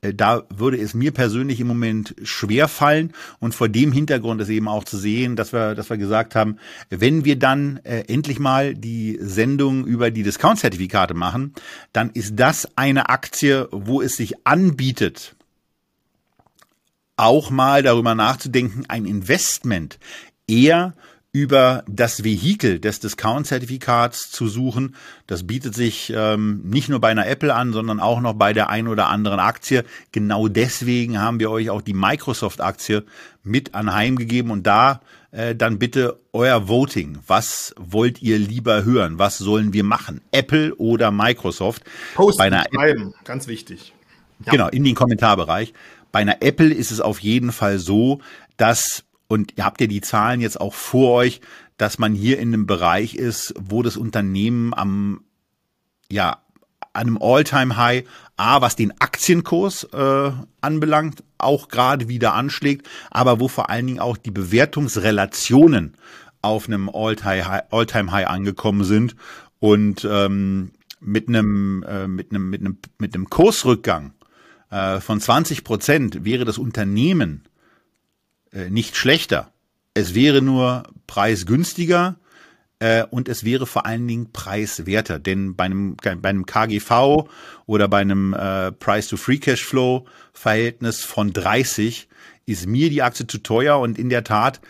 da 0.00 0.44
würde 0.54 0.78
es 0.78 0.94
mir 0.94 1.12
persönlich 1.12 1.60
im 1.60 1.66
Moment 1.66 2.14
schwer 2.22 2.68
fallen. 2.68 3.12
Und 3.40 3.54
vor 3.54 3.68
dem 3.68 3.92
Hintergrund 3.92 4.40
ist 4.40 4.48
eben 4.48 4.68
auch 4.68 4.84
zu 4.84 4.96
sehen, 4.96 5.34
dass 5.34 5.52
wir, 5.52 5.74
dass 5.74 5.90
wir 5.90 5.96
gesagt 5.96 6.34
haben, 6.34 6.58
wenn 6.90 7.24
wir 7.24 7.38
dann 7.38 7.78
äh, 7.84 8.04
endlich 8.06 8.38
mal 8.38 8.74
die 8.74 9.18
Sendung 9.20 9.86
über 9.86 10.10
die 10.10 10.22
Discount-Zertifikate 10.22 11.14
machen, 11.14 11.54
dann 11.92 12.10
ist 12.10 12.34
das 12.36 12.68
eine 12.76 13.08
Aktie, 13.08 13.68
wo 13.72 14.00
es 14.00 14.16
sich 14.16 14.46
anbietet, 14.46 15.34
auch 17.16 17.50
mal 17.50 17.82
darüber 17.82 18.14
nachzudenken, 18.14 18.84
ein 18.86 19.04
Investment 19.04 19.98
eher 20.46 20.94
über 21.38 21.84
das 21.86 22.24
Vehikel 22.24 22.80
des 22.80 22.98
Discount-Zertifikats 22.98 24.32
zu 24.32 24.48
suchen. 24.48 24.96
Das 25.28 25.46
bietet 25.46 25.72
sich 25.72 26.12
ähm, 26.14 26.62
nicht 26.64 26.88
nur 26.88 27.00
bei 27.00 27.10
einer 27.10 27.28
Apple 27.28 27.54
an, 27.54 27.72
sondern 27.72 28.00
auch 28.00 28.20
noch 28.20 28.32
bei 28.32 28.52
der 28.52 28.70
ein 28.70 28.88
oder 28.88 29.08
anderen 29.08 29.38
Aktie. 29.38 29.84
Genau 30.10 30.48
deswegen 30.48 31.20
haben 31.20 31.38
wir 31.38 31.52
euch 31.52 31.70
auch 31.70 31.80
die 31.80 31.94
Microsoft-Aktie 31.94 33.04
mit 33.44 33.76
anheimgegeben 33.76 34.50
und 34.50 34.66
da 34.66 35.00
äh, 35.30 35.54
dann 35.54 35.78
bitte 35.78 36.18
euer 36.32 36.66
Voting. 36.66 37.18
Was 37.28 37.72
wollt 37.78 38.20
ihr 38.20 38.40
lieber 38.40 38.82
hören? 38.84 39.20
Was 39.20 39.38
sollen 39.38 39.72
wir 39.72 39.84
machen? 39.84 40.20
Apple 40.32 40.74
oder 40.74 41.12
Microsoft? 41.12 41.84
Posten, 42.16 42.38
bei 42.38 42.46
einer 42.46 42.64
schreiben, 42.74 43.14
ganz 43.22 43.46
wichtig. 43.46 43.94
Ja. 44.44 44.50
Genau, 44.50 44.68
in 44.68 44.82
den 44.82 44.96
Kommentarbereich. 44.96 45.72
Bei 46.10 46.18
einer 46.18 46.42
Apple 46.42 46.74
ist 46.74 46.90
es 46.90 47.00
auf 47.00 47.20
jeden 47.20 47.52
Fall 47.52 47.78
so, 47.78 48.20
dass 48.56 49.04
und 49.28 49.52
ihr 49.56 49.64
habt 49.64 49.80
ja 49.80 49.86
die 49.86 50.00
Zahlen 50.00 50.40
jetzt 50.40 50.60
auch 50.60 50.74
vor 50.74 51.12
euch, 51.14 51.40
dass 51.76 51.98
man 51.98 52.14
hier 52.14 52.38
in 52.38 52.48
einem 52.48 52.66
Bereich 52.66 53.14
ist, 53.14 53.54
wo 53.58 53.82
das 53.82 53.96
Unternehmen 53.96 54.74
am, 54.74 55.20
ja, 56.10 56.42
einem 56.92 57.18
All-Time-High, 57.20 58.04
A, 58.36 58.60
was 58.60 58.74
den 58.74 58.98
Aktienkurs 59.00 59.84
äh, 59.92 60.32
anbelangt, 60.60 61.22
auch 61.36 61.68
gerade 61.68 62.08
wieder 62.08 62.34
anschlägt, 62.34 62.88
aber 63.10 63.38
wo 63.38 63.46
vor 63.46 63.70
allen 63.70 63.86
Dingen 63.86 64.00
auch 64.00 64.16
die 64.16 64.30
Bewertungsrelationen 64.32 65.96
auf 66.42 66.66
einem 66.66 66.88
All-Time-High 66.88 67.64
All 67.70 68.24
angekommen 68.24 68.84
sind 68.84 69.14
und 69.60 70.06
ähm, 70.10 70.72
mit 71.00 71.28
einem 71.28 71.84
äh, 71.84 72.08
mit 72.08 72.30
einem 72.30 72.50
mit 72.50 72.60
einem 72.60 72.78
mit 72.98 73.14
einem 73.14 73.30
Kursrückgang 73.30 74.14
äh, 74.70 75.00
von 75.00 75.20
20 75.20 75.62
Prozent 75.62 76.24
wäre 76.24 76.44
das 76.44 76.58
Unternehmen 76.58 77.44
nicht 78.52 78.96
schlechter. 78.96 79.52
Es 79.94 80.14
wäre 80.14 80.42
nur 80.42 80.82
preisgünstiger 81.06 82.16
äh, 82.78 83.04
und 83.10 83.28
es 83.28 83.44
wäre 83.44 83.66
vor 83.66 83.84
allen 83.86 84.06
Dingen 84.06 84.30
preiswerter. 84.32 85.18
Denn 85.18 85.56
bei 85.56 85.64
einem, 85.64 85.96
bei 85.96 86.28
einem 86.28 86.46
KGV 86.46 87.26
oder 87.66 87.88
bei 87.88 87.98
einem 87.98 88.34
äh, 88.34 88.70
Price-to-Free-Cash-Flow-Verhältnis 88.72 91.02
von 91.02 91.32
30 91.32 92.08
ist 92.46 92.66
mir 92.66 92.90
die 92.90 93.02
Aktie 93.02 93.26
zu 93.26 93.38
teuer 93.38 93.78
und 93.78 93.98
in 93.98 94.08
der 94.08 94.22
Tat 94.24 94.60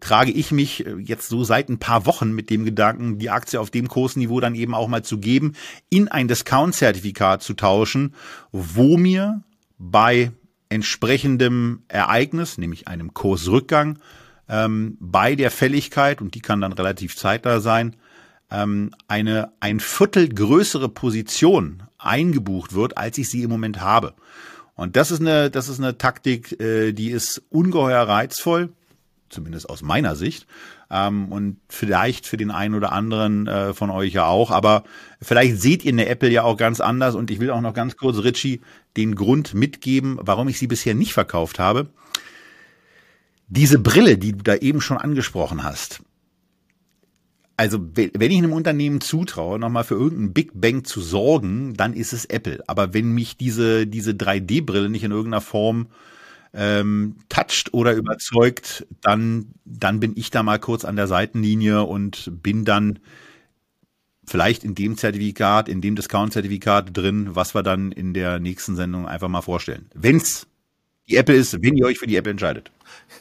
trage 0.00 0.30
ich 0.30 0.52
mich 0.52 0.86
äh, 0.86 0.94
jetzt 0.98 1.28
so 1.28 1.44
seit 1.44 1.68
ein 1.68 1.78
paar 1.78 2.06
Wochen 2.06 2.32
mit 2.32 2.48
dem 2.50 2.64
Gedanken, 2.64 3.18
die 3.18 3.28
Aktie 3.30 3.60
auf 3.60 3.70
dem 3.70 3.88
Kursniveau 3.88 4.40
dann 4.40 4.54
eben 4.54 4.74
auch 4.74 4.88
mal 4.88 5.02
zu 5.02 5.18
geben, 5.18 5.52
in 5.90 6.08
ein 6.08 6.28
Discount-Zertifikat 6.28 7.42
zu 7.42 7.52
tauschen, 7.54 8.14
wo 8.52 8.96
mir 8.96 9.42
bei 9.78 10.32
entsprechendem 10.68 11.82
Ereignis, 11.88 12.58
nämlich 12.58 12.88
einem 12.88 13.14
Kursrückgang, 13.14 13.98
ähm, 14.48 14.96
bei 15.00 15.34
der 15.34 15.50
Fälligkeit, 15.50 16.20
und 16.20 16.34
die 16.34 16.40
kann 16.40 16.60
dann 16.60 16.72
relativ 16.72 17.16
zeitnah 17.16 17.60
sein, 17.60 17.96
ähm, 18.50 18.92
eine 19.08 19.52
ein 19.60 19.80
Viertel 19.80 20.28
größere 20.28 20.88
Position 20.88 21.82
eingebucht 21.98 22.74
wird, 22.74 22.96
als 22.96 23.18
ich 23.18 23.28
sie 23.28 23.42
im 23.42 23.50
Moment 23.50 23.80
habe. 23.80 24.14
Und 24.74 24.96
das 24.96 25.10
ist 25.10 25.20
eine, 25.20 25.50
das 25.50 25.68
ist 25.68 25.80
eine 25.80 25.98
Taktik, 25.98 26.60
äh, 26.60 26.92
die 26.92 27.10
ist 27.10 27.42
ungeheuer 27.48 28.02
reizvoll, 28.02 28.70
zumindest 29.30 29.68
aus 29.68 29.82
meiner 29.82 30.14
Sicht. 30.14 30.46
Ähm, 30.90 31.32
und 31.32 31.58
vielleicht 31.68 32.26
für 32.26 32.36
den 32.36 32.50
einen 32.50 32.74
oder 32.74 32.92
anderen 32.92 33.48
äh, 33.48 33.74
von 33.74 33.90
euch 33.90 34.12
ja 34.12 34.26
auch. 34.26 34.50
Aber 34.50 34.84
vielleicht 35.20 35.60
seht 35.60 35.84
ihr 35.84 35.92
eine 35.92 36.06
Apple 36.06 36.30
ja 36.30 36.44
auch 36.44 36.56
ganz 36.56 36.80
anders. 36.80 37.14
Und 37.14 37.30
ich 37.30 37.40
will 37.40 37.50
auch 37.50 37.62
noch 37.62 37.74
ganz 37.74 37.96
kurz, 37.96 38.18
Richie, 38.18 38.60
den 38.96 39.14
Grund 39.14 39.54
mitgeben, 39.54 40.18
warum 40.20 40.48
ich 40.48 40.58
sie 40.58 40.66
bisher 40.66 40.94
nicht 40.94 41.12
verkauft 41.12 41.58
habe. 41.58 41.88
Diese 43.48 43.78
Brille, 43.78 44.18
die 44.18 44.32
du 44.32 44.42
da 44.42 44.56
eben 44.56 44.80
schon 44.80 44.98
angesprochen 44.98 45.62
hast, 45.62 46.02
also 47.58 47.78
wenn 47.94 48.30
ich 48.30 48.38
einem 48.38 48.52
Unternehmen 48.52 49.00
zutraue, 49.00 49.58
nochmal 49.58 49.84
für 49.84 49.94
irgendeinen 49.94 50.34
Big 50.34 50.50
Bang 50.54 50.84
zu 50.84 51.00
sorgen, 51.00 51.72
dann 51.74 51.94
ist 51.94 52.12
es 52.12 52.26
Apple. 52.26 52.62
Aber 52.66 52.92
wenn 52.92 53.12
mich 53.12 53.38
diese, 53.38 53.86
diese 53.86 54.12
3D-Brille 54.12 54.90
nicht 54.90 55.04
in 55.04 55.10
irgendeiner 55.10 55.40
Form 55.40 55.86
ähm, 56.52 57.16
toucht 57.30 57.72
oder 57.72 57.94
überzeugt, 57.94 58.86
dann, 59.00 59.54
dann 59.64 60.00
bin 60.00 60.12
ich 60.16 60.30
da 60.30 60.42
mal 60.42 60.58
kurz 60.58 60.84
an 60.84 60.96
der 60.96 61.06
Seitenlinie 61.06 61.82
und 61.84 62.30
bin 62.42 62.66
dann 62.66 62.98
vielleicht 64.26 64.64
in 64.64 64.74
dem 64.74 64.96
Zertifikat, 64.96 65.68
in 65.68 65.80
dem 65.80 65.96
Discount-Zertifikat 65.96 66.96
drin, 66.96 67.34
was 67.34 67.54
wir 67.54 67.62
dann 67.62 67.92
in 67.92 68.14
der 68.14 68.38
nächsten 68.40 68.76
Sendung 68.76 69.06
einfach 69.06 69.28
mal 69.28 69.42
vorstellen. 69.42 69.86
Wenn's 69.94 70.46
die 71.08 71.16
Apple 71.16 71.36
ist, 71.36 71.62
wenn 71.62 71.76
ihr 71.76 71.86
euch 71.86 71.98
für 71.98 72.06
die 72.06 72.16
Apple 72.16 72.32
entscheidet. 72.32 72.70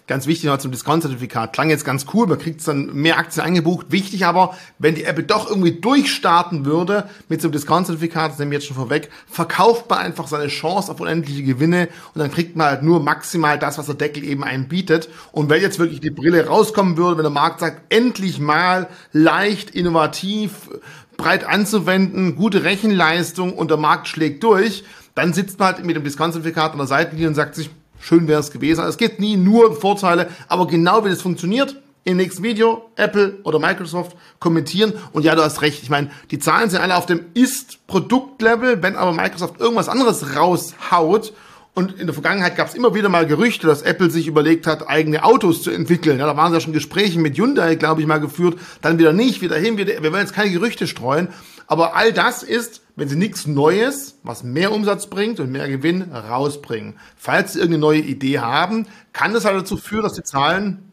Ganz 0.07 0.25
wichtig 0.27 0.45
noch 0.45 0.57
zum 0.57 0.71
Discount-Zertifikat. 0.71 1.53
Klang 1.53 1.69
jetzt 1.69 1.85
ganz 1.85 2.05
cool, 2.13 2.27
man 2.27 2.39
kriegt 2.39 2.67
dann 2.67 2.93
mehr 2.93 3.17
Aktien 3.17 3.45
eingebucht. 3.45 3.87
Wichtig 3.89 4.25
aber, 4.25 4.55
wenn 4.79 4.95
die 4.95 5.03
Apple 5.03 5.23
doch 5.23 5.49
irgendwie 5.49 5.79
durchstarten 5.79 6.65
würde 6.65 7.09
mit 7.29 7.41
so 7.41 7.47
einem 7.47 7.53
Discount-Zertifikat, 7.53 8.31
das 8.31 8.39
nehmen 8.39 8.51
wir 8.51 8.59
jetzt 8.59 8.67
schon 8.67 8.77
vorweg, 8.77 9.09
verkauft 9.27 9.89
man 9.89 9.99
einfach 9.99 10.27
seine 10.27 10.47
Chance 10.47 10.91
auf 10.91 10.99
unendliche 10.99 11.43
Gewinne 11.43 11.89
und 12.13 12.19
dann 12.19 12.31
kriegt 12.31 12.55
man 12.55 12.67
halt 12.67 12.83
nur 12.83 12.99
maximal 13.01 13.59
das, 13.59 13.77
was 13.77 13.87
der 13.87 13.95
Deckel 13.95 14.23
eben 14.23 14.43
einem 14.43 14.67
bietet. 14.67 15.09
Und 15.31 15.49
wenn 15.49 15.61
jetzt 15.61 15.79
wirklich 15.79 15.99
die 15.99 16.11
Brille 16.11 16.47
rauskommen 16.47 16.97
würde, 16.97 17.17
wenn 17.17 17.23
der 17.23 17.31
Markt 17.31 17.59
sagt, 17.59 17.81
endlich 17.93 18.39
mal 18.39 18.87
leicht, 19.11 19.71
innovativ, 19.71 20.69
breit 21.17 21.45
anzuwenden, 21.45 22.35
gute 22.35 22.63
Rechenleistung 22.63 23.53
und 23.53 23.69
der 23.71 23.77
Markt 23.77 24.07
schlägt 24.07 24.43
durch, 24.43 24.83
dann 25.15 25.33
sitzt 25.33 25.59
man 25.59 25.73
halt 25.73 25.85
mit 25.85 25.95
dem 25.95 26.03
Discount-Zertifikat 26.03 26.73
an 26.73 26.77
der 26.77 26.87
Seitenlinie 26.87 27.29
und 27.29 27.35
sagt 27.35 27.55
sich, 27.55 27.69
schön 27.99 28.27
wäre 28.27 28.39
es 28.39 28.51
gewesen. 28.51 28.81
Also 28.81 28.91
es 28.91 28.97
geht 28.97 29.19
nie 29.19 29.37
nur 29.37 29.69
um 29.69 29.75
Vorteile, 29.75 30.29
aber 30.47 30.67
genau 30.67 31.03
wie 31.05 31.09
das 31.09 31.21
funktioniert, 31.21 31.81
im 32.03 32.17
nächsten 32.17 32.43
Video 32.43 32.91
Apple 32.97 33.39
oder 33.43 33.57
Microsoft 33.57 34.15
kommentieren. 34.39 34.93
Und 35.11 35.25
ja, 35.25 35.33
du 35.35 35.43
hast 35.43 35.63
recht. 35.63 35.81
Ich 35.81 35.89
meine, 35.89 36.11
die 36.29 36.37
Zahlen 36.37 36.69
sind 36.69 36.81
alle 36.81 36.95
auf 36.95 37.07
dem 37.07 37.25
Ist-Produkt-Level. 37.33 38.83
Wenn 38.83 38.95
aber 38.95 39.11
Microsoft 39.11 39.59
irgendwas 39.59 39.89
anderes 39.89 40.35
raushaut, 40.35 41.33
und 41.75 41.99
in 41.99 42.07
der 42.07 42.13
Vergangenheit 42.13 42.55
gab 42.55 42.69
es 42.69 42.73
immer 42.73 42.95
wieder 42.95 43.09
mal 43.09 43.27
Gerüchte, 43.27 43.67
dass 43.67 43.81
Apple 43.81 44.09
sich 44.09 44.27
überlegt 44.27 44.65
hat, 44.65 44.87
eigene 44.87 45.25
Autos 45.25 45.61
zu 45.61 45.71
entwickeln. 45.71 46.19
Ja, 46.19 46.25
da 46.25 46.37
waren 46.37 46.53
ja 46.53 46.61
schon 46.61 46.71
Gespräche 46.71 47.19
mit 47.19 47.37
Hyundai, 47.37 47.75
glaube 47.75 47.99
ich, 47.99 48.07
mal 48.07 48.21
geführt. 48.21 48.57
Dann 48.81 48.97
wieder 48.97 49.11
nicht, 49.11 49.41
wieder 49.41 49.57
hin, 49.57 49.77
wieder. 49.77 50.01
Wir 50.01 50.13
wollen 50.13 50.21
jetzt 50.21 50.33
keine 50.33 50.51
Gerüchte 50.51 50.87
streuen. 50.87 51.27
Aber 51.67 51.93
all 51.97 52.13
das 52.13 52.43
ist, 52.43 52.79
wenn 52.95 53.09
sie 53.09 53.15
nichts 53.15 53.45
Neues, 53.45 54.19
was 54.23 54.43
mehr 54.43 54.71
Umsatz 54.71 55.07
bringt 55.07 55.39
und 55.39 55.51
mehr 55.51 55.67
Gewinn 55.67 56.01
rausbringen. 56.01 56.97
Falls 57.17 57.53
sie 57.53 57.59
irgendeine 57.59 57.81
neue 57.81 58.01
Idee 58.01 58.39
haben, 58.39 58.87
kann 59.13 59.33
das 59.33 59.45
halt 59.45 59.57
dazu 59.57 59.77
führen, 59.77 60.03
dass 60.03 60.13
die 60.13 60.23
Zahlen 60.23 60.91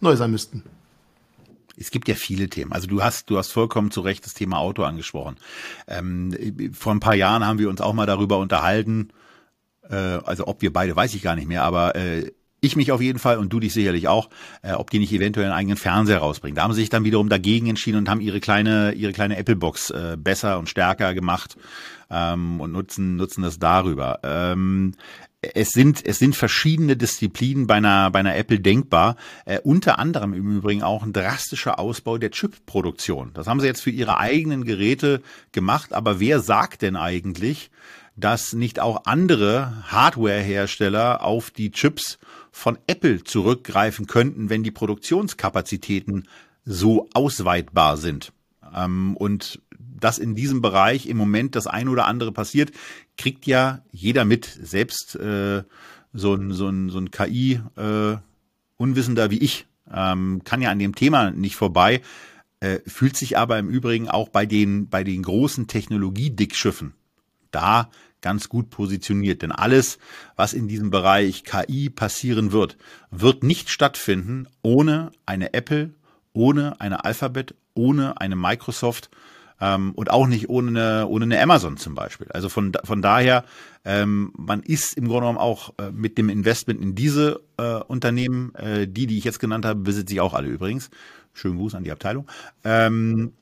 neu 0.00 0.16
sein 0.16 0.30
müssten. 0.30 0.62
Es 1.76 1.90
gibt 1.90 2.08
ja 2.08 2.14
viele 2.14 2.48
Themen. 2.48 2.72
Also 2.72 2.86
du 2.86 3.02
hast, 3.02 3.30
du 3.30 3.36
hast 3.36 3.50
vollkommen 3.50 3.90
zu 3.90 4.00
Recht 4.00 4.24
das 4.24 4.34
Thema 4.34 4.58
Auto 4.58 4.84
angesprochen. 4.84 5.36
Ähm, 5.88 6.72
vor 6.72 6.92
ein 6.92 7.00
paar 7.00 7.16
Jahren 7.16 7.44
haben 7.44 7.58
wir 7.58 7.68
uns 7.68 7.80
auch 7.80 7.92
mal 7.92 8.06
darüber 8.06 8.38
unterhalten, 8.38 9.08
äh, 9.88 9.96
also 9.96 10.46
ob 10.46 10.62
wir 10.62 10.72
beide, 10.72 10.94
weiß 10.94 11.14
ich 11.14 11.22
gar 11.22 11.34
nicht 11.34 11.48
mehr, 11.48 11.64
aber 11.64 11.96
äh, 11.96 12.30
ich 12.64 12.76
mich 12.76 12.92
auf 12.92 13.00
jeden 13.00 13.18
Fall 13.18 13.38
und 13.38 13.52
du 13.52 13.60
dich 13.60 13.72
sicherlich 13.72 14.08
auch, 14.08 14.28
äh, 14.62 14.72
ob 14.72 14.90
die 14.90 14.98
nicht 14.98 15.12
eventuell 15.12 15.46
einen 15.46 15.54
eigenen 15.54 15.76
Fernseher 15.76 16.18
rausbringen. 16.18 16.56
Da 16.56 16.62
haben 16.62 16.72
sie 16.72 16.80
sich 16.80 16.90
dann 16.90 17.04
wiederum 17.04 17.28
dagegen 17.28 17.68
entschieden 17.68 17.98
und 17.98 18.08
haben 18.08 18.20
ihre 18.20 18.40
kleine, 18.40 18.92
ihre 18.92 19.12
kleine 19.12 19.36
Apple-Box 19.36 19.90
äh, 19.90 20.16
besser 20.18 20.58
und 20.58 20.68
stärker 20.68 21.14
gemacht 21.14 21.56
ähm, 22.10 22.60
und 22.60 22.72
nutzen, 22.72 23.16
nutzen 23.16 23.42
das 23.42 23.58
darüber. 23.58 24.20
Ähm, 24.22 24.92
es 25.54 25.70
sind, 25.70 26.04
es 26.06 26.18
sind 26.18 26.36
verschiedene 26.36 26.96
Disziplinen 26.96 27.66
bei 27.66 27.74
einer, 27.74 28.10
bei 28.10 28.20
einer 28.20 28.36
Apple 28.36 28.60
denkbar. 28.60 29.16
Äh, 29.44 29.60
unter 29.60 29.98
anderem 29.98 30.32
im 30.32 30.56
Übrigen 30.58 30.82
auch 30.82 31.02
ein 31.02 31.12
drastischer 31.12 31.78
Ausbau 31.78 32.18
der 32.18 32.30
Chip-Produktion. 32.30 33.32
Das 33.34 33.46
haben 33.46 33.60
sie 33.60 33.66
jetzt 33.66 33.82
für 33.82 33.90
ihre 33.90 34.18
eigenen 34.18 34.64
Geräte 34.64 35.20
gemacht. 35.52 35.92
Aber 35.92 36.20
wer 36.20 36.40
sagt 36.40 36.82
denn 36.82 36.96
eigentlich, 36.96 37.70
dass 38.16 38.52
nicht 38.52 38.80
auch 38.80 39.04
andere 39.06 39.84
Hardware-Hersteller 39.88 41.22
auf 41.22 41.50
die 41.50 41.72
Chips 41.72 42.18
von 42.54 42.78
Apple 42.86 43.24
zurückgreifen 43.24 44.06
könnten, 44.06 44.48
wenn 44.48 44.62
die 44.62 44.70
Produktionskapazitäten 44.70 46.28
so 46.64 47.08
ausweitbar 47.12 47.96
sind. 47.96 48.32
Ähm, 48.72 49.16
und 49.16 49.60
dass 49.78 50.18
in 50.18 50.36
diesem 50.36 50.62
Bereich 50.62 51.06
im 51.06 51.16
Moment 51.16 51.56
das 51.56 51.66
ein 51.66 51.88
oder 51.88 52.06
andere 52.06 52.30
passiert, 52.30 52.70
kriegt 53.18 53.46
ja 53.46 53.82
jeder 53.90 54.24
mit, 54.24 54.44
selbst 54.44 55.16
äh, 55.16 55.64
so 56.12 56.34
ein, 56.34 56.52
so 56.52 56.68
ein, 56.68 56.90
so 56.90 56.98
ein 56.98 57.10
KI-Unwissender 57.10 59.24
äh, 59.24 59.30
wie 59.30 59.38
ich, 59.38 59.66
ähm, 59.92 60.42
kann 60.44 60.62
ja 60.62 60.70
an 60.70 60.78
dem 60.78 60.94
Thema 60.94 61.32
nicht 61.32 61.56
vorbei, 61.56 62.02
äh, 62.60 62.78
fühlt 62.86 63.16
sich 63.16 63.36
aber 63.36 63.58
im 63.58 63.68
Übrigen 63.68 64.08
auch 64.08 64.28
bei 64.28 64.46
den, 64.46 64.88
bei 64.88 65.02
den 65.02 65.24
großen 65.24 65.66
Technologiedickschiffen 65.66 66.94
da 67.50 67.90
ganz 68.24 68.48
gut 68.48 68.70
positioniert. 68.70 69.42
Denn 69.42 69.52
alles, 69.52 69.98
was 70.34 70.54
in 70.54 70.66
diesem 70.66 70.90
Bereich 70.90 71.44
KI 71.44 71.90
passieren 71.90 72.52
wird, 72.52 72.78
wird 73.10 73.44
nicht 73.44 73.68
stattfinden 73.68 74.48
ohne 74.62 75.12
eine 75.26 75.52
Apple, 75.52 75.90
ohne 76.32 76.80
eine 76.80 77.04
Alphabet, 77.04 77.54
ohne 77.74 78.18
eine 78.22 78.34
Microsoft 78.34 79.10
ähm, 79.60 79.92
und 79.92 80.10
auch 80.10 80.26
nicht 80.26 80.48
ohne 80.48 80.70
eine, 80.70 81.06
ohne 81.06 81.26
eine 81.26 81.38
Amazon 81.40 81.76
zum 81.76 81.94
Beispiel. 81.94 82.26
Also 82.32 82.48
von, 82.48 82.72
von 82.82 83.02
daher, 83.02 83.44
ähm, 83.84 84.32
man 84.38 84.62
ist 84.62 84.94
im 84.94 85.04
Grunde 85.04 85.20
genommen 85.20 85.38
auch 85.38 85.74
äh, 85.78 85.90
mit 85.90 86.16
dem 86.16 86.30
Investment 86.30 86.80
in 86.80 86.94
diese 86.94 87.42
äh, 87.58 87.74
Unternehmen, 87.74 88.54
äh, 88.54 88.88
die, 88.88 89.06
die 89.06 89.18
ich 89.18 89.24
jetzt 89.24 89.38
genannt 89.38 89.66
habe, 89.66 89.80
besitze 89.80 90.14
ich 90.14 90.20
auch 90.22 90.32
alle 90.32 90.48
übrigens. 90.48 90.88
Schönen 91.34 91.58
Gruß 91.58 91.74
an 91.74 91.84
die 91.84 91.92
Abteilung. 91.92 92.26
Ähm, 92.64 93.34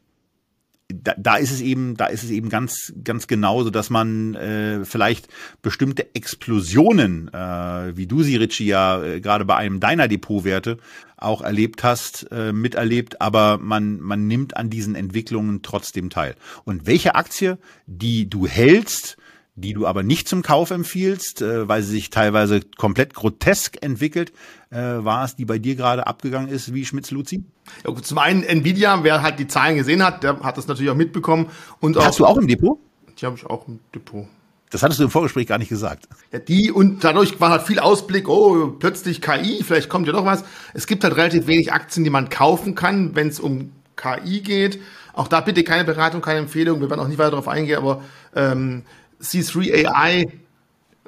da, 0.93 1.15
da 1.17 1.37
ist 1.37 1.51
es 1.51 1.61
eben, 1.61 1.97
da 1.97 2.07
ist 2.07 2.23
es 2.23 2.31
eben 2.31 2.49
ganz, 2.49 2.93
ganz 3.03 3.27
genauso, 3.27 3.71
dass 3.71 3.91
man 3.91 4.35
äh, 4.35 4.85
vielleicht 4.85 5.29
bestimmte 5.63 6.15
Explosionen, 6.15 7.29
äh, 7.33 7.97
wie 7.97 8.07
du 8.07 8.23
sie, 8.23 8.37
Richie, 8.37 8.67
ja 8.67 9.03
äh, 9.03 9.21
gerade 9.21 9.45
bei 9.45 9.57
einem 9.57 9.81
deiner 9.81 10.09
Depotwerte 10.09 10.79
auch 11.17 11.43
erlebt 11.43 11.85
hast, 11.85 12.27
äh, 12.33 12.53
miterlebt, 12.53 13.21
aber 13.21 13.59
man, 13.59 14.01
man 14.01 14.27
nimmt 14.27 14.57
an 14.57 14.71
diesen 14.71 14.95
Entwicklungen 14.95 15.63
trotzdem 15.63 16.11
teil. 16.11 16.35
Und 16.65 16.87
welche 16.87 17.15
Aktie, 17.15 17.59
die 17.87 18.29
du 18.29 18.47
hältst, 18.47 19.17
die 19.55 19.75
du 19.75 19.87
aber 19.87 20.03
nicht 20.03 20.29
zum 20.29 20.43
Kauf 20.43 20.71
empfiehlst, 20.71 21.43
äh, 21.43 21.69
weil 21.69 21.83
sie 21.83 21.93
sich 21.93 22.11
teilweise 22.11 22.61
komplett 22.77 23.15
grotesk 23.15 23.83
entwickelt, 23.83 24.33
äh, 24.71 24.79
war 24.79 25.25
es, 25.25 25.37
die 25.37 25.45
bei 25.45 25.59
dir 25.59 25.75
gerade 25.75 26.07
abgegangen 26.07 26.49
ist, 26.49 26.73
wie 26.73 26.85
Schmitz-Luzi? 26.85 27.45
Ja, 27.87 27.95
zum 27.95 28.19
einen 28.19 28.43
Nvidia, 28.43 29.05
wer 29.05 29.23
halt 29.23 29.39
die 29.39 29.47
Zahlen 29.47 29.77
gesehen 29.77 30.03
hat, 30.03 30.23
der 30.23 30.41
hat 30.41 30.57
das 30.57 30.69
natürlich 30.69 30.91
auch 30.91 30.97
mitbekommen. 30.97 31.51
Und 31.81 31.97
Hast 31.97 32.19
du 32.19 32.25
auch 32.25 32.39
im 32.39 32.47
Depot? 32.47 32.79
Die 33.19 33.27
habe 33.27 33.37
ich 33.37 33.45
auch 33.45 33.69
im 33.69 33.81
Depot. 33.95 34.27
Das 34.71 34.83
hattest 34.83 35.01
du 35.01 35.05
im 35.05 35.11
Vorgespräch 35.11 35.47
gar 35.47 35.59
nicht 35.59 35.69
gesagt. 35.69 36.09
Ja, 36.33 36.39
die 36.39 36.73
und 36.73 37.05
dadurch 37.05 37.39
war 37.41 37.51
halt 37.51 37.63
viel 37.63 37.79
Ausblick, 37.79 38.27
oh, 38.27 38.69
plötzlich 38.79 39.21
KI, 39.21 39.63
vielleicht 39.63 39.91
kommt 39.91 40.07
ja 40.07 40.15
doch 40.15 40.25
was. 40.25 40.45
Es 40.73 40.87
gibt 40.87 41.05
halt 41.05 41.15
relativ 41.15 41.47
wenig 41.47 41.75
Aktien, 41.75 42.05
die 42.05 42.11
man 42.11 42.31
kaufen 42.31 42.75
kann, 42.75 43.15
wenn 43.15 43.29
es 43.29 43.39
um 43.39 43.73
KI 43.97 44.41
geht. 44.41 44.81
Auch 45.13 45.29
da 45.29 45.43
bitte 45.43 45.63
keine 45.63 45.85
Beratung, 45.85 46.23
keine 46.23 46.39
Empfehlung. 46.39 46.81
Wir 46.81 46.89
werden 46.89 47.01
auch 47.01 47.09
nicht 47.09 47.19
weiter 47.19 47.33
darauf 47.33 47.49
eingehen, 47.49 47.77
aber 47.77 48.03
ähm, 48.35 48.85
C3 49.23 49.87
AI 49.87 50.29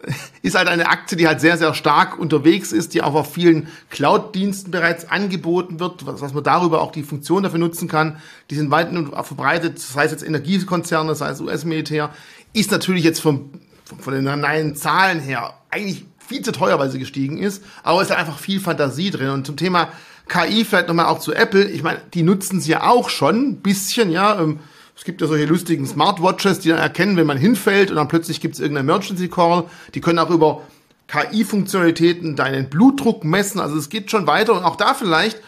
ist 0.42 0.54
halt 0.54 0.68
eine 0.68 0.88
Aktie, 0.88 1.16
die 1.16 1.26
halt 1.26 1.40
sehr, 1.40 1.56
sehr 1.58 1.74
stark 1.74 2.18
unterwegs 2.18 2.72
ist, 2.72 2.94
die 2.94 3.02
auch 3.02 3.14
auf 3.14 3.32
vielen 3.32 3.68
Cloud-Diensten 3.90 4.70
bereits 4.70 5.10
angeboten 5.10 5.80
wird, 5.80 6.06
was 6.06 6.34
man 6.34 6.44
darüber 6.44 6.82
auch 6.82 6.92
die 6.92 7.02
Funktion 7.02 7.42
dafür 7.42 7.58
nutzen 7.58 7.88
kann. 7.88 8.18
Die 8.50 8.54
sind 8.54 8.70
weit 8.70 8.90
verbreitet, 9.26 9.78
sei 9.78 10.04
es 10.04 10.10
jetzt 10.10 10.24
Energiekonzerne, 10.24 11.14
sei 11.14 11.30
es 11.30 11.40
US-Militär, 11.40 12.10
ist 12.52 12.70
natürlich 12.70 13.04
jetzt 13.04 13.20
vom, 13.20 13.50
von 13.98 14.14
den 14.14 14.26
reinen 14.26 14.76
Zahlen 14.76 15.20
her 15.20 15.54
eigentlich 15.70 16.04
viel 16.18 16.42
zu 16.42 16.52
teuer, 16.52 16.78
weil 16.78 16.90
sie 16.90 16.98
gestiegen 16.98 17.38
ist, 17.38 17.62
aber 17.82 18.00
es 18.00 18.08
ist 18.08 18.16
einfach 18.16 18.38
viel 18.38 18.60
Fantasie 18.60 19.10
drin. 19.10 19.30
Und 19.30 19.46
zum 19.46 19.56
Thema 19.56 19.88
KI 20.28 20.64
vielleicht 20.64 20.88
nochmal 20.88 21.06
auch 21.06 21.18
zu 21.18 21.34
Apple, 21.34 21.64
ich 21.64 21.82
meine, 21.82 22.00
die 22.14 22.22
nutzen 22.22 22.60
sie 22.60 22.72
ja 22.72 22.84
auch 22.84 23.10
schon 23.10 23.50
ein 23.50 23.56
bisschen, 23.56 24.10
ja, 24.10 24.40
ähm, 24.40 24.60
es 24.96 25.04
gibt 25.04 25.20
ja 25.20 25.26
solche 25.26 25.46
lustigen 25.46 25.86
Smartwatches, 25.86 26.60
die 26.60 26.68
dann 26.68 26.78
erkennen, 26.78 27.16
wenn 27.16 27.26
man 27.26 27.38
hinfällt 27.38 27.90
und 27.90 27.96
dann 27.96 28.08
plötzlich 28.08 28.40
gibt 28.40 28.54
es 28.54 28.60
irgendeinen 28.60 28.88
Emergency 28.88 29.28
Call. 29.28 29.64
Die 29.94 30.00
können 30.00 30.18
auch 30.18 30.30
über 30.30 30.62
KI-Funktionalitäten 31.08 32.36
deinen 32.36 32.70
Blutdruck 32.70 33.24
messen. 33.24 33.60
Also 33.60 33.76
es 33.76 33.88
geht 33.88 34.10
schon 34.10 34.26
weiter 34.26 34.54
und 34.54 34.64
auch 34.64 34.76
da 34.76 34.94
vielleicht, 34.94 35.40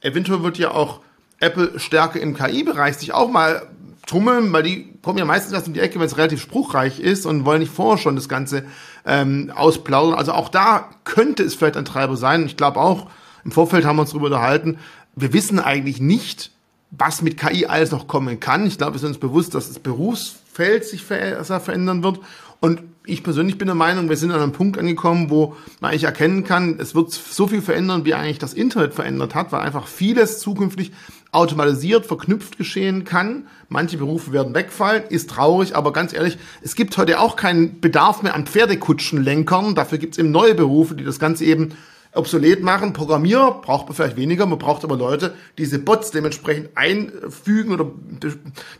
eventuell 0.00 0.42
wird 0.42 0.58
ja 0.58 0.70
auch 0.70 1.00
Apple 1.38 1.78
stärker 1.78 2.20
im 2.20 2.34
KI-Bereich 2.34 2.96
sich 2.96 3.12
auch 3.12 3.30
mal 3.30 3.68
tummeln, 4.06 4.52
weil 4.52 4.62
die 4.62 4.92
kommen 5.02 5.18
ja 5.18 5.24
meistens 5.24 5.52
erst 5.52 5.66
um 5.66 5.74
die 5.74 5.80
Ecke, 5.80 5.98
wenn 5.98 6.06
es 6.06 6.18
relativ 6.18 6.40
spruchreich 6.40 7.00
ist 7.00 7.26
und 7.26 7.44
wollen 7.44 7.60
nicht 7.60 7.72
vorher 7.72 7.98
schon 7.98 8.16
das 8.16 8.28
Ganze 8.28 8.64
ähm, 9.06 9.52
ausplaudern. 9.54 10.18
Also 10.18 10.32
auch 10.32 10.48
da 10.48 10.90
könnte 11.04 11.42
es 11.42 11.54
vielleicht 11.54 11.76
ein 11.76 11.84
Treiber 11.84 12.16
sein. 12.16 12.46
Ich 12.46 12.56
glaube 12.56 12.80
auch, 12.80 13.08
im 13.44 13.52
Vorfeld 13.52 13.84
haben 13.84 13.96
wir 13.96 14.02
uns 14.02 14.10
darüber 14.10 14.26
unterhalten, 14.26 14.78
wir 15.16 15.32
wissen 15.32 15.60
eigentlich 15.60 16.00
nicht, 16.00 16.50
was 16.96 17.22
mit 17.22 17.36
KI 17.36 17.66
alles 17.66 17.90
noch 17.90 18.06
kommen 18.08 18.40
kann. 18.40 18.66
Ich 18.66 18.78
glaube, 18.78 18.94
wir 18.94 18.98
sind 19.00 19.10
uns 19.10 19.18
bewusst, 19.18 19.54
dass 19.54 19.68
das 19.68 19.78
Berufsfeld 19.78 20.84
sich 20.84 21.02
verändern 21.02 22.02
wird. 22.02 22.20
Und 22.60 22.82
ich 23.04 23.22
persönlich 23.22 23.58
bin 23.58 23.66
der 23.66 23.74
Meinung, 23.74 24.08
wir 24.08 24.16
sind 24.16 24.30
an 24.30 24.40
einem 24.40 24.52
Punkt 24.52 24.78
angekommen, 24.78 25.28
wo 25.28 25.54
man 25.80 25.90
eigentlich 25.90 26.04
erkennen 26.04 26.44
kann, 26.44 26.78
es 26.78 26.94
wird 26.94 27.10
so 27.10 27.46
viel 27.46 27.60
verändern, 27.60 28.06
wie 28.06 28.14
eigentlich 28.14 28.38
das 28.38 28.54
Internet 28.54 28.94
verändert 28.94 29.34
hat, 29.34 29.52
weil 29.52 29.60
einfach 29.60 29.86
vieles 29.86 30.38
zukünftig 30.38 30.92
automatisiert, 31.30 32.06
verknüpft 32.06 32.56
geschehen 32.56 33.04
kann. 33.04 33.48
Manche 33.68 33.98
Berufe 33.98 34.32
werden 34.32 34.54
wegfallen, 34.54 35.02
ist 35.10 35.28
traurig, 35.28 35.76
aber 35.76 35.92
ganz 35.92 36.14
ehrlich, 36.14 36.38
es 36.62 36.74
gibt 36.74 36.96
heute 36.96 37.20
auch 37.20 37.36
keinen 37.36 37.80
Bedarf 37.80 38.22
mehr 38.22 38.34
an 38.34 38.46
Pferdekutschenlenkern. 38.46 39.74
Dafür 39.74 39.98
gibt 39.98 40.14
es 40.14 40.18
eben 40.18 40.30
neue 40.30 40.54
Berufe, 40.54 40.94
die 40.94 41.04
das 41.04 41.18
Ganze 41.18 41.44
eben 41.44 41.74
obsolet 42.14 42.62
machen. 42.62 42.92
Programmierer 42.92 43.60
braucht 43.60 43.86
man 43.86 43.94
vielleicht 43.94 44.16
weniger, 44.16 44.46
man 44.46 44.58
braucht 44.58 44.84
aber 44.84 44.96
Leute, 44.96 45.34
die 45.58 45.62
diese 45.62 45.78
Bots 45.78 46.10
dementsprechend 46.10 46.70
einfügen 46.76 47.72
oder 47.72 47.90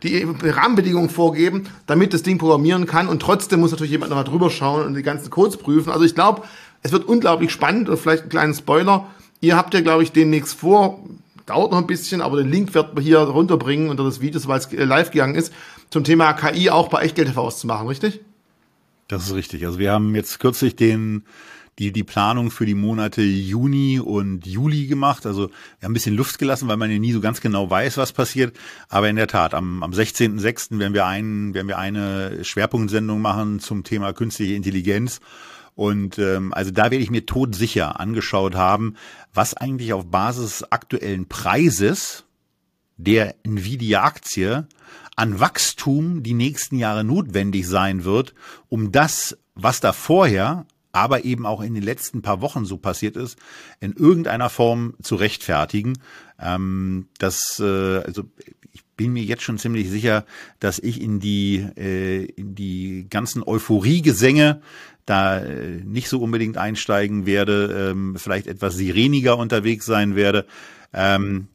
die 0.03 0.25
Rahmenbedingungen 0.43 1.09
vorgeben, 1.09 1.67
damit 1.85 2.13
das 2.13 2.23
Ding 2.23 2.37
programmieren 2.37 2.85
kann. 2.85 3.07
Und 3.07 3.21
trotzdem 3.21 3.59
muss 3.59 3.71
natürlich 3.71 3.91
jemand 3.91 4.09
nochmal 4.09 4.25
drüber 4.25 4.49
schauen 4.49 4.85
und 4.85 4.95
die 4.95 5.03
ganzen 5.03 5.29
Codes 5.29 5.57
prüfen. 5.57 5.91
Also 5.91 6.05
ich 6.05 6.15
glaube, 6.15 6.43
es 6.81 6.91
wird 6.91 7.05
unglaublich 7.07 7.51
spannend 7.51 7.89
und 7.89 7.97
vielleicht 7.97 8.23
ein 8.23 8.29
kleinen 8.29 8.53
Spoiler. 8.53 9.07
Ihr 9.41 9.55
habt 9.57 9.73
ja, 9.73 9.81
glaube 9.81 10.03
ich, 10.03 10.11
demnächst 10.11 10.55
vor, 10.55 10.99
dauert 11.45 11.71
noch 11.71 11.79
ein 11.79 11.87
bisschen, 11.87 12.21
aber 12.21 12.37
den 12.37 12.49
Link 12.49 12.73
wird 12.73 12.95
man 12.95 13.03
hier 13.03 13.19
runterbringen 13.19 13.89
unter 13.89 14.03
das 14.03 14.21
Video, 14.21 14.39
weil 14.47 14.59
es 14.59 14.71
live 14.71 15.11
gegangen 15.11 15.35
ist, 15.35 15.53
zum 15.89 16.03
Thema 16.03 16.33
KI 16.33 16.69
auch 16.69 16.87
bei 16.87 17.01
Echtgeld 17.01 17.27
TV 17.27 17.41
auszumachen, 17.41 17.87
richtig? 17.87 18.21
Das 19.07 19.27
ist 19.27 19.35
richtig. 19.35 19.65
Also 19.65 19.77
wir 19.77 19.91
haben 19.91 20.15
jetzt 20.15 20.39
kürzlich 20.39 20.75
den 20.75 21.23
die, 21.79 21.91
die 21.91 22.03
Planung 22.03 22.51
für 22.51 22.65
die 22.65 22.73
Monate 22.73 23.21
Juni 23.21 23.99
und 23.99 24.47
Juli 24.47 24.87
gemacht. 24.87 25.25
Also 25.25 25.49
wir 25.49 25.83
haben 25.83 25.91
ein 25.91 25.93
bisschen 25.93 26.15
Luft 26.15 26.39
gelassen, 26.39 26.67
weil 26.67 26.77
man 26.77 26.89
ja 26.89 26.99
nie 26.99 27.11
so 27.11 27.19
ganz 27.19 27.41
genau 27.41 27.69
weiß, 27.69 27.97
was 27.97 28.13
passiert. 28.13 28.57
Aber 28.87 29.09
in 29.09 29.17
der 29.17 29.27
Tat, 29.27 29.53
am, 29.53 29.83
am 29.83 29.91
16.06. 29.91 30.79
werden 30.79 30.93
wir 30.93 31.05
einen, 31.05 31.53
werden 31.53 31.67
wir 31.67 31.77
eine 31.77 32.43
Schwerpunktsendung 32.43 33.19
machen 33.21 33.59
zum 33.59 33.83
Thema 33.83 34.13
künstliche 34.13 34.53
Intelligenz. 34.53 35.19
Und 35.75 36.17
ähm, 36.19 36.53
also 36.53 36.71
da 36.71 36.83
werde 36.83 36.97
ich 36.97 37.11
mir 37.11 37.25
todsicher 37.25 37.99
angeschaut 37.99 38.55
haben, 38.55 38.95
was 39.33 39.53
eigentlich 39.53 39.91
auf 39.91 40.05
Basis 40.09 40.63
aktuellen 40.63 41.27
Preises 41.27 42.23
der 42.95 43.35
Nvidia-Aktie 43.43 44.67
an 45.17 45.39
Wachstum 45.41 46.23
die 46.23 46.33
nächsten 46.33 46.77
Jahre 46.77 47.03
notwendig 47.03 47.67
sein 47.67 48.05
wird, 48.05 48.33
um 48.69 48.93
das, 48.93 49.37
was 49.53 49.81
da 49.81 49.91
vorher 49.91 50.65
aber 50.95 51.25
eben 51.25 51.45
auch 51.45 51.61
in 51.61 51.73
den 51.73 51.83
letzten 51.83 52.21
paar 52.21 52.39
Wochen 52.39 52.63
so 52.63 52.77
passiert 52.77 53.17
ist, 53.17 53.37
in 53.81 53.91
irgendeiner 53.91 54.49
Form 54.49 54.93
zu 55.01 55.15
rechtfertigen. 55.15 55.99
Ähm, 56.39 57.07
das, 57.17 57.59
äh, 57.59 57.97
also 57.99 58.23
ich 58.71 58.85
bin 58.95 59.11
mir 59.11 59.23
jetzt 59.23 59.43
schon 59.43 59.57
ziemlich 59.57 59.89
sicher, 59.89 60.25
dass 60.61 60.79
ich 60.79 61.01
in 61.01 61.19
die, 61.19 61.67
äh, 61.75 62.23
in 62.23 62.55
die 62.55 63.07
ganzen 63.09 63.43
Euphorie-Gesänge 63.43 64.61
da 65.05 65.39
äh, 65.39 65.81
nicht 65.83 66.07
so 66.07 66.21
unbedingt 66.21 66.57
einsteigen 66.57 67.25
werde, 67.25 67.91
ähm, 67.91 68.15
vielleicht 68.15 68.47
etwas 68.47 68.75
sireniger 68.75 69.37
unterwegs 69.37 69.85
sein 69.85 70.15
werde. 70.15 70.45
Ähm, 70.93 71.49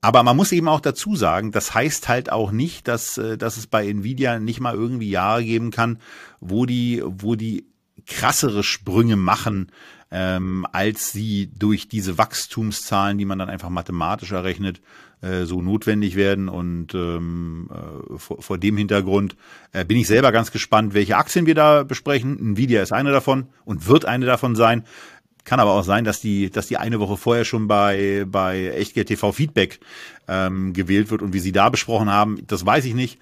aber 0.00 0.22
man 0.22 0.36
muss 0.36 0.52
eben 0.52 0.68
auch 0.68 0.80
dazu 0.80 1.16
sagen, 1.16 1.50
das 1.50 1.74
heißt 1.74 2.06
halt 2.06 2.30
auch 2.30 2.52
nicht, 2.52 2.86
dass, 2.86 3.18
äh, 3.18 3.36
dass 3.36 3.56
es 3.56 3.66
bei 3.66 3.88
Nvidia 3.88 4.38
nicht 4.38 4.60
mal 4.60 4.76
irgendwie 4.76 5.10
Jahre 5.10 5.44
geben 5.44 5.72
kann, 5.72 5.98
wo 6.38 6.66
die, 6.66 7.02
wo 7.04 7.34
die 7.34 7.66
krassere 8.06 8.62
Sprünge 8.62 9.16
machen, 9.16 9.70
ähm, 10.10 10.66
als 10.72 11.12
sie 11.12 11.50
durch 11.58 11.88
diese 11.88 12.16
Wachstumszahlen, 12.16 13.18
die 13.18 13.24
man 13.24 13.38
dann 13.38 13.50
einfach 13.50 13.70
mathematisch 13.70 14.32
errechnet, 14.32 14.80
äh, 15.20 15.44
so 15.44 15.62
notwendig 15.62 16.14
werden. 16.14 16.48
Und 16.48 16.94
ähm, 16.94 17.68
äh, 17.72 18.18
vor, 18.18 18.40
vor 18.40 18.58
dem 18.58 18.76
Hintergrund 18.76 19.36
äh, 19.72 19.84
bin 19.84 19.96
ich 19.98 20.06
selber 20.06 20.30
ganz 20.30 20.52
gespannt, 20.52 20.94
welche 20.94 21.16
Aktien 21.16 21.46
wir 21.46 21.54
da 21.54 21.82
besprechen. 21.82 22.38
Nvidia 22.38 22.82
ist 22.82 22.92
eine 22.92 23.10
davon 23.10 23.48
und 23.64 23.88
wird 23.88 24.04
eine 24.04 24.26
davon 24.26 24.54
sein. 24.54 24.84
Kann 25.44 25.60
aber 25.60 25.72
auch 25.72 25.84
sein, 25.84 26.04
dass 26.04 26.20
die, 26.20 26.50
dass 26.50 26.66
die 26.66 26.76
eine 26.76 26.98
Woche 26.98 27.16
vorher 27.16 27.44
schon 27.44 27.68
bei, 27.68 28.24
bei 28.28 28.68
Echtgeld 28.68 29.08
TV 29.08 29.32
Feedback 29.32 29.80
ähm, 30.28 30.72
gewählt 30.72 31.10
wird 31.10 31.22
und 31.22 31.32
wie 31.32 31.38
sie 31.40 31.52
da 31.52 31.68
besprochen 31.68 32.10
haben, 32.10 32.38
das 32.46 32.66
weiß 32.66 32.84
ich 32.84 32.94
nicht. 32.94 33.18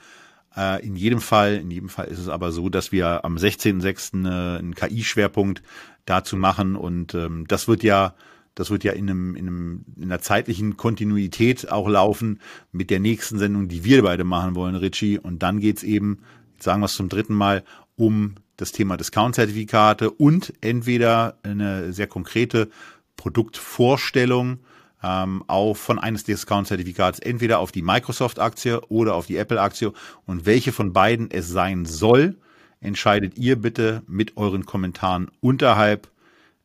Äh, 0.57 0.85
in 0.87 0.97
jedem 0.97 1.21
Fall, 1.21 1.57
in 1.57 1.71
jedem 1.71 1.89
Fall 1.89 2.07
ist 2.07 2.19
es 2.19 2.29
aber 2.29 2.53
so, 2.53 2.69
dass 2.69 2.93
wir 2.93 3.25
am 3.25 3.37
16.06. 3.37 4.25
Äh, 4.25 4.59
einen 4.59 4.75
KI-Schwerpunkt 4.75 5.63
dazu 6.07 6.37
machen 6.37 6.77
und 6.77 7.15
ähm, 7.15 7.47
das 7.49 7.69
wird 7.69 7.83
ja 7.83 8.15
das 8.55 8.71
wird 8.71 8.85
ja 8.85 8.93
in, 8.93 9.11
einem, 9.11 9.35
in, 9.35 9.49
einem, 9.49 9.85
in 9.97 10.05
einer 10.05 10.21
zeitlichen 10.21 10.77
Kontinuität 10.77 11.71
auch 11.71 11.89
laufen 11.89 12.41
mit 12.71 12.91
der 12.91 13.01
nächsten 13.01 13.39
Sendung, 13.39 13.69
die 13.69 13.85
wir 13.85 14.03
beide 14.03 14.25
machen 14.25 14.55
wollen, 14.55 14.77
Richie. 14.77 15.19
Und 15.19 15.43
dann 15.43 15.59
geht's 15.59 15.83
eben, 15.83 16.21
sagen 16.61 16.81
wir 16.81 16.87
es 16.87 16.95
zum 16.95 17.09
dritten 17.09 17.35
Mal, 17.35 17.65
um 17.97 18.37
das 18.57 18.71
Thema 18.71 18.97
Discount-Zertifikate 18.97 20.11
und 20.11 20.53
entweder 20.61 21.39
eine 21.43 21.93
sehr 21.93 22.07
konkrete 22.07 22.69
Produktvorstellung 23.17 24.61
ähm, 25.05 25.45
auf 25.49 25.79
von 25.79 25.99
eines 25.99 26.25
Discount-Zertifikats 26.25 27.19
entweder 27.19 27.59
auf 27.59 27.73
die 27.73 27.83
Microsoft-Aktie 27.83 28.81
oder 28.89 29.15
auf 29.15 29.27
die 29.27 29.37
Apple-Aktie 29.37 29.93
und 30.25 30.47
welche 30.47 30.73
von 30.73 30.95
beiden 30.95 31.31
es 31.31 31.49
sein 31.49 31.85
soll, 31.85 32.37
entscheidet 32.81 33.37
ihr 33.37 33.57
bitte 33.57 34.03
mit 34.07 34.37
euren 34.39 34.65
Kommentaren 34.65 35.31
unterhalb 35.41 36.09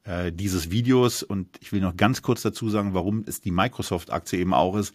äh, 0.06 0.32
dieses 0.32 0.72
Videos 0.72 1.22
und 1.22 1.50
ich 1.60 1.74
will 1.74 1.82
noch 1.82 1.98
ganz 1.98 2.22
kurz 2.22 2.42
dazu 2.42 2.70
sagen, 2.70 2.94
warum 2.94 3.26
es 3.28 3.42
die 3.42 3.52
Microsoft-Aktie 3.52 4.40
eben 4.40 4.54
auch 4.54 4.78
ist, 4.78 4.94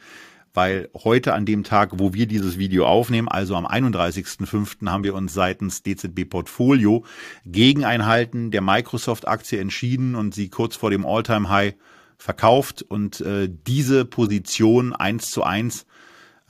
weil 0.54 0.88
heute 0.94 1.34
an 1.34 1.44
dem 1.44 1.64
Tag, 1.64 1.98
wo 1.98 2.14
wir 2.14 2.26
dieses 2.26 2.58
Video 2.58 2.86
aufnehmen, 2.86 3.28
also 3.28 3.56
am 3.56 3.66
31.05., 3.66 4.88
haben 4.88 5.04
wir 5.04 5.14
uns 5.14 5.34
seitens 5.34 5.82
DZB 5.82 6.24
Portfolio 6.30 7.04
gegen 7.44 7.84
ein 7.84 8.06
Halten 8.06 8.50
der 8.50 8.62
Microsoft-Aktie 8.62 9.60
entschieden 9.60 10.14
und 10.14 10.34
sie 10.34 10.48
kurz 10.48 10.76
vor 10.76 10.90
dem 10.90 11.04
All-Time-High 11.04 11.74
verkauft 12.18 12.82
und 12.82 13.20
äh, 13.20 13.48
diese 13.48 14.04
Position 14.04 14.92
eins 14.92 15.30
zu 15.30 15.42
eins, 15.42 15.86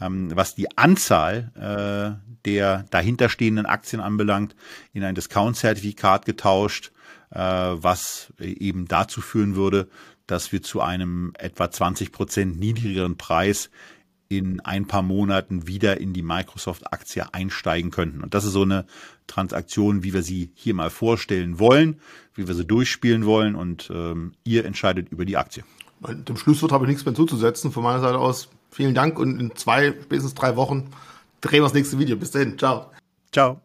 ähm, 0.01 0.31
was 0.35 0.55
die 0.55 0.77
Anzahl 0.77 1.53
äh, 1.57 2.35
der 2.45 2.85
dahinterstehenden 2.91 3.67
Aktien 3.67 4.01
anbelangt, 4.01 4.55
in 4.93 5.05
ein 5.05 5.15
Discount-Zertifikat 5.15 6.27
getauscht, 6.27 6.93
äh, 7.31 7.39
was 7.39 8.33
eben 8.39 8.87
dazu 8.87 9.21
führen 9.21 9.57
würde, 9.57 9.89
dass 10.27 10.53
wir 10.53 10.63
zu 10.63 10.81
einem 10.81 11.33
etwa 11.39 11.71
20 11.71 12.13
Prozent 12.13 12.59
niedrigeren 12.59 13.17
Preis 13.17 13.71
in 14.29 14.61
ein 14.61 14.87
paar 14.87 15.03
Monaten 15.03 15.67
wieder 15.67 16.01
in 16.01 16.13
die 16.13 16.23
Microsoft-Aktie 16.23 17.33
einsteigen 17.33 17.91
könnten. 17.91 18.23
Und 18.23 18.35
das 18.35 18.45
ist 18.45 18.53
so 18.53 18.63
eine 18.63 18.87
Transaktion, 19.27 20.03
wie 20.03 20.13
wir 20.13 20.23
sie 20.23 20.51
hier 20.55 20.75
mal 20.75 20.91
vorstellen 20.91 21.59
wollen, 21.59 22.01
wie 22.35 22.49
wir 22.49 22.55
sie 22.55 22.65
durchspielen 22.65 23.27
wollen 23.27 23.55
und 23.55 23.91
ähm, 23.95 24.33
ihr 24.45 24.65
entscheidet 24.65 25.11
über 25.11 25.25
die 25.25 25.37
Aktie. 25.37 25.65
Dem 26.09 26.37
Schlusswort 26.37 26.73
habe 26.73 26.85
ich 26.85 26.89
nichts 26.89 27.05
mehr 27.05 27.15
zuzusetzen. 27.15 27.73
Von 27.73 27.83
meiner 27.83 28.01
Seite 28.01 28.19
aus 28.19 28.49
vielen 28.71 28.95
Dank 28.95 29.19
und 29.19 29.41
in 29.41 29.55
zwei 29.57 29.91
bis 29.91 30.35
drei 30.35 30.57
Wochen 30.57 30.91
drehen 31.41 31.61
wir 31.61 31.65
das 31.65 31.75
nächste 31.75 31.99
Video. 31.99 32.17
Bis 32.17 32.31
dahin, 32.31 32.59
ciao. 32.59 32.91
Ciao. 33.33 33.61